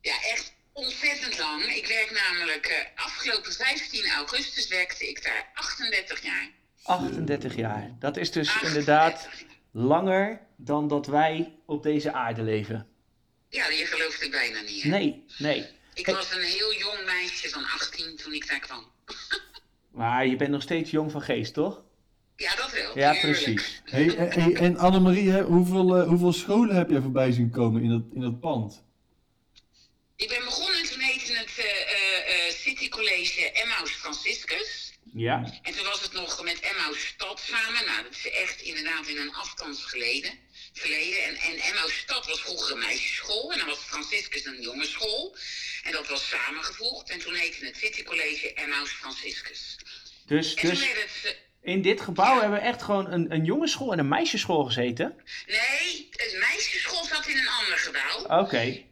Ja, 0.00 0.14
echt 0.14 0.54
ontzettend 0.72 1.38
lang. 1.38 1.62
Ik 1.64 1.86
werk 1.86 2.22
namelijk 2.26 2.66
eh, 2.66 3.04
afgelopen 3.04 3.52
15 3.52 4.10
augustus 4.10 4.68
werkte 4.68 5.08
ik 5.08 5.24
daar 5.24 5.50
38 5.54 6.22
jaar. 6.22 6.50
38 6.82 7.56
jaar. 7.56 7.96
Dat 7.98 8.16
is 8.16 8.30
dus 8.30 8.48
38 8.48 8.68
inderdaad 8.68 9.28
langer 9.70 10.40
dan 10.56 10.88
dat 10.88 11.06
wij 11.06 11.54
op 11.66 11.82
deze 11.82 12.12
aarde 12.12 12.42
leven. 12.42 12.86
Ja, 13.48 13.68
je 13.68 13.86
gelooft 13.86 14.20
het 14.22 14.30
bijna 14.30 14.60
niet. 14.60 14.82
Hè? 14.82 14.88
Nee, 14.88 15.24
nee. 15.38 15.66
Ik 15.94 16.06
was 16.06 16.34
een 16.34 16.42
heel 16.42 16.74
jong 16.74 17.04
meisje 17.06 17.48
van 17.48 17.62
18 17.64 18.16
toen 18.16 18.32
ik 18.32 18.48
daar 18.48 18.60
kwam. 18.60 18.84
Maar 19.90 20.26
je 20.26 20.36
bent 20.36 20.50
nog 20.50 20.62
steeds 20.62 20.90
jong 20.90 21.10
van 21.10 21.22
geest, 21.22 21.54
toch? 21.54 21.82
Ja, 22.36 22.56
dat 22.56 22.72
wel. 22.72 22.98
Ja, 22.98 23.12
tuurlijk. 23.12 23.42
precies. 23.42 23.82
Hey, 23.84 24.16
en- 24.16 24.40
hey, 24.42 24.54
en 24.54 24.76
Annemarie, 24.76 25.40
hoeveel, 25.42 25.96
eh, 25.96 26.08
hoeveel 26.08 26.32
scholen 26.32 26.76
heb 26.76 26.90
jij 26.90 27.00
voorbij 27.00 27.32
zien 27.32 27.50
komen 27.50 27.82
in 27.82 27.88
dat, 27.90 28.02
in 28.14 28.20
dat 28.20 28.40
pand? 28.40 28.84
Ik 30.16 30.28
ben 30.28 30.44
begonnen 30.44 30.82
toen 30.90 31.00
heette 31.00 31.32
het 31.32 31.58
eh, 31.58 31.64
eh, 31.64 32.46
eh, 32.46 32.52
City 32.54 32.88
College 32.88 33.50
Emmaus 33.52 33.90
Franciscus. 33.90 34.81
Ja, 35.14 35.58
En 35.62 35.74
toen 35.74 35.84
was 35.84 36.02
het 36.02 36.12
nog 36.12 36.42
met 36.42 36.60
Emmaus 36.60 37.06
Stad 37.06 37.40
samen. 37.40 37.84
Nou, 37.86 38.02
dat 38.02 38.12
is 38.12 38.30
echt 38.30 38.60
inderdaad 38.60 39.06
in 39.06 39.16
een 39.16 39.34
afstandsgeleden. 39.34 40.38
Verleden. 40.72 41.22
En, 41.24 41.36
en 41.36 41.56
Emmaus 41.58 41.96
Stad 41.98 42.26
was 42.26 42.40
vroeger 42.40 42.72
een 42.72 42.78
meisjesschool. 42.78 43.52
En 43.52 43.58
dan 43.58 43.66
was 43.66 43.78
Franciscus 43.78 44.44
een 44.44 44.60
jongensschool. 44.60 45.36
En 45.82 45.92
dat 45.92 46.08
was 46.08 46.28
samengevoegd. 46.28 47.10
En 47.10 47.18
toen 47.18 47.34
heette 47.34 47.64
het 47.66 47.76
City 47.76 48.02
College 48.02 48.52
Emmaus 48.54 48.90
Franciscus. 48.90 49.76
dus, 50.26 50.54
En 50.54 50.68
dus 50.68 50.80
het... 50.80 51.24
eh, 51.24 51.30
in 51.72 51.82
dit 51.82 52.00
gebouw 52.00 52.40
hebben 52.40 52.58
we 52.58 52.64
echt 52.66 52.82
gewoon 52.82 53.12
een, 53.12 53.32
een 53.32 53.44
jongensschool 53.44 53.92
en 53.92 53.98
een 53.98 54.08
meisjesschool 54.08 54.64
gezeten? 54.64 55.16
nee, 55.46 56.08
het 56.10 56.36
meisjesschool 56.38 57.04
zat 57.04 57.26
in 57.26 57.36
een 57.38 57.48
ander 57.48 57.78
gebouw. 57.78 58.40
Oké, 58.40 58.82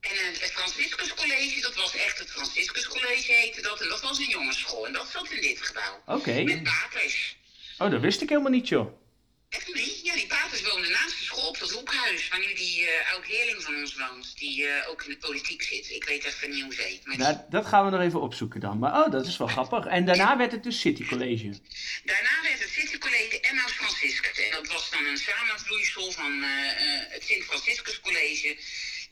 En 0.00 0.10
het, 0.16 0.50
Franciscus 0.52 1.14
College, 1.14 1.60
dat 1.60 1.74
was 1.74 1.94
echt 1.96 2.18
het 2.18 2.30
Franciscus 2.30 2.88
College 2.88 3.32
heette 3.32 3.62
dat. 3.62 3.80
En 3.80 3.88
dat 3.88 4.00
was 4.00 4.18
een 4.18 4.28
jongensschool. 4.28 4.86
En 4.86 4.92
dat 4.92 5.08
zat 5.12 5.30
in 5.30 5.40
dit 5.40 5.62
gebouw. 5.62 6.02
oké. 6.06 6.42
Met 6.42 6.62
paters. 6.62 7.36
Oh, 7.78 7.90
dat 7.90 8.00
wist 8.00 8.20
ik 8.22 8.28
helemaal 8.28 8.50
niet, 8.50 8.68
joh. 8.68 9.06
Echt 9.48 9.74
niet? 9.74 10.00
Ja, 10.04 10.14
die 10.14 10.26
paters 10.26 10.62
woonden 10.62 10.90
naast 10.90 11.18
de 11.18 11.24
school 11.24 11.48
op 11.48 11.58
dat 11.58 11.70
hoekhuis. 11.70 12.28
Waar 12.28 12.38
nu 12.40 12.54
die 12.54 12.86
eh 12.86 13.12
oud-leerling 13.12 13.62
van 13.62 13.74
ons 13.76 13.96
woont. 13.96 14.38
Die 14.38 14.66
eh, 14.66 14.88
ook 14.88 15.02
in 15.04 15.10
de 15.10 15.16
politiek 15.16 15.62
zit. 15.62 15.90
Ik 15.90 16.04
weet 16.04 16.24
even 16.24 16.50
niet 16.50 16.62
hoe 16.62 16.74
ze 16.74 16.82
heet. 16.82 17.06
Maar 17.06 17.16
die- 17.16 17.24
Nou, 17.24 17.36
dat 17.50 17.66
gaan 17.66 17.84
we 17.84 17.90
nog 17.90 18.00
even 18.00 18.20
opzoeken 18.20 18.60
dan. 18.60 18.78
Maar 18.78 18.92
oh, 19.04 19.10
dat 19.12 19.26
is 19.26 19.36
wel 19.36 19.46
grappig. 19.46 19.86
En 19.86 20.04
daarna 20.04 20.36
werd 20.36 20.52
het 20.52 20.62
dus 20.62 20.80
City 20.80 21.04
College. 21.06 21.60
Daarna 22.04 22.30
werd 22.42 22.60
het 22.60 22.70
City 22.70 22.98
College 22.98 23.40
Emmaus 23.40 23.72
Franciscus. 23.72 24.38
En 24.38 24.50
dat 24.50 24.66
was 24.66 24.90
dan 24.90 25.06
een 25.06 25.16
samenvloeisel 25.18 26.12
van 26.12 26.42
eh, 26.42 26.48
het 27.08 27.24
Sint 27.24 27.44
Franciscus 27.44 28.00
College 28.00 28.56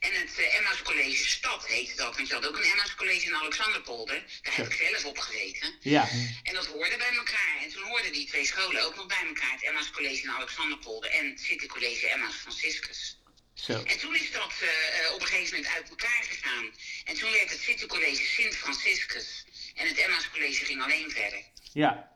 en 0.07 0.21
het 0.21 0.39
eh, 0.39 0.59
Emmaus 0.59 0.83
College 0.83 1.29
Stad 1.29 1.67
heette 1.67 1.97
dat. 1.97 2.17
Want 2.17 2.29
je 2.29 2.35
had 2.35 2.47
ook 2.47 2.57
een 2.57 2.71
Emmaus 2.73 2.95
College 2.95 3.27
in 3.27 3.35
Alexanderpolder. 3.35 4.25
Daar 4.43 4.57
heb 4.57 4.67
ik 4.67 4.73
zelf 4.73 5.05
op 5.05 5.19
gezeten. 5.19 5.75
Ja, 5.81 6.09
En 6.43 6.55
dat 6.55 6.67
hoorde 6.67 6.97
bij 6.97 7.17
elkaar. 7.17 7.57
En 7.63 7.69
toen 7.73 7.83
hoorden 7.83 8.13
die 8.13 8.27
twee 8.27 8.47
scholen 8.47 8.83
ook 8.85 8.97
nog 8.97 9.07
bij 9.07 9.25
elkaar. 9.27 9.53
Het 9.53 9.63
Emmaus 9.63 9.91
College 9.91 10.23
in 10.23 10.31
Alexanderpolder 10.31 11.11
en 11.11 11.31
het 11.31 11.41
City 11.41 11.67
College 11.67 12.09
Emmaus 12.09 12.35
Franciscus. 12.35 13.21
zo. 13.55 13.83
En 13.83 13.99
toen 13.99 14.15
is 14.15 14.33
dat 14.33 14.53
eh, 14.61 14.69
eh, 14.69 15.15
op 15.15 15.21
een 15.21 15.27
gegeven 15.27 15.57
moment 15.57 15.75
uit 15.75 15.89
elkaar 15.89 16.23
gegaan. 16.31 16.65
En 17.05 17.15
toen 17.15 17.31
werd 17.31 17.51
het 17.51 17.61
City 17.61 17.87
College 17.87 18.25
Sint 18.25 18.57
Franciscus. 18.57 19.45
En 19.75 19.89
het 19.89 19.99
Emmaus 19.99 20.31
College 20.31 20.65
ging 20.65 20.83
alleen 20.83 21.11
verder. 21.11 21.43
Ja. 21.73 22.15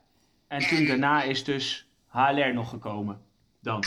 En 0.48 0.68
toen 0.68 0.87
daarna 0.87 1.22
is 1.22 1.44
dus 1.44 1.87
HLR 2.09 2.55
nog 2.55 2.68
gekomen. 2.68 3.29
Dan 3.62 3.85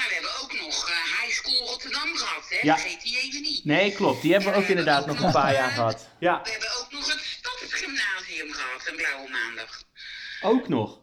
maar 0.00 0.08
we 0.08 0.14
hebben 0.14 0.42
ook 0.42 0.52
nog 0.52 0.88
eh, 0.88 0.94
High 1.20 1.34
School 1.38 1.66
Rotterdam 1.66 2.16
gehad, 2.50 2.62
hè? 2.62 2.68
Ja. 2.68 2.78
Vergeet 2.78 3.02
die 3.02 3.18
even 3.20 3.42
niet. 3.42 3.64
Nee, 3.64 3.92
klopt. 3.92 4.22
Die 4.22 4.32
hebben 4.32 4.52
we 4.52 4.58
ook 4.58 4.68
inderdaad 4.68 5.06
nog 5.06 5.20
een 5.20 5.32
paar 5.32 5.52
jaar 5.52 5.70
gehad. 5.70 6.08
Ja, 6.18 6.40
We 6.42 6.50
hebben 6.50 6.68
ook 6.80 6.92
nog 6.92 7.12
het 7.12 7.20
Stadsgymnasium 7.24 8.52
gehad, 8.52 8.86
een 8.88 8.96
blauwe 8.96 9.28
maandag. 9.30 9.82
ook 10.42 10.68
nog. 10.68 10.98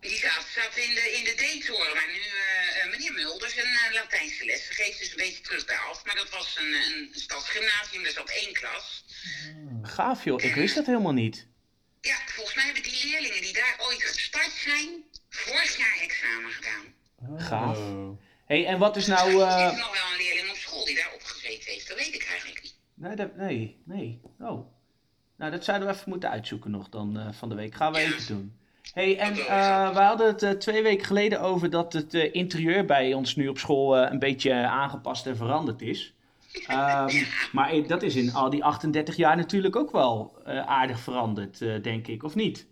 Die 0.00 0.16
zat, 0.18 0.46
zat 0.54 0.76
in 0.76 0.94
de, 0.94 1.12
in 1.18 1.24
de 1.24 1.34
D-toren, 1.34 1.94
waar 1.94 2.10
nu 2.12 2.20
eh, 2.20 2.82
eh, 2.84 2.90
meneer 2.90 3.12
Mulders 3.12 3.56
een 3.56 3.62
eh, 3.64 3.94
Latijnse 3.94 4.44
les 4.44 4.68
geeft. 4.70 4.98
Dus 4.98 5.10
een 5.10 5.16
beetje 5.16 5.42
terug 5.42 5.64
bij 5.66 5.76
af. 5.90 6.04
Maar 6.04 6.14
dat 6.14 6.30
was 6.30 6.56
een, 6.58 6.72
een 6.74 7.08
stadsgymnasium, 7.12 8.02
dus 8.02 8.18
op 8.18 8.28
één 8.28 8.52
klas. 8.52 9.04
Gaaf 9.82 10.24
joh, 10.24 10.42
ik 10.42 10.54
wist 10.54 10.74
dat 10.74 10.86
helemaal 10.86 11.12
niet. 11.12 11.46
Ja, 12.00 12.16
volgens 12.26 12.54
mij 12.56 12.64
hebben 12.64 12.82
die 12.82 13.06
leerlingen 13.06 13.42
die 13.42 13.52
daar 13.52 13.76
ooit 13.78 14.02
gestart 14.02 14.52
zijn, 14.52 14.88
vorig 15.28 15.76
jaar 15.76 15.98
examen 16.00 16.50
gedaan. 16.50 16.94
Gaaf. 17.48 17.78
Hey, 18.50 18.66
en 18.66 18.78
wat 18.78 18.96
is 18.96 19.06
nou... 19.06 19.30
Er 19.30 19.48
eh, 19.48 19.72
is 19.72 19.78
nog 19.78 19.92
wel 19.92 20.12
een 20.12 20.22
leerling 20.22 20.50
op 20.50 20.56
school 20.56 20.84
die 20.84 20.94
daar 20.94 21.10
opgezeten 21.14 21.72
heeft, 21.72 21.88
dat 21.88 21.96
weet 21.96 22.14
ik 22.14 22.26
eigenlijk 22.30 22.62
niet. 22.62 22.74
Nee, 22.94 23.16
dat, 23.16 23.36
nee, 23.36 23.80
nee. 23.84 24.20
Oh. 24.40 24.66
Nou, 25.36 25.50
dat 25.50 25.64
zouden 25.64 25.88
we 25.88 25.94
even 25.94 26.08
moeten 26.08 26.30
uitzoeken 26.30 26.70
nog 26.70 26.88
dan 26.88 27.18
eh, 27.18 27.32
van 27.32 27.48
de 27.48 27.54
week. 27.54 27.74
Gaan 27.74 27.92
we 27.92 27.98
even 27.98 28.26
doen. 28.26 28.52
hey, 28.92 29.18
en 29.18 29.32
eh 29.32 29.94
we 29.94 30.00
hadden 30.00 30.36
het 30.38 30.60
twee 30.60 30.82
weken 30.82 31.06
geleden 31.06 31.40
over 31.40 31.70
dat 31.70 31.92
het 31.92 32.14
interieur 32.14 32.84
bij 32.84 33.14
ons 33.14 33.36
nu 33.36 33.48
op 33.48 33.58
school 33.58 33.98
een 33.98 34.18
beetje 34.18 34.54
aangepast 34.54 35.26
en 35.26 35.36
veranderd 35.36 35.82
is. 35.82 36.14
Ehm, 36.66 37.24
maar 37.52 37.70
eh, 37.70 37.88
dat 37.88 38.02
is 38.02 38.14
in 38.14 38.32
al 38.32 38.50
die 38.50 38.64
38 38.64 39.16
jaar 39.16 39.36
natuurlijk 39.36 39.76
ook 39.76 39.90
wel 39.90 40.42
aardig 40.66 41.00
veranderd, 41.00 41.58
denk 41.82 42.06
ik, 42.06 42.22
of 42.22 42.34
niet? 42.34 42.66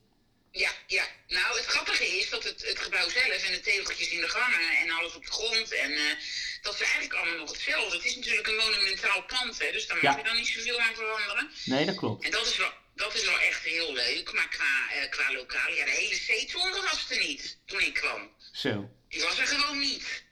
Ja, 0.52 0.70
ja. 0.87 1.04
Nou, 1.28 1.56
het 1.56 1.66
grappige 1.66 2.06
is 2.18 2.30
dat 2.30 2.44
het, 2.44 2.66
het 2.66 2.78
gebouw 2.78 3.08
zelf 3.08 3.44
en 3.44 3.52
de 3.52 3.61
tegeltjes 3.61 4.08
in 4.08 4.20
de 4.20 4.28
gangen 4.28 4.78
en 4.82 4.90
alles 4.90 5.14
op 5.14 5.24
de 5.24 5.32
grond 5.32 5.72
en 5.72 5.92
eh, 5.92 6.14
dat 6.62 6.74
is 6.74 6.80
eigenlijk 6.80 7.14
allemaal 7.14 7.38
nog 7.38 7.50
hetzelfde. 7.50 7.96
Het 7.96 8.04
is 8.04 8.16
natuurlijk 8.16 8.46
een 8.46 8.56
monumentaal 8.56 9.22
pand, 9.22 9.58
hè, 9.58 9.72
dus 9.72 9.87
daar 9.87 9.98
mag 10.02 10.16
je 10.16 10.22
dan 10.22 10.37
niet 10.37 10.46
zoveel 10.46 10.80
aan 10.80 10.94
veranderen. 10.94 11.50
Nee, 11.64 11.87
dat 11.87 11.96
klopt. 11.96 12.24
En 12.24 12.30
dat 12.30 12.46
is 12.46 12.56
wel, 12.56 12.72
dat 12.94 13.14
is 13.14 13.24
wel 13.24 13.38
echt 13.38 13.62
heel 13.64 13.92
leuk, 13.92 14.32
maar 14.32 14.48
qua, 14.48 14.90
eh, 14.90 15.11
qua 15.11 15.32
lokaal, 15.32 15.72
ja, 15.72 15.84
de 15.84 15.90
hele 15.90 16.18
C-toren 16.26 16.82
was 16.82 17.11
er 17.11 17.18
niet 17.18 17.58
toen 17.66 17.80
ik 17.80 17.94
kwam. 17.94 18.30
Zo. 18.52 18.90
Die 19.08 19.22
was 19.22 19.38
er 19.38 19.46
gewoon 19.46 19.78
niet. 19.78 20.26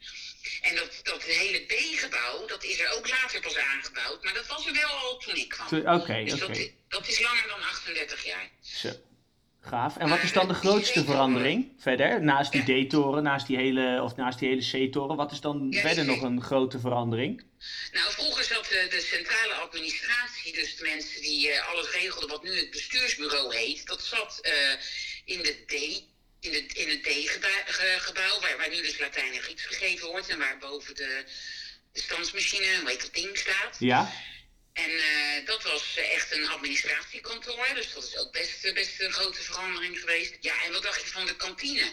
En 0.60 0.76
dat, 0.76 1.00
dat 1.02 1.22
hele 1.22 1.60
B-gebouw, 1.60 2.46
dat 2.46 2.64
is 2.64 2.78
er 2.78 2.92
ook 2.96 3.08
later 3.08 3.40
pas 3.40 3.56
aangebouwd, 3.56 4.24
maar 4.24 4.34
dat 4.34 4.46
was 4.46 4.66
er 4.66 4.72
wel 4.72 4.88
al 4.88 5.18
toen 5.18 5.36
ik 5.36 5.48
kwam. 5.48 5.66
Oké, 6.00 6.24
dus 6.24 6.42
oké. 6.42 6.46
dat, 6.46 6.70
dat 6.88 7.08
is 7.08 7.20
langer 7.20 7.48
dan 7.48 7.62
38 7.62 8.24
jaar. 8.24 8.50
Zo. 8.60 8.92
Gaaf. 9.66 9.96
En 9.96 10.08
wat 10.08 10.22
is 10.22 10.32
dan 10.32 10.48
de 10.48 10.54
grootste 10.54 11.04
verandering 11.10 11.72
verder? 11.78 12.22
Naast 12.22 12.52
die 12.52 12.86
D-toren, 12.86 13.22
naast 13.22 13.46
die 13.46 13.56
hele, 13.56 14.02
of 14.02 14.16
naast 14.16 14.38
die 14.38 14.48
hele 14.48 14.88
C-toren, 14.88 15.16
wat 15.16 15.32
is 15.32 15.40
dan 15.40 15.66
Ja, 15.70 15.80
verder 15.80 16.04
nog 16.04 16.22
een 16.22 16.42
grote 16.42 16.80
verandering? 16.80 17.44
Nou, 17.92 18.12
vroeger 18.12 18.44
zat 18.44 18.64
de, 18.64 18.86
de 18.90 19.00
centrale 19.00 19.54
administratie, 19.54 20.52
dus 20.52 20.76
de 20.76 20.84
mensen 20.84 21.20
die 21.22 21.50
eh, 21.50 21.68
alles 21.68 21.90
regelden 21.90 22.28
wat 22.28 22.42
nu 22.42 22.56
het 22.56 22.70
bestuursbureau 22.70 23.56
heet, 23.56 23.86
dat 23.86 24.02
zat 24.02 24.38
eh, 24.42 24.52
in 25.24 25.42
de 25.42 25.64
D. 25.66 25.72
In, 26.40 26.52
de, 26.52 26.66
in 26.66 26.88
het 26.88 27.02
D-gebouw, 27.02 28.40
waar, 28.40 28.56
waar 28.56 28.68
nu 28.68 28.82
dus 28.82 28.98
Latijn 28.98 29.32
en 29.32 29.40
Grieks 29.40 29.64
gegeven 29.64 30.08
wordt 30.08 30.28
en 30.28 30.38
waar 30.38 30.58
boven 30.58 30.94
de, 30.94 31.24
de 31.92 32.00
standsmachine, 32.00 32.80
hoe 32.80 32.90
heet 32.90 33.00
dat 33.00 33.14
ding, 33.14 33.36
staat. 33.36 33.76
Ja? 33.78 34.12
En 34.76 34.90
eh, 34.90 35.46
dat 35.46 35.62
was 35.62 35.96
eh, 35.96 36.14
echt 36.14 36.32
een 36.32 36.48
administratiekantoor, 36.48 37.68
dus 37.74 37.92
dat 37.94 38.04
is 38.04 38.16
ook 38.16 38.32
best, 38.32 38.64
eh, 38.64 38.74
best 38.74 39.00
een 39.00 39.12
grote 39.12 39.42
verandering 39.42 39.98
geweest. 39.98 40.34
Ja, 40.40 40.64
en 40.64 40.72
wat 40.72 40.82
dacht 40.82 41.00
je 41.00 41.06
van 41.06 41.26
de 41.26 41.36
kantine? 41.36 41.92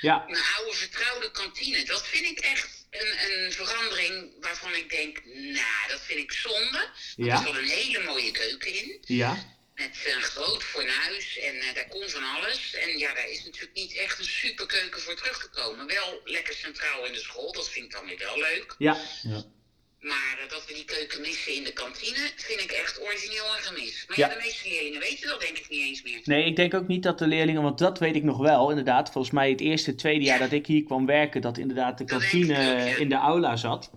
Ja. 0.00 0.24
Een 0.28 0.42
oude 0.56 0.72
vertrouwde 0.76 1.30
kantine, 1.30 1.84
dat 1.84 2.06
vind 2.06 2.24
ik 2.24 2.38
echt 2.38 2.86
een, 2.90 3.30
een 3.30 3.52
verandering 3.52 4.32
waarvan 4.40 4.74
ik 4.74 4.90
denk, 4.90 5.24
nou, 5.34 5.88
dat 5.88 6.00
vind 6.00 6.18
ik 6.18 6.32
zonde. 6.32 6.78
Want 7.16 7.28
Ja. 7.28 7.36
Er 7.38 7.46
zat 7.46 7.56
een 7.56 7.68
hele 7.68 8.04
mooie 8.04 8.30
keuken 8.30 8.74
in, 8.74 8.98
Ja? 9.06 9.58
met 9.74 9.98
een 10.14 10.22
groot 10.22 10.62
fornuis 10.62 11.38
en 11.38 11.60
eh, 11.60 11.74
daar 11.74 11.88
kon 11.88 12.08
van 12.08 12.24
alles. 12.24 12.74
En 12.74 12.98
ja, 12.98 13.14
daar 13.14 13.28
is 13.28 13.44
natuurlijk 13.44 13.72
niet 13.74 13.96
echt 13.96 14.18
een 14.18 14.24
superkeuken 14.24 15.00
voor 15.00 15.14
teruggekomen. 15.14 15.86
Wel 15.86 16.20
lekker 16.24 16.54
centraal 16.54 17.04
in 17.04 17.12
de 17.12 17.18
school, 17.18 17.52
dat 17.52 17.70
vind 17.70 17.84
ik 17.84 17.92
dan 17.92 18.06
weer 18.06 18.18
wel 18.18 18.38
leuk. 18.38 18.74
Ja. 18.78 19.00
Ja. 19.22 19.44
Maar 20.00 20.38
eh, 20.42 20.48
dat 20.50 20.66
we 20.66 20.74
die 20.74 20.84
keuken 20.84 21.20
missen 21.20 21.54
in 21.54 21.64
de 21.64 21.72
kantine, 21.72 22.30
vind 22.36 22.60
ik 22.60 22.70
echt 22.70 23.00
origineel 23.02 23.56
en 23.56 23.62
gemist. 23.62 24.08
Maar 24.08 24.18
Ja. 24.18 24.28
ja, 24.28 24.34
de 24.34 24.40
meeste 24.40 24.68
leerlingen 24.68 25.00
weten 25.00 25.28
dat 25.28 25.40
denk 25.40 25.58
ik 25.58 25.68
niet 25.68 25.80
eens 25.80 26.02
meer. 26.02 26.20
Nee, 26.24 26.44
ik 26.44 26.56
denk 26.56 26.74
ook 26.74 26.86
niet 26.86 27.02
dat 27.02 27.18
de 27.18 27.26
leerlingen, 27.26 27.62
want 27.62 27.78
dat 27.78 27.98
weet 27.98 28.14
ik 28.16 28.22
nog 28.22 28.38
wel, 28.38 28.68
inderdaad. 28.68 29.10
Volgens 29.10 29.34
mij 29.34 29.50
het 29.50 29.60
eerste, 29.60 29.94
tweede 29.94 30.24
jaar 30.24 30.38
dat 30.38 30.52
ik 30.52 30.66
hier 30.66 30.84
kwam 30.84 31.06
werken, 31.06 31.40
dat 31.40 31.58
inderdaad 31.58 31.98
de 31.98 32.04
kantine 32.04 32.54
ook, 32.54 32.88
ja. 32.88 32.96
in 32.96 33.08
de 33.08 33.14
aula 33.14 33.56
zat. 33.56 33.90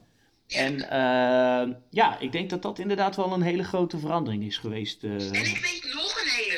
Ja. 0.48 0.60
En 0.60 0.82
eh, 0.90 1.76
ja, 1.90 2.20
ik 2.20 2.32
denk 2.32 2.50
dat 2.50 2.62
dat 2.62 2.80
inderdaad 2.80 3.16
wel 3.16 3.34
een 3.34 3.42
hele 3.42 3.64
grote 3.64 3.98
verandering 4.00 4.44
is 4.44 4.58
geweest. 4.58 5.04
eh. 5.04 5.10
En 5.12 5.46
ik 5.46 5.58
weet 5.58 5.94
nog 5.94 6.22
een 6.22 6.30
hele 6.30 6.58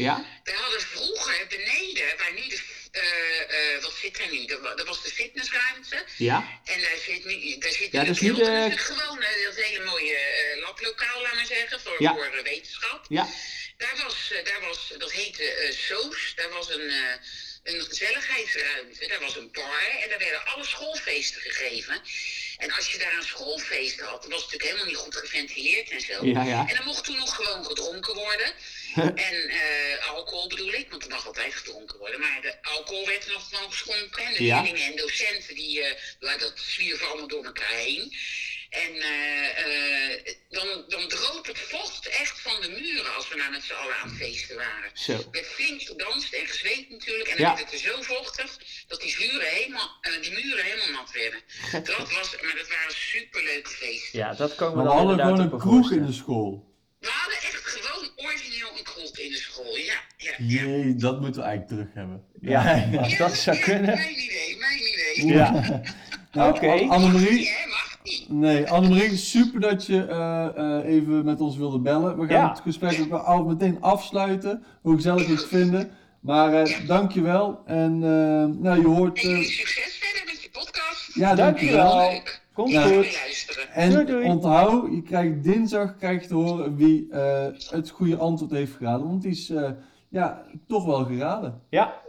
Ja? 0.00 0.24
We 0.44 0.52
hadden 0.62 0.80
vroeger 0.80 1.46
beneden, 1.48 2.08
waar 2.18 2.32
nu 2.34 2.44
de, 2.48 2.60
eh, 2.90 3.74
eh, 3.74 3.82
wat 3.82 3.92
zit 4.12 4.18
er 4.26 4.32
nu? 4.32 4.44
Dat 4.46 4.60
wa- 4.60 4.74
dat 4.74 4.86
was 4.86 5.02
de 5.02 5.10
fitnessruimte. 5.10 6.04
Ja? 6.16 6.60
En 6.64 6.80
daar 6.80 6.96
zit 7.06 7.24
nu, 7.24 7.58
daar 7.58 7.70
zit 7.72 7.92
Ja, 7.92 8.04
dat 8.04 8.14
is 8.14 8.20
nu 8.20 8.34
de- 8.34 8.72
gewoon 8.76 9.20
dat 9.44 9.54
hele 9.64 9.84
mooie 9.84 10.16
eh, 10.16 10.60
lablokaal, 10.60 11.22
laat 11.22 11.34
maar 11.34 11.46
zeggen, 11.46 11.80
voor, 11.80 11.96
Ja. 11.98 12.12
voor 12.14 12.24
eh, 12.24 12.42
wetenschap. 12.42 13.04
Ja? 13.08 13.28
Daar 13.76 13.96
was, 14.04 14.30
eh, 14.32 14.44
daar 14.44 14.60
was 14.60 14.92
dat 14.98 15.12
heette 15.12 15.44
eh 15.44 15.72
Soos, 15.72 16.32
daar 16.36 16.48
was 16.50 16.68
een, 16.74 16.92
een 17.62 17.80
gezelligheidsruimte, 17.82 19.06
daar 19.06 19.20
was 19.20 19.36
een 19.36 19.50
bar 19.52 19.88
en 20.02 20.08
daar 20.08 20.18
werden 20.18 20.44
alle 20.46 20.64
schoolfeesten 20.64 21.40
gegeven. 21.40 22.02
En 22.60 22.72
als 22.72 22.92
je 22.92 22.98
daar 22.98 23.16
een 23.16 23.22
schoolfeest 23.22 24.00
had, 24.00 24.22
dan 24.22 24.30
was 24.30 24.42
het 24.42 24.52
natuurlijk 24.52 24.62
helemaal 24.62 24.86
niet 24.86 24.96
goed 24.96 25.16
geventileerd 25.16 25.90
en 25.90 26.00
zo. 26.00 26.26
Ja, 26.26 26.42
ja. 26.42 26.68
En 26.68 26.76
dan 26.76 26.84
mocht 26.84 27.04
toen 27.04 27.16
nog 27.16 27.34
gewoon 27.34 27.64
gedronken 27.64 28.14
worden. 28.14 28.52
en 29.28 29.48
eh, 29.48 30.08
alcohol 30.08 30.48
bedoel 30.48 30.72
ik, 30.72 30.90
want 30.90 31.02
er 31.02 31.08
mag 31.08 31.26
altijd 31.26 31.54
gedronken 31.54 31.98
worden. 31.98 32.20
Maar 32.20 32.38
de 32.42 32.62
alcohol 32.62 33.06
werd 33.06 33.26
nog 33.26 33.48
gewoon 33.48 33.70
geschonken. 33.70 34.24
En 34.24 34.32
de 34.32 34.42
leerlingen 34.42 34.86
en 34.86 34.96
docenten, 34.96 35.54
die, 35.54 35.80
ja, 36.20 36.36
dat 36.36 36.52
zwierven 36.56 37.06
allemaal 37.06 37.28
door 37.28 37.44
elkaar 37.44 37.76
heen. 37.76 38.16
En 38.70 38.92
eh, 38.94 39.48
eh, 39.64 40.34
dan, 40.50 40.68
dan 40.88 41.08
droop 41.08 41.46
het 41.46 41.58
vocht 41.58 42.06
echt 42.08 42.40
van 42.40 42.60
de 42.60 42.68
muren 42.68 43.14
als 43.16 43.28
we 43.28 43.36
nou 43.36 43.50
met 43.50 43.62
z'n 43.62 43.72
allen 43.72 43.96
aan 44.02 44.08
het 44.08 44.16
feesten 44.18 44.56
waren. 44.56 44.90
Zo. 44.94 45.12
Werd 45.30 45.46
flink 45.46 45.82
gedanst 45.82 46.32
en 46.32 46.46
gezweet 46.46 46.90
natuurlijk. 46.90 47.28
En 47.28 47.36
dan 47.36 47.46
Ja. 47.46 47.54
werd 47.54 47.70
het 47.70 47.80
er 47.80 47.86
zo 47.90 48.02
vochtig 48.02 48.58
dat 48.88 49.00
die, 49.00 49.14
vuren 49.14 49.48
helemaal, 49.48 49.98
eh, 50.00 50.22
die 50.22 50.32
muren 50.32 50.64
helemaal 50.64 50.90
nat 51.00 51.12
werden. 51.12 51.40
Dat 51.84 52.12
was, 52.12 52.28
maar 52.42 52.54
dat 52.56 52.68
waren 52.68 52.94
superleuke 52.94 53.70
feesten. 53.70 54.18
Ja, 54.18 54.34
dat 54.34 54.54
komen 54.54 54.76
we 54.76 54.82
we 54.82 54.88
dan 54.88 54.96
hadden 54.98 55.18
gewoon 55.20 55.40
een 55.52 55.58
kroeg 55.58 55.92
in 55.92 56.06
de 56.06 56.12
school. 56.12 56.68
We 57.00 57.08
hadden 57.12 57.38
echt 57.38 57.66
gewoon 57.66 58.10
origineel 58.16 58.78
een 58.78 58.84
kroeg 58.84 59.18
in 59.18 59.30
de 59.30 59.36
school. 59.36 59.76
Ja, 59.76 59.82
ja, 60.16 60.34
ja. 60.38 60.44
Jee, 60.44 60.94
dat 60.96 61.20
moeten 61.20 61.40
we 61.42 61.46
eigenlijk 61.48 61.68
terug 61.68 61.94
hebben. 61.94 62.24
Ja, 62.40 62.88
als 63.04 63.16
dat 63.16 63.36
zou 63.36 63.56
Ja, 63.56 63.62
kunnen. 63.62 63.94
Mijn 63.96 64.18
idee, 64.22 64.56
mijn 64.56 64.78
idee. 64.78 65.26
Ja. 65.26 65.82
Nou, 66.32 66.50
Oké. 66.56 66.66
Mag 66.66 66.96
Annemarie, 66.96 67.50
nee, 68.28 68.70
Annemarie, 68.70 69.16
super 69.16 69.60
dat 69.60 69.86
je 69.86 70.04
eh, 70.06 70.46
eh, 70.78 70.84
even 70.94 71.24
met 71.24 71.40
ons 71.40 71.56
wilde 71.56 71.78
bellen. 71.78 72.18
We 72.18 72.26
gaan 72.26 72.36
Ja. 72.36 72.48
het 72.48 72.60
gesprek 72.60 73.00
ook 73.00 73.08
wel 73.10 73.18
al 73.20 73.44
meteen 73.44 73.82
afsluiten, 73.82 74.62
hoe 74.82 74.94
gezellig 74.94 75.26
we 75.26 75.32
het 75.32 75.44
vinden. 75.46 75.90
Maar 76.20 76.54
eh 76.54 76.86
dankjewel 76.86 77.60
en 77.66 77.98
nou, 78.60 78.80
je 78.80 78.86
hoort... 78.86 79.18
Succes 79.18 79.98
verder 80.00 80.22
met 80.32 80.42
je 80.42 80.50
podcast. 80.52 81.14
ja, 81.14 81.34
Dankjewel. 81.34 82.20
Komt 82.52 82.70
Ja. 82.72 82.86
Goed. 82.86 83.18
En 83.72 83.90
Doei, 83.90 84.04
doei. 84.04 84.24
onthoud, 84.28 84.88
je 84.94 85.02
krijgt 85.02 85.42
dinsdag 85.42 85.96
krijg 85.96 86.22
je 86.22 86.28
te 86.28 86.34
horen 86.34 86.76
wie 86.76 87.08
eh, 87.10 87.46
het 87.70 87.90
goede 87.90 88.16
antwoord 88.16 88.50
heeft 88.50 88.72
geraden. 88.76 89.06
Want 89.06 89.22
die 89.22 89.30
is 89.30 89.50
eh, 89.50 89.70
ja, 90.08 90.44
toch 90.68 90.84
wel 90.84 91.04
geraden. 91.04 91.60
Ja. 91.70 92.00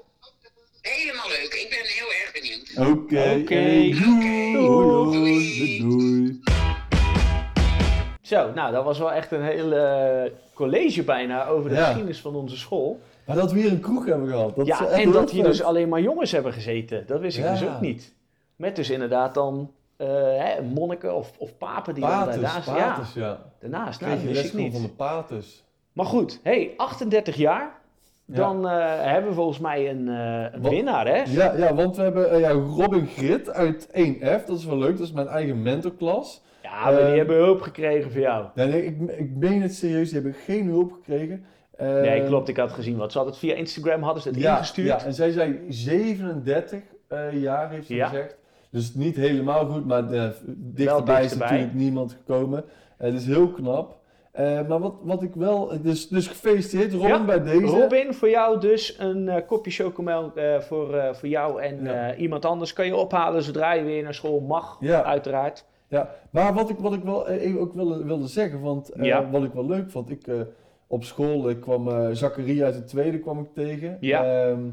Helemaal 0.81 1.27
leuk. 1.27 1.53
Ik 1.53 1.67
ben 1.69 1.85
heel 1.85 2.11
erg 2.21 2.31
benieuwd. 2.33 2.60
Oké, 2.77 3.43
doei. 3.43 3.93
Doei. 4.53 6.39
Zo, 8.21 8.51
nou, 8.55 8.71
dat 8.71 8.83
was 8.83 8.99
wel 8.99 9.11
echt 9.11 9.31
een 9.31 9.41
hele 9.43 10.31
college 10.53 11.03
bijna 11.03 11.45
over 11.47 11.69
de 11.69 11.75
Ja. 11.75 11.83
geschiedenis 11.85 12.21
van 12.21 12.35
onze 12.35 12.57
school. 12.57 12.99
Maar 13.25 13.35
dat 13.35 13.51
we 13.51 13.59
hier 13.59 13.71
een 13.71 13.79
kroeg 13.79 14.05
hebben 14.05 14.27
gehad. 14.27 14.55
Dat 14.55 14.67
is 14.67 14.77
ja, 14.79 14.85
en 14.87 15.11
dat 15.11 15.31
hier 15.31 15.43
dus 15.43 15.63
alleen 15.63 15.89
maar 15.89 16.01
jongens 16.01 16.31
hebben 16.31 16.53
gezeten. 16.53 17.03
Dat 17.07 17.19
wist 17.19 17.37
ik 17.37 17.43
Ja. 17.43 17.51
dus 17.51 17.63
ook 17.63 17.81
niet. 17.81 18.13
Met 18.55 18.75
dus 18.75 18.89
inderdaad 18.89 19.33
dan 19.33 19.71
eh, 19.97 20.07
hè, 20.37 20.61
monniken 20.61 21.15
of, 21.15 21.31
of 21.37 21.57
papen 21.57 21.93
die 21.93 22.03
dan 22.03 22.11
Paters, 22.11 22.35
daarnaast... 22.41 22.65
paters, 22.73 23.13
Ja, 23.13 23.21
ja. 23.25 23.39
daarnaast. 23.59 24.01
Nou, 24.01 24.13
dat 24.15 24.23
wist 24.23 24.45
ik 24.45 24.53
niet. 24.53 24.73
van 24.73 24.81
de 24.81 24.89
paters. 24.89 25.63
Maar 25.93 26.05
goed, 26.05 26.39
hey, 26.43 26.71
38 26.77 27.35
jaar. 27.35 27.79
Dan 28.35 28.67
eh, 28.69 28.85
hebben 29.03 29.29
we 29.29 29.35
volgens 29.35 29.59
mij 29.59 29.89
een, 29.89 30.07
eh, 30.07 30.45
een 30.51 30.69
winnaar, 30.69 31.07
hè? 31.07 31.23
Ja, 31.25 31.53
ja, 31.57 31.73
want 31.73 31.95
we 31.95 32.01
hebben 32.01 32.31
eh, 32.31 32.39
ja, 32.39 32.49
Robin 32.51 33.05
Grit 33.07 33.49
uit 33.51 33.87
1F. 33.91 34.45
Dat 34.45 34.57
is 34.57 34.65
wel 34.65 34.77
leuk. 34.77 34.97
Dat 34.97 35.07
is 35.07 35.11
mijn 35.13 35.27
eigen 35.27 35.61
mentorklas. 35.61 36.41
Ja, 36.63 36.83
maar 36.83 37.05
die 37.05 37.17
hebben 37.17 37.35
hulp 37.35 37.61
gekregen 37.61 38.11
van 38.11 38.21
jou. 38.21 38.45
Nee, 38.55 38.67
nee, 38.67 38.85
ik, 38.85 39.01
ik 39.17 39.29
meen 39.35 39.61
het 39.61 39.73
serieus. 39.75 40.05
Die 40.11 40.21
hebben 40.21 40.33
geen 40.41 40.67
hulp 40.67 40.91
gekregen. 40.91 41.45
Nee, 41.77 42.25
klopt, 42.25 42.47
ik 42.49 42.57
had 42.57 42.71
gezien 42.71 42.97
wat. 42.97 43.11
Ze 43.11 43.17
hadden 43.17 43.35
het 43.35 43.45
via 43.45 43.55
Instagram, 43.55 44.01
hadden 44.03 44.21
ze 44.23 44.29
het 44.29 44.37
Ja, 44.37 44.51
ingestuurd. 44.57 44.87
ja, 44.87 45.03
en 45.05 45.13
zij 45.13 45.31
zei 45.31 45.59
37 45.69 46.79
eh, 47.07 47.41
jaar, 47.41 47.69
heeft 47.69 47.87
ze 47.87 47.95
Ja. 47.95 48.07
gezegd. 48.07 48.37
Dus 48.71 48.93
niet 48.93 49.15
helemaal 49.15 49.65
goed, 49.65 49.85
maar 49.85 50.03
dichterbij 50.57 51.23
is 51.23 51.37
natuurlijk 51.37 51.73
niemand 51.73 52.11
gekomen. 52.25 52.63
Het 52.97 53.13
is 53.13 53.25
heel 53.25 53.47
knap. 53.51 53.99
Eh, 54.31 54.67
maar 54.67 54.79
wat, 54.79 54.93
wat 55.03 55.23
ik 55.23 55.33
wel... 55.35 55.81
Dus, 55.81 56.07
dus 56.07 56.27
gefeliciteerd 56.27 56.93
Robin 56.93 57.07
Ja, 57.09 57.25
bij 57.25 57.43
deze. 57.43 57.65
Robin, 57.81 58.13
voor 58.13 58.29
jou 58.29 58.59
dus 58.59 58.95
een 58.99 59.29
eh, 59.29 59.47
kopje 59.47 59.71
chocomelk 59.71 60.35
eh, 60.37 60.59
voor, 60.59 60.93
eh, 60.95 61.13
voor 61.13 61.29
jou 61.29 61.61
en 61.61 61.83
Ja. 61.83 62.09
eh, 62.11 62.19
iemand 62.21 62.45
anders. 62.45 62.73
Kan 62.73 62.85
je 62.85 62.95
ophalen 62.95 63.43
zodra 63.43 63.73
je 63.73 63.83
weer 63.83 64.03
naar 64.03 64.13
school 64.13 64.39
mag, 64.39 64.77
Ja. 64.79 65.03
uiteraard. 65.03 65.65
Ja, 65.87 66.09
maar 66.29 66.53
wat 66.53 66.69
ik, 66.69 66.77
wat 66.79 66.93
ik 66.93 67.03
wel 67.03 67.27
eh, 67.27 67.41
even 67.45 67.59
ook 67.59 67.73
wilde, 67.73 68.03
wilde 68.03 68.27
zeggen, 68.27 68.61
want 68.61 68.89
eh, 68.89 69.31
wat 69.31 69.43
ik 69.43 69.53
wel 69.53 69.65
leuk 69.65 69.89
vond, 69.91 70.09
ik 70.09 70.27
eh, 70.27 70.35
op 70.87 71.03
school 71.03 71.49
ik 71.49 71.59
kwam 71.61 71.87
eh 71.87 72.07
Zachariah 72.11 72.65
uit 72.65 72.73
de 72.75 72.83
tweede 72.83 73.19
kwam 73.19 73.39
ik 73.39 73.53
tegen. 73.53 73.97
Ja. 73.99 74.23
Ehm, 74.49 74.69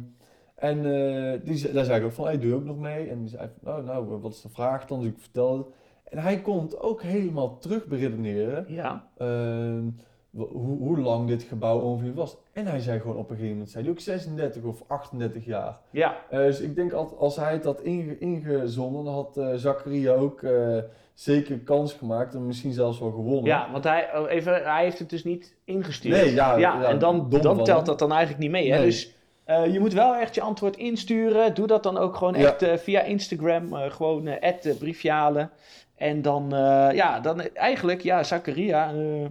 en 0.54 0.78
eh, 0.78 1.40
die, 1.44 1.72
daar 1.72 1.84
zei 1.84 1.98
ik 1.98 2.04
ook 2.04 2.12
van, 2.12 2.24
hey, 2.24 2.38
doe 2.38 2.48
je 2.48 2.54
ook 2.54 2.64
nog 2.64 2.78
mee? 2.78 3.08
En 3.08 3.18
die 3.18 3.28
zei 3.28 3.48
van, 3.62 3.72
nou, 3.72 3.84
nou, 3.84 4.20
wat 4.20 4.32
is 4.32 4.40
de 4.42 4.48
vraag 4.48 4.86
dan? 4.86 5.00
Dus 5.00 5.08
ik 5.08 5.18
vertelde 5.18 5.56
het. 5.58 5.66
En 6.10 6.18
hij 6.18 6.40
kon 6.40 6.62
het 6.62 6.80
ook 6.80 7.02
helemaal 7.02 7.58
terug 7.58 7.86
beredeneren, 7.86 8.64
Ja, 8.68 9.08
ehm, 9.18 9.82
hoe, 10.30 10.78
hoe 10.78 10.98
lang 10.98 11.28
dit 11.28 11.42
gebouw 11.42 11.78
ongeveer 11.80 12.14
was. 12.14 12.36
En 12.52 12.66
hij 12.66 12.80
zei 12.80 13.00
gewoon 13.00 13.16
op 13.16 13.22
een 13.30 13.34
gegeven 13.34 13.52
moment, 13.52 13.70
zei 13.70 13.84
hij 13.84 13.92
ook 13.92 14.00
36 14.00 14.62
of 14.62 14.82
38 14.86 15.44
jaar. 15.44 15.78
ja, 15.90 16.16
Eh, 16.30 16.38
dus 16.38 16.60
ik 16.60 16.74
denk 16.74 16.92
als, 16.92 17.16
als 17.18 17.36
hij 17.36 17.52
het 17.52 17.64
had 17.64 17.80
inge, 17.80 18.18
ingezonden, 18.18 19.04
dan 19.04 19.14
had 19.14 19.36
eh 19.36 19.48
Zakaria 19.54 20.12
ook 20.14 20.42
eh, 20.42 20.78
zeker 21.14 21.58
kans 21.58 21.92
gemaakt 21.92 22.34
en 22.34 22.46
misschien 22.46 22.72
zelfs 22.72 22.98
wel 22.98 23.10
gewonnen. 23.10 23.44
ja 23.44 23.68
want 23.72 23.84
hij, 23.84 24.08
oh, 24.18 24.30
even, 24.30 24.62
hij 24.64 24.84
heeft 24.84 24.98
het 24.98 25.10
dus 25.10 25.24
niet 25.24 25.54
ingestuurd. 25.64 26.16
Nee, 26.22 26.34
ja, 26.34 26.56
ja, 26.56 26.84
en 26.84 26.98
dan, 26.98 27.28
dan 27.30 27.64
telt 27.64 27.86
dat 27.86 27.98
dan 27.98 28.10
eigenlijk 28.10 28.40
niet 28.40 28.50
mee. 28.50 28.70
Hè? 28.72 28.76
Nee. 28.76 28.86
Dus 28.86 29.14
eh, 29.44 29.72
je 29.72 29.80
moet 29.80 29.92
wel 29.92 30.14
echt 30.14 30.34
je 30.34 30.40
antwoord 30.40 30.76
insturen. 30.76 31.54
Doe 31.54 31.66
dat 31.66 31.82
dan 31.82 31.96
ook 31.98 32.16
gewoon 32.16 32.34
Ja. 32.38 32.56
echt 32.56 32.80
via 32.82 33.00
Instagram. 33.02 33.72
eh, 33.74 33.90
gewoon 33.90 34.28
at, 34.40 34.68
halen. 35.02 35.50
En 35.98 36.22
dan, 36.22 36.54
eh, 36.54 36.88
ja, 36.92 37.20
dan 37.20 37.40
eigenlijk, 37.40 38.02
ja, 38.02 38.22
Zakaria. 38.22 38.92
eh, 38.92 39.26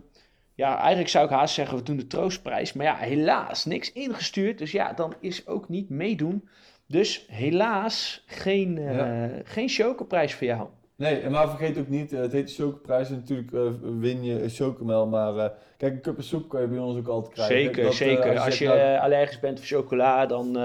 ja, 0.55 0.77
eigenlijk 0.79 1.09
zou 1.09 1.25
ik 1.25 1.31
haast 1.31 1.53
zeggen, 1.53 1.77
we 1.77 1.83
doen 1.83 1.97
de 1.97 2.07
troostprijs. 2.07 2.73
Maar 2.73 2.85
ja, 2.85 2.95
helaas, 2.95 3.65
niks 3.65 3.91
ingestuurd. 3.93 4.57
Dus 4.57 4.71
ja, 4.71 4.93
dan 4.93 5.13
is 5.19 5.47
ook 5.47 5.69
niet 5.69 5.89
meedoen. 5.89 6.47
Dus 6.87 7.25
helaas 7.31 8.23
geen, 8.25 8.77
eh 8.77 8.95
Ja. 8.95 9.29
geen 9.43 9.69
chocoprijs 9.69 10.33
voor 10.33 10.47
jou. 10.47 10.67
Nee, 10.95 11.19
en 11.19 11.31
maar 11.31 11.49
vergeet 11.49 11.77
ook 11.77 11.87
niet, 11.87 12.11
het 12.11 12.31
heet 12.31 12.47
de 12.47 12.53
Chocoprijs 12.63 13.09
en 13.09 13.15
natuurlijk 13.15 13.51
win 13.99 14.23
je 14.23 14.49
chocomel, 14.49 15.07
maar 15.07 15.51
kijk, 15.77 15.93
een 15.93 16.01
cup 16.01 16.21
soep 16.21 16.49
kan 16.49 16.61
je 16.61 16.67
bij 16.67 16.77
ons 16.79 16.97
ook 16.97 17.07
altijd 17.07 17.33
krijgen. 17.33 17.55
Zeker, 17.57 17.83
Dat, 17.83 17.93
zeker. 17.93 18.39
Als 18.39 18.57
je 18.57 18.67
nou, 18.67 18.97
allergisch 18.99 19.39
bent 19.39 19.59
voor 19.59 19.77
chocola, 19.79 20.25
dan 20.25 20.57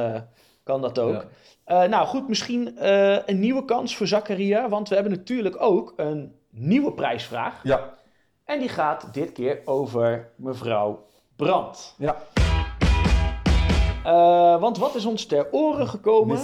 kan 0.62 0.80
dat 0.80 0.98
ook. 0.98 1.12
Ja. 1.12 1.24
Eh, 1.64 1.84
nou 1.84 2.06
goed, 2.06 2.28
misschien 2.28 2.78
eh, 2.78 3.26
een 3.26 3.38
nieuwe 3.40 3.64
kans 3.64 3.96
voor 3.96 4.06
Zakaria, 4.06 4.68
want 4.68 4.88
we 4.88 4.94
hebben 4.94 5.12
natuurlijk 5.12 5.62
ook 5.62 5.92
een 5.96 6.34
nieuwe 6.50 6.92
prijsvraag. 6.92 7.60
ja, 7.62 7.94
En 8.44 8.58
die 8.58 8.68
gaat 8.68 9.14
dit 9.14 9.32
keer 9.32 9.60
over 9.64 10.30
mevrouw 10.36 11.06
Brandt. 11.36 11.94
ja. 11.98 12.16
Eh, 14.04 14.60
want 14.60 14.78
wat 14.78 14.94
is 14.94 15.04
ons 15.04 15.26
ter 15.26 15.52
oren 15.52 15.88
gekomen? 15.88 16.38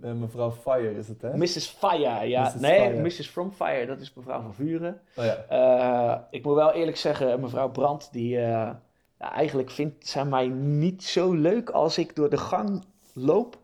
Mevrouw 0.00 0.50
Fire 0.50 0.96
is 0.96 1.08
het, 1.08 1.22
hè? 1.22 1.36
Mrs. 1.36 1.66
Fire, 1.78 2.28
ja. 2.28 2.42
Mrs. 2.42 2.54
nee, 2.54 2.80
Fire. 2.80 3.02
Mrs. 3.02 3.28
From 3.28 3.52
Fire, 3.52 3.86
dat 3.86 4.00
is 4.00 4.14
mevrouw 4.14 4.40
van 4.40 4.54
Vuren. 4.54 5.00
Oh 5.16 5.24
ja. 5.24 6.28
Ik 6.30 6.44
moet 6.44 6.54
wel 6.54 6.72
eerlijk 6.72 6.96
zeggen, 6.96 7.40
mevrouw 7.40 7.70
Brandt, 7.70 8.12
die 8.12 8.28
ja, 8.38 8.80
eigenlijk 9.18 9.70
vindt 9.70 10.08
zij 10.08 10.24
mij 10.24 10.48
niet 10.48 11.04
zo 11.04 11.32
leuk 11.32 11.70
als 11.70 11.98
ik 11.98 12.16
door 12.16 12.30
de 12.30 12.36
gang 12.36 12.84
loop. 13.14 13.58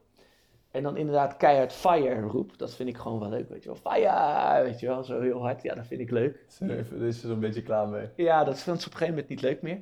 En 0.75 0.83
dan 0.83 0.97
inderdaad 0.97 1.37
keihard 1.37 1.73
fire 1.73 2.21
roep. 2.21 2.59
Dat 2.59 2.75
vind 2.75 2.89
ik 2.89 2.97
gewoon 2.97 3.19
wel 3.19 3.29
leuk, 3.29 3.49
weet 3.49 3.63
je 3.63 3.69
wel. 3.69 3.93
Fire, 3.93 4.63
weet 4.65 4.81
je 4.81 4.87
wel, 4.87 5.05
zo 5.05 5.21
heel 5.21 5.41
hard. 5.41 5.63
Ja, 5.63 5.75
dat 5.75 5.87
vind 5.87 6.01
ik 6.01 6.11
leuk. 6.11 6.45
Daar 6.59 6.79
is 7.01 7.21
ze 7.21 7.27
er 7.27 7.33
een 7.33 7.41
beetje 7.41 7.63
klaar 7.63 7.89
mee. 7.89 8.09
Ja, 8.17 8.45
dat 8.45 8.59
vindt 8.61 8.81
ze 8.83 8.87
op 8.87 8.93
een 8.93 8.99
gegeven 8.99 9.21
moment 9.21 9.29
niet 9.29 9.41
leuk 9.41 9.63
meer. 9.63 9.81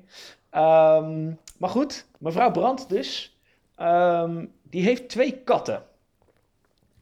Ehm, 0.51 1.33
maar 1.59 1.69
goed, 1.71 2.07
mevrouw 2.19 2.51
Brandt 2.51 2.89
dus. 2.89 3.37
ehm, 3.77 4.47
die 4.63 4.83
heeft 4.83 5.09
twee 5.09 5.33
katten. 5.45 5.83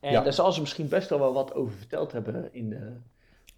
En 0.01 0.13
Ja. 0.13 0.23
daar 0.23 0.33
zal 0.33 0.53
ze 0.53 0.61
misschien 0.61 0.89
best 0.89 1.09
wel 1.09 1.19
wel 1.19 1.33
wat 1.33 1.55
over 1.55 1.73
verteld 1.77 2.13
hebben 2.13 2.49
in 2.53 2.69
de, 2.71 2.93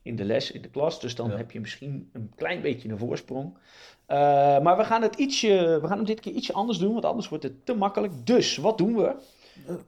in 0.03 0.17
de 0.17 0.25
les, 0.25 0.51
in 0.51 0.63
de 0.63 0.69
klas. 0.71 1.01
Dus 1.01 1.15
dan 1.15 1.31
Ja. 1.31 1.37
heb 1.37 1.51
je 1.51 1.61
misschien 1.61 2.11
een 2.13 2.33
klein 2.37 2.61
beetje 2.61 2.89
een 2.89 2.99
voorsprong. 2.99 3.57
Eh, 4.07 4.17
maar 4.61 4.77
we 4.77 4.85
gaan 4.85 5.03
het 5.03 5.15
ietsje, 5.17 5.79
we 5.83 5.87
gaan 5.87 5.97
hem 5.97 6.07
dit 6.07 6.21
keer 6.21 6.33
ietsje 6.33 6.53
anders 6.53 6.79
doen, 6.79 6.93
want 6.93 7.05
anders 7.05 7.29
wordt 7.29 7.45
het 7.45 7.67
te 7.67 7.75
makkelijk. 7.75 8.27
Dus, 8.27 8.57
wat 8.57 8.79
doen 8.79 8.97
we? 8.97 9.15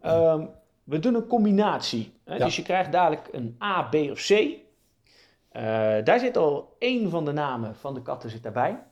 Ehm, 0.00 0.46
we 0.84 0.98
doen 0.98 1.14
een 1.14 1.26
combinatie. 1.26 2.12
Hè? 2.24 2.36
Ja. 2.36 2.44
Dus 2.44 2.56
je 2.56 2.62
krijgt 2.62 2.92
dadelijk 2.92 3.28
een 3.32 3.56
A, 3.62 3.82
B 3.82 3.94
of 3.94 4.26
C. 4.26 4.30
Eh, 4.30 5.62
daar 6.04 6.18
zit 6.18 6.36
al 6.36 6.76
één 6.78 7.10
van 7.10 7.24
de 7.24 7.32
namen 7.32 7.76
van 7.76 7.94
de 7.94 8.02
katten 8.02 8.30
zit 8.30 8.42
daarbij. 8.42 8.82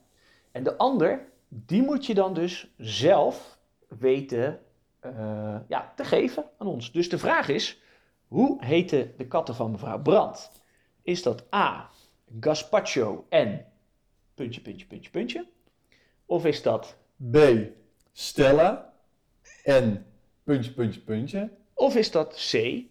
En 0.53 0.63
de 0.63 0.77
ander, 0.77 1.29
die 1.49 1.83
moet 1.83 2.07
je 2.07 2.15
dan 2.15 2.35
dus 2.35 2.73
zelf 2.77 3.59
weten 3.99 4.61
eh, 5.01 5.57
ja, 5.69 5.93
te 5.97 6.05
geven 6.05 6.45
aan 6.59 6.67
ons. 6.67 6.93
Dus 6.93 7.09
de 7.09 7.19
vraag 7.19 7.49
is, 7.49 7.83
hoe 8.27 8.65
heten 8.65 9.13
de 9.17 9.27
katten 9.27 9.55
van 9.55 9.71
mevrouw 9.71 10.03
Brandt? 10.03 10.51
Is 11.03 11.23
dat 11.23 11.55
A, 11.55 11.91
gazpacho 12.41 13.27
en 13.29 13.67
puntje, 14.35 14.61
puntje, 14.61 14.87
puntje, 14.87 15.11
puntje? 15.11 15.47
Of 16.27 16.45
is 16.45 16.63
dat, 16.63 16.97
B. 17.31 17.37
Stella. 18.13 18.93
En 19.65 20.07
puntje, 20.53 20.73
puntje, 20.73 21.01
puntje. 21.01 21.49
of 21.75 21.97
is 21.97 22.11
dat 22.11 22.51
C, 22.51 22.83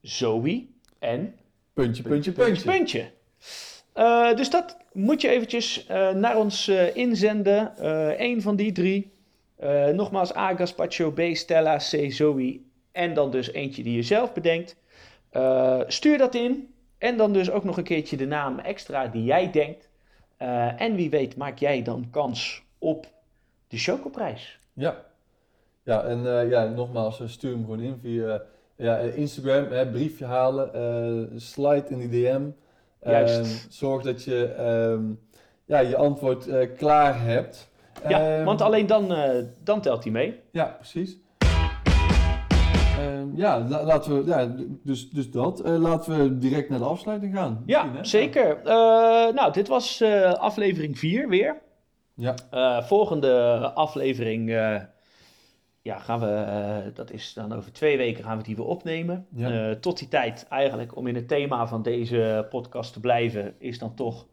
Zoe 0.00 0.66
en 0.98 1.34
Puntje, 1.72 2.02
puntje, 2.02 2.32
puntje. 2.32 2.64
puntje? 2.64 3.10
Eh, 3.92 4.36
dus 4.36 4.50
dat 4.50 4.76
moet 4.92 5.20
je 5.20 5.28
eventjes 5.28 5.86
eh, 5.86 6.10
naar 6.10 6.36
ons 6.36 6.68
eh, 6.68 6.96
inzenden. 6.96 7.72
Eén 8.22 8.42
van 8.42 8.56
die 8.56 8.72
drie. 8.72 9.12
Nogmaals, 9.92 10.36
A, 10.36 10.56
gazpacho, 10.56 11.10
B, 11.10 11.20
Stella, 11.32 11.76
C, 11.76 12.12
Zoe. 12.12 12.60
En 12.92 13.14
dan 13.14 13.30
dus 13.30 13.52
eentje 13.52 13.82
die 13.82 13.96
je 13.96 14.02
zelf 14.02 14.32
bedenkt. 14.32 14.76
Stuur 15.86 16.18
dat 16.18 16.34
in. 16.34 16.74
En 16.98 17.16
dan 17.16 17.32
dus 17.32 17.50
ook 17.50 17.64
nog 17.64 17.76
een 17.76 17.84
keertje 17.84 18.16
de 18.16 18.26
naam 18.26 18.58
extra 18.58 19.06
die 19.06 19.24
jij 19.24 19.50
denkt. 19.50 19.88
En 20.76 20.94
wie 20.94 21.10
weet 21.10 21.36
maak 21.36 21.58
jij 21.58 21.82
dan 21.82 22.08
kans 22.10 22.62
op 22.78 23.06
de 23.68 23.78
chocoprijs. 23.78 24.58
Ja. 24.72 25.04
Ja, 25.88 26.02
en 26.02 26.26
eh, 26.40 26.50
ja, 26.50 26.64
nogmaals, 26.64 27.20
eh, 27.20 27.26
stuur 27.28 27.50
hem 27.50 27.60
gewoon 27.64 27.80
in 27.80 27.98
via 28.02 28.42
ja, 28.76 28.98
eh, 28.98 29.16
Instagram, 29.18 29.72
hè, 29.72 29.86
briefje 29.86 30.24
halen, 30.24 31.30
slide 31.40 31.84
in 31.88 31.98
die 31.98 32.08
DM. 32.08 32.42
Juist. 33.02 33.36
Ehm, 33.38 33.46
zorg 33.68 34.02
dat 34.02 34.24
je 34.24 34.44
ehm, 34.46 35.02
ja, 35.64 35.78
je 35.78 35.96
antwoord 35.96 36.48
klaar 36.76 37.22
hebt. 37.22 37.70
Ja, 38.08 38.36
Ehm, 38.36 38.44
want 38.44 38.60
alleen 38.60 38.86
dan, 38.86 39.14
dan 39.64 39.80
telt 39.80 40.02
hij 40.02 40.12
mee. 40.12 40.40
Ja, 40.50 40.64
precies. 40.64 41.18
Ja, 43.34 43.64
la- 43.68 43.84
laten 43.84 44.16
we, 44.18 44.26
ja, 44.30 44.54
dus, 44.82 45.10
dus 45.10 45.30
dat. 45.30 45.62
Laten 45.64 46.18
we 46.18 46.38
direct 46.38 46.68
naar 46.68 46.78
de 46.78 46.84
afsluiting 46.84 47.34
gaan. 47.34 47.62
Ja, 47.66 47.92
hè? 47.92 48.04
zeker. 48.04 48.60
Nou, 49.34 49.52
dit 49.52 49.68
was 49.68 50.02
aflevering 50.38 50.98
4 50.98 51.28
weer. 51.28 51.56
Ja, 52.14 52.34
volgende 52.82 53.58
aflevering 53.74 54.50
ja, 55.82 55.98
gaan 55.98 56.20
we, 56.20 56.26
eh, 56.26 56.94
dat 56.94 57.10
is 57.10 57.32
dan 57.32 57.52
over 57.52 57.72
twee 57.72 57.96
weken 57.96 58.24
gaan 58.24 58.36
we 58.36 58.42
die 58.42 58.56
weer 58.56 58.66
opnemen. 58.66 59.26
Ja. 59.34 59.70
Eh, 59.70 59.76
tot 59.76 59.98
die 59.98 60.08
tijd 60.08 60.46
eigenlijk, 60.48 60.96
om 60.96 61.06
in 61.06 61.14
het 61.14 61.28
thema 61.28 61.66
van 61.66 61.82
deze 61.82 62.46
podcast 62.50 62.92
te 62.92 63.00
blijven, 63.00 63.54
is 63.58 63.78
dan 63.78 63.94
toch 63.94 64.26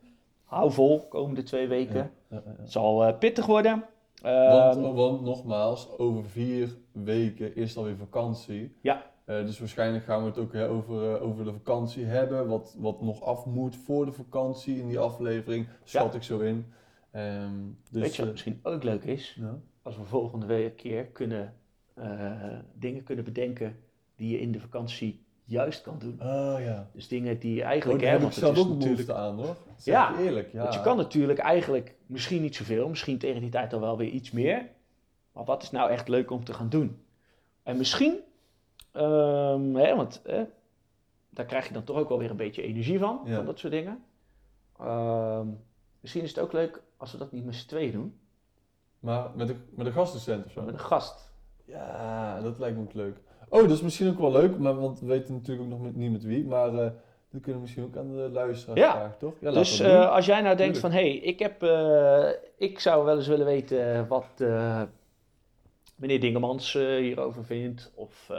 hou 0.43 0.71
vol 0.71 1.07
komende 1.07 1.43
twee 1.43 1.67
weken. 1.67 2.11
Ja. 2.29 2.41
Het 2.57 2.71
zal 2.71 3.05
eh, 3.05 3.17
pittig 3.17 3.45
worden. 3.45 3.85
Want, 4.21 4.75
Ehm, 4.77 4.93
want 4.93 5.21
nogmaals, 5.21 5.97
over 5.97 6.25
vier 6.25 6.75
weken 6.91 7.55
is 7.55 7.69
het 7.69 7.77
alweer 7.77 7.97
vakantie. 7.97 8.75
Ja. 8.81 9.13
Dus 9.25 9.59
waarschijnlijk 9.59 10.03
gaan 10.03 10.21
we 10.21 10.25
het 10.25 10.37
ook 10.37 10.53
hè, 10.53 10.69
over, 10.69 11.21
over 11.21 11.45
de 11.45 11.53
vakantie 11.53 12.05
hebben. 12.05 12.47
Wat, 12.47 12.75
wat 12.77 13.01
nog 13.01 13.23
af 13.23 13.45
moet 13.45 13.75
voor 13.75 14.05
de 14.05 14.11
vakantie 14.11 14.79
in 14.79 14.87
die 14.87 14.99
aflevering. 14.99 15.67
Schat 15.83 16.15
ik 16.15 16.23
zo 16.23 16.39
in. 16.39 16.65
Ehm, 17.11 17.51
dus, 17.91 18.01
weet 18.01 18.15
je 18.15 18.21
wat 18.21 18.31
misschien 18.31 18.59
ook 18.63 18.83
leuk 18.83 19.03
is? 19.03 19.39
Als 19.85 19.97
we 19.97 20.03
volgende 20.03 20.45
week 20.45 20.75
keer 20.75 21.05
kunnen, 21.05 21.53
eh, 21.93 22.31
dingen 22.73 23.03
kunnen 23.03 23.23
bedenken 23.23 23.79
die 24.15 24.29
je 24.31 24.39
in 24.39 24.51
de 24.51 24.59
vakantie 24.59 25.23
juist 25.43 25.81
kan 25.81 25.99
doen. 25.99 26.19
Oh 26.21 26.55
ja. 26.59 26.89
Dus 26.93 27.07
dingen 27.07 27.39
die 27.39 27.53
je 27.55 27.61
Oh, 27.61 27.67
eigenlijk... 27.67 28.01
daar 28.01 28.11
hè, 28.11 28.17
heb 28.19 28.27
ik 28.27 28.35
want 28.35 28.47
het 28.47 28.55
zelf 28.55 28.67
ook 28.67 28.77
natuurlijk 28.79 29.09
aan 29.09 29.35
hoor. 29.35 29.55
Zeg 29.77 29.93
Ja, 29.93 30.19
eerlijk. 30.19 30.51
Ja. 30.51 30.61
Want 30.61 30.73
je 30.73 30.81
kan 30.81 30.97
natuurlijk 30.97 31.39
eigenlijk 31.39 31.95
misschien 32.05 32.41
niet 32.41 32.55
zoveel, 32.55 32.89
misschien 32.89 33.17
tegen 33.17 33.41
die 33.41 33.49
tijd 33.49 33.73
al 33.73 33.79
wel 33.79 33.97
weer 33.97 34.09
iets 34.09 34.31
meer. 34.31 34.69
Maar 35.31 35.45
wat 35.45 35.63
is 35.63 35.71
nou 35.71 35.89
echt 35.89 36.07
leuk 36.07 36.31
om 36.31 36.43
te 36.43 36.53
gaan 36.53 36.69
doen? 36.69 36.99
En 37.63 37.77
misschien, 37.77 38.19
ehm, 38.91 39.73
hè, 39.75 39.95
want 39.95 40.21
hè, 40.23 40.43
daar 41.29 41.45
krijg 41.45 41.67
je 41.67 41.73
dan 41.73 41.83
toch 41.83 41.97
ook 41.97 42.09
wel 42.09 42.19
weer 42.19 42.29
een 42.29 42.35
beetje 42.37 42.61
energie 42.61 42.99
van, 42.99 43.21
Ja. 43.25 43.35
van 43.35 43.45
dat 43.45 43.59
soort 43.59 43.73
dingen. 43.73 44.03
Ehm, 44.79 45.47
misschien 45.99 46.23
is 46.23 46.29
het 46.29 46.39
ook 46.39 46.53
leuk 46.53 46.81
als 46.97 47.11
we 47.11 47.17
dat 47.17 47.31
niet 47.31 47.45
met 47.45 47.55
z'n 47.55 47.67
tweeën 47.67 47.91
doen, 47.91 48.19
Maar 49.05 49.29
met 49.35 49.49
een, 49.49 49.63
met 49.75 49.85
een 49.85 49.91
gastdocent 49.93 50.45
of 50.45 50.51
zo. 50.51 50.61
met 50.61 50.73
een 50.73 50.79
gast. 50.79 51.33
Ja, 51.65 52.41
dat 52.41 52.59
lijkt 52.59 52.77
me 52.77 52.83
ook 52.83 52.93
leuk. 52.93 53.17
Oh, 53.49 53.61
dat 53.61 53.71
is 53.71 53.81
misschien 53.81 54.09
ook 54.09 54.19
wel 54.19 54.31
leuk, 54.31 54.57
maar, 54.57 54.75
want 54.79 54.99
we 54.99 55.05
weten 55.05 55.33
natuurlijk 55.33 55.65
ook 55.65 55.71
nog 55.71 55.81
met, 55.81 55.95
niet 55.95 56.11
met 56.11 56.23
wie. 56.23 56.45
Maar 56.45 56.73
eh 56.73 56.89
dat 57.29 57.43
kunnen 57.43 57.61
we 57.61 57.67
misschien 57.67 57.83
ook 57.83 57.97
aan 57.97 58.15
de 58.15 58.29
luisteraars 58.33 58.79
Ja. 58.79 58.91
vragen, 58.91 59.17
toch? 59.17 59.33
Ja, 59.39 59.51
dus 59.51 59.79
eh, 59.79 60.11
als 60.11 60.25
jij 60.25 60.41
nou 60.41 60.55
denkt 60.55 60.73
Tuurlijk. 60.73 60.93
van, 60.95 61.03
hé, 61.03 61.09
hey, 61.11 61.17
ik, 61.17 61.39
heb, 61.39 61.63
eh, 61.63 62.29
ik 62.57 62.79
zou 62.79 63.05
wel 63.05 63.17
eens 63.17 63.27
willen 63.27 63.45
weten 63.45 64.07
wat 64.07 64.43
meneer 65.95 66.19
Dingemans 66.19 66.73
hierover 66.73 67.45
vindt. 67.45 67.91
Of 67.95 68.29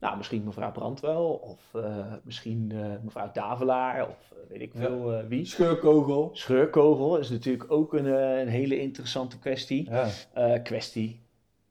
nou, 0.00 0.16
misschien 0.16 0.44
mevrouw 0.44 0.72
Brandt 0.72 1.00
wel. 1.00 1.28
Of 1.32 1.82
eh, 1.82 2.12
misschien 2.22 2.72
eh, 2.74 2.86
mevrouw 3.02 3.30
Davelaar. 3.32 4.08
Of 4.08 4.32
eh, 4.32 4.38
weet 4.48 4.60
ik 4.60 4.72
veel 4.74 5.22
wie. 5.28 5.44
Scheurkogel. 5.44 6.30
Scheurkogel 6.32 7.18
is 7.18 7.30
natuurlijk 7.30 7.72
ook 7.72 7.92
een, 7.94 8.04
een 8.40 8.48
hele 8.48 8.80
interessante 8.80 9.38
kwestie. 9.38 9.90
Ja. 9.90 10.58
Kwestie. 10.58 11.20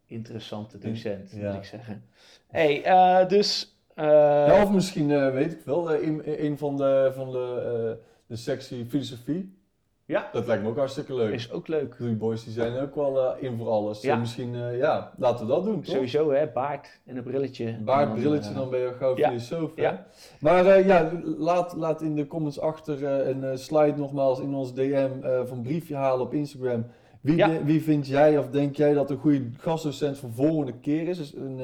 Interessante 0.05 0.77
docent, 0.77 1.31
Ja. 1.31 1.47
moet 1.51 1.59
ik 1.59 1.67
zeggen. 1.67 2.03
hey, 2.47 3.25
dus... 3.27 3.75
ja, 3.95 4.63
of 4.63 4.71
misschien, 4.71 5.31
weet 5.31 5.51
ik 5.51 5.61
wel, 5.65 5.91
eh, 5.91 6.07
een, 6.07 6.45
een 6.45 6.57
van 6.57 6.77
de, 6.77 7.11
van 7.15 7.31
de, 7.31 7.97
de 8.25 8.35
sectie 8.35 8.85
filosofie. 8.85 9.57
Ja. 10.09 10.29
Dat 10.31 10.47
lijkt 10.47 10.63
me 10.63 10.69
ook 10.69 10.77
hartstikke 10.77 11.13
leuk. 11.15 11.33
is 11.33 11.51
ook 11.51 11.67
leuk. 11.67 11.95
Die 11.99 12.15
boys 12.15 12.43
die 12.43 12.53
zijn 12.53 12.79
ook 12.79 12.95
wel 12.95 13.33
eh, 13.35 13.43
in 13.43 13.57
voor 13.57 13.67
alles. 13.69 14.01
Ja. 14.01 14.13
En 14.13 14.19
misschien, 14.19 14.55
eh, 14.55 14.77
ja, 14.77 15.11
laten 15.17 15.45
we 15.45 15.51
dat 15.51 15.63
doen, 15.63 15.81
toch? 15.81 15.93
Sowieso, 15.93 16.31
hè, 16.31 16.47
baard 16.47 16.99
en 17.05 17.17
een 17.17 17.23
brilletje. 17.23 17.77
Baard, 17.81 18.07
dan, 18.09 18.19
brilletje, 18.19 18.49
eh, 18.49 18.55
dan 18.55 18.69
ben 18.69 18.79
je 18.79 18.93
gauw 18.97 19.17
ja. 19.17 19.27
filosoof. 19.27 19.71
hè? 19.75 19.81
Ja. 19.81 20.05
Maar 20.39 20.85
ja, 20.85 21.11
laat, 21.37 21.73
laat 21.77 22.01
in 22.01 22.15
de 22.15 22.27
comments 22.27 22.59
achter 22.59 23.03
een 23.05 23.57
slide 23.57 23.97
nogmaals 23.97 24.39
in 24.39 24.53
ons 24.53 24.73
DM 24.73 25.09
van 25.45 25.61
briefje 25.61 25.95
halen 25.95 26.25
op 26.25 26.33
Instagram. 26.33 26.85
Wie, 27.21 27.35
Ja. 27.35 27.47
de- 27.47 27.63
wie 27.63 27.83
vind 27.83 28.07
jij 28.07 28.37
of 28.37 28.49
denk 28.49 28.75
jij 28.75 28.93
dat 28.93 29.09
een 29.09 29.17
goede 29.17 29.49
gastdocent 29.57 30.17
voor 30.17 30.31
volgende 30.31 30.73
keer 30.73 31.07
is? 31.07 31.17
Dus 31.17 31.33
een 31.35 31.61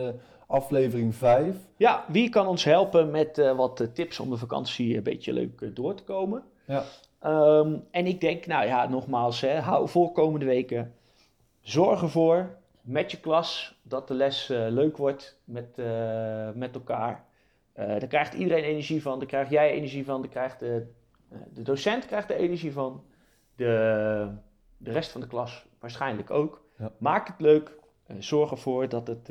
aflevering 0.47 1.15
5. 1.15 1.55
Ja, 1.77 2.05
wie 2.07 2.29
kan 2.29 2.47
ons 2.47 2.63
helpen 2.63 3.11
met 3.11 3.51
wat 3.55 3.87
tips 3.93 4.19
om 4.19 4.29
de 4.29 4.37
vakantie 4.37 4.97
een 4.97 5.03
beetje 5.03 5.33
leuk 5.33 5.75
door 5.75 5.93
te 5.95 6.03
komen? 6.03 6.43
Ja. 6.65 6.83
Ehm, 7.25 7.77
en 7.91 8.05
ik 8.05 8.21
denk, 8.21 8.45
nou 8.45 8.65
ja, 8.65 8.89
nogmaals, 8.89 9.41
hè, 9.41 9.59
hou 9.59 9.89
voor 9.89 10.11
komende 10.11 10.45
weken. 10.45 10.93
Zorg 11.61 12.01
ervoor 12.01 12.57
met 12.81 13.11
je 13.11 13.19
klas 13.19 13.79
dat 13.81 14.07
de 14.07 14.13
les 14.13 14.49
eh, 14.49 14.65
leuk 14.69 14.97
wordt 14.97 15.39
met, 15.43 15.77
eh, 15.79 16.49
met 16.51 16.75
elkaar. 16.75 17.25
Eh 17.73 17.87
daar 17.87 18.07
krijgt 18.07 18.33
iedereen 18.33 18.63
energie 18.63 19.01
van, 19.01 19.19
daar 19.19 19.27
krijg 19.27 19.49
jij 19.49 19.71
energie 19.71 20.05
van, 20.05 20.21
daar 20.21 20.29
krijgt 20.29 20.59
de, 20.59 20.87
de 21.53 21.61
docent 21.61 22.05
krijgt 22.05 22.29
er 22.29 22.35
energie 22.35 22.71
van. 22.71 23.03
De, 23.55 24.27
de 24.77 24.91
rest 24.91 25.11
van 25.11 25.21
de 25.21 25.27
klas 25.27 25.65
waarschijnlijk 25.79 26.31
ook. 26.31 26.63
Ja. 26.77 26.91
Maak 26.97 27.27
het 27.27 27.41
leuk. 27.41 27.71
zorg 28.19 28.51
ervoor 28.51 28.89
dat, 28.89 29.07
het, 29.07 29.29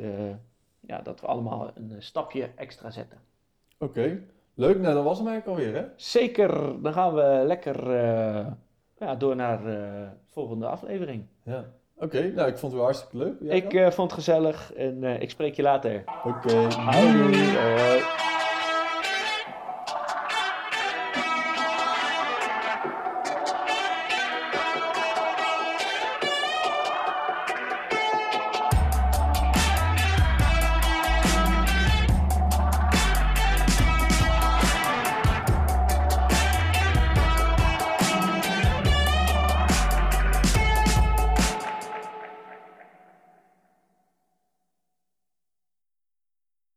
ja, 0.79 1.01
dat 1.01 1.21
we 1.21 1.27
allemaal 1.27 1.71
een 1.75 1.95
stapje 2.01 2.49
extra 2.55 2.89
zetten. 2.89 3.19
Oké, 3.77 4.23
leuk. 4.55 4.79
Nou, 4.79 4.93
dat 4.93 5.03
was 5.03 5.17
hem 5.17 5.27
eigenlijk 5.27 5.59
alweer, 5.59 5.75
hè? 5.81 5.87
Zeker, 5.95 6.81
dan 6.81 6.93
gaan 6.93 7.13
we 7.13 7.43
lekker 7.45 7.91
eh, 7.91 8.45
ja, 8.97 9.15
door 9.15 9.35
naar 9.35 9.59
eh, 9.59 9.65
de 9.65 10.07
volgende 10.31 10.67
aflevering. 10.67 11.25
Ja. 11.43 11.65
Oké, 11.97 12.31
nou, 12.35 12.47
ik 12.47 12.57
vond 12.57 12.61
het 12.61 12.73
wel 12.73 12.83
hartstikke 12.83 13.17
leuk. 13.17 13.35
Jij 13.39 13.55
ik 13.55 13.73
eh, 13.73 13.91
vond 13.91 14.11
het 14.11 14.19
gezellig 14.19 14.73
en 14.73 15.03
ik 15.03 15.29
spreek 15.29 15.55
je 15.55 15.61
later. 15.61 16.03
Oké, 16.23 16.55
Houdoe. 16.55 17.35
Hoi. 17.35 18.34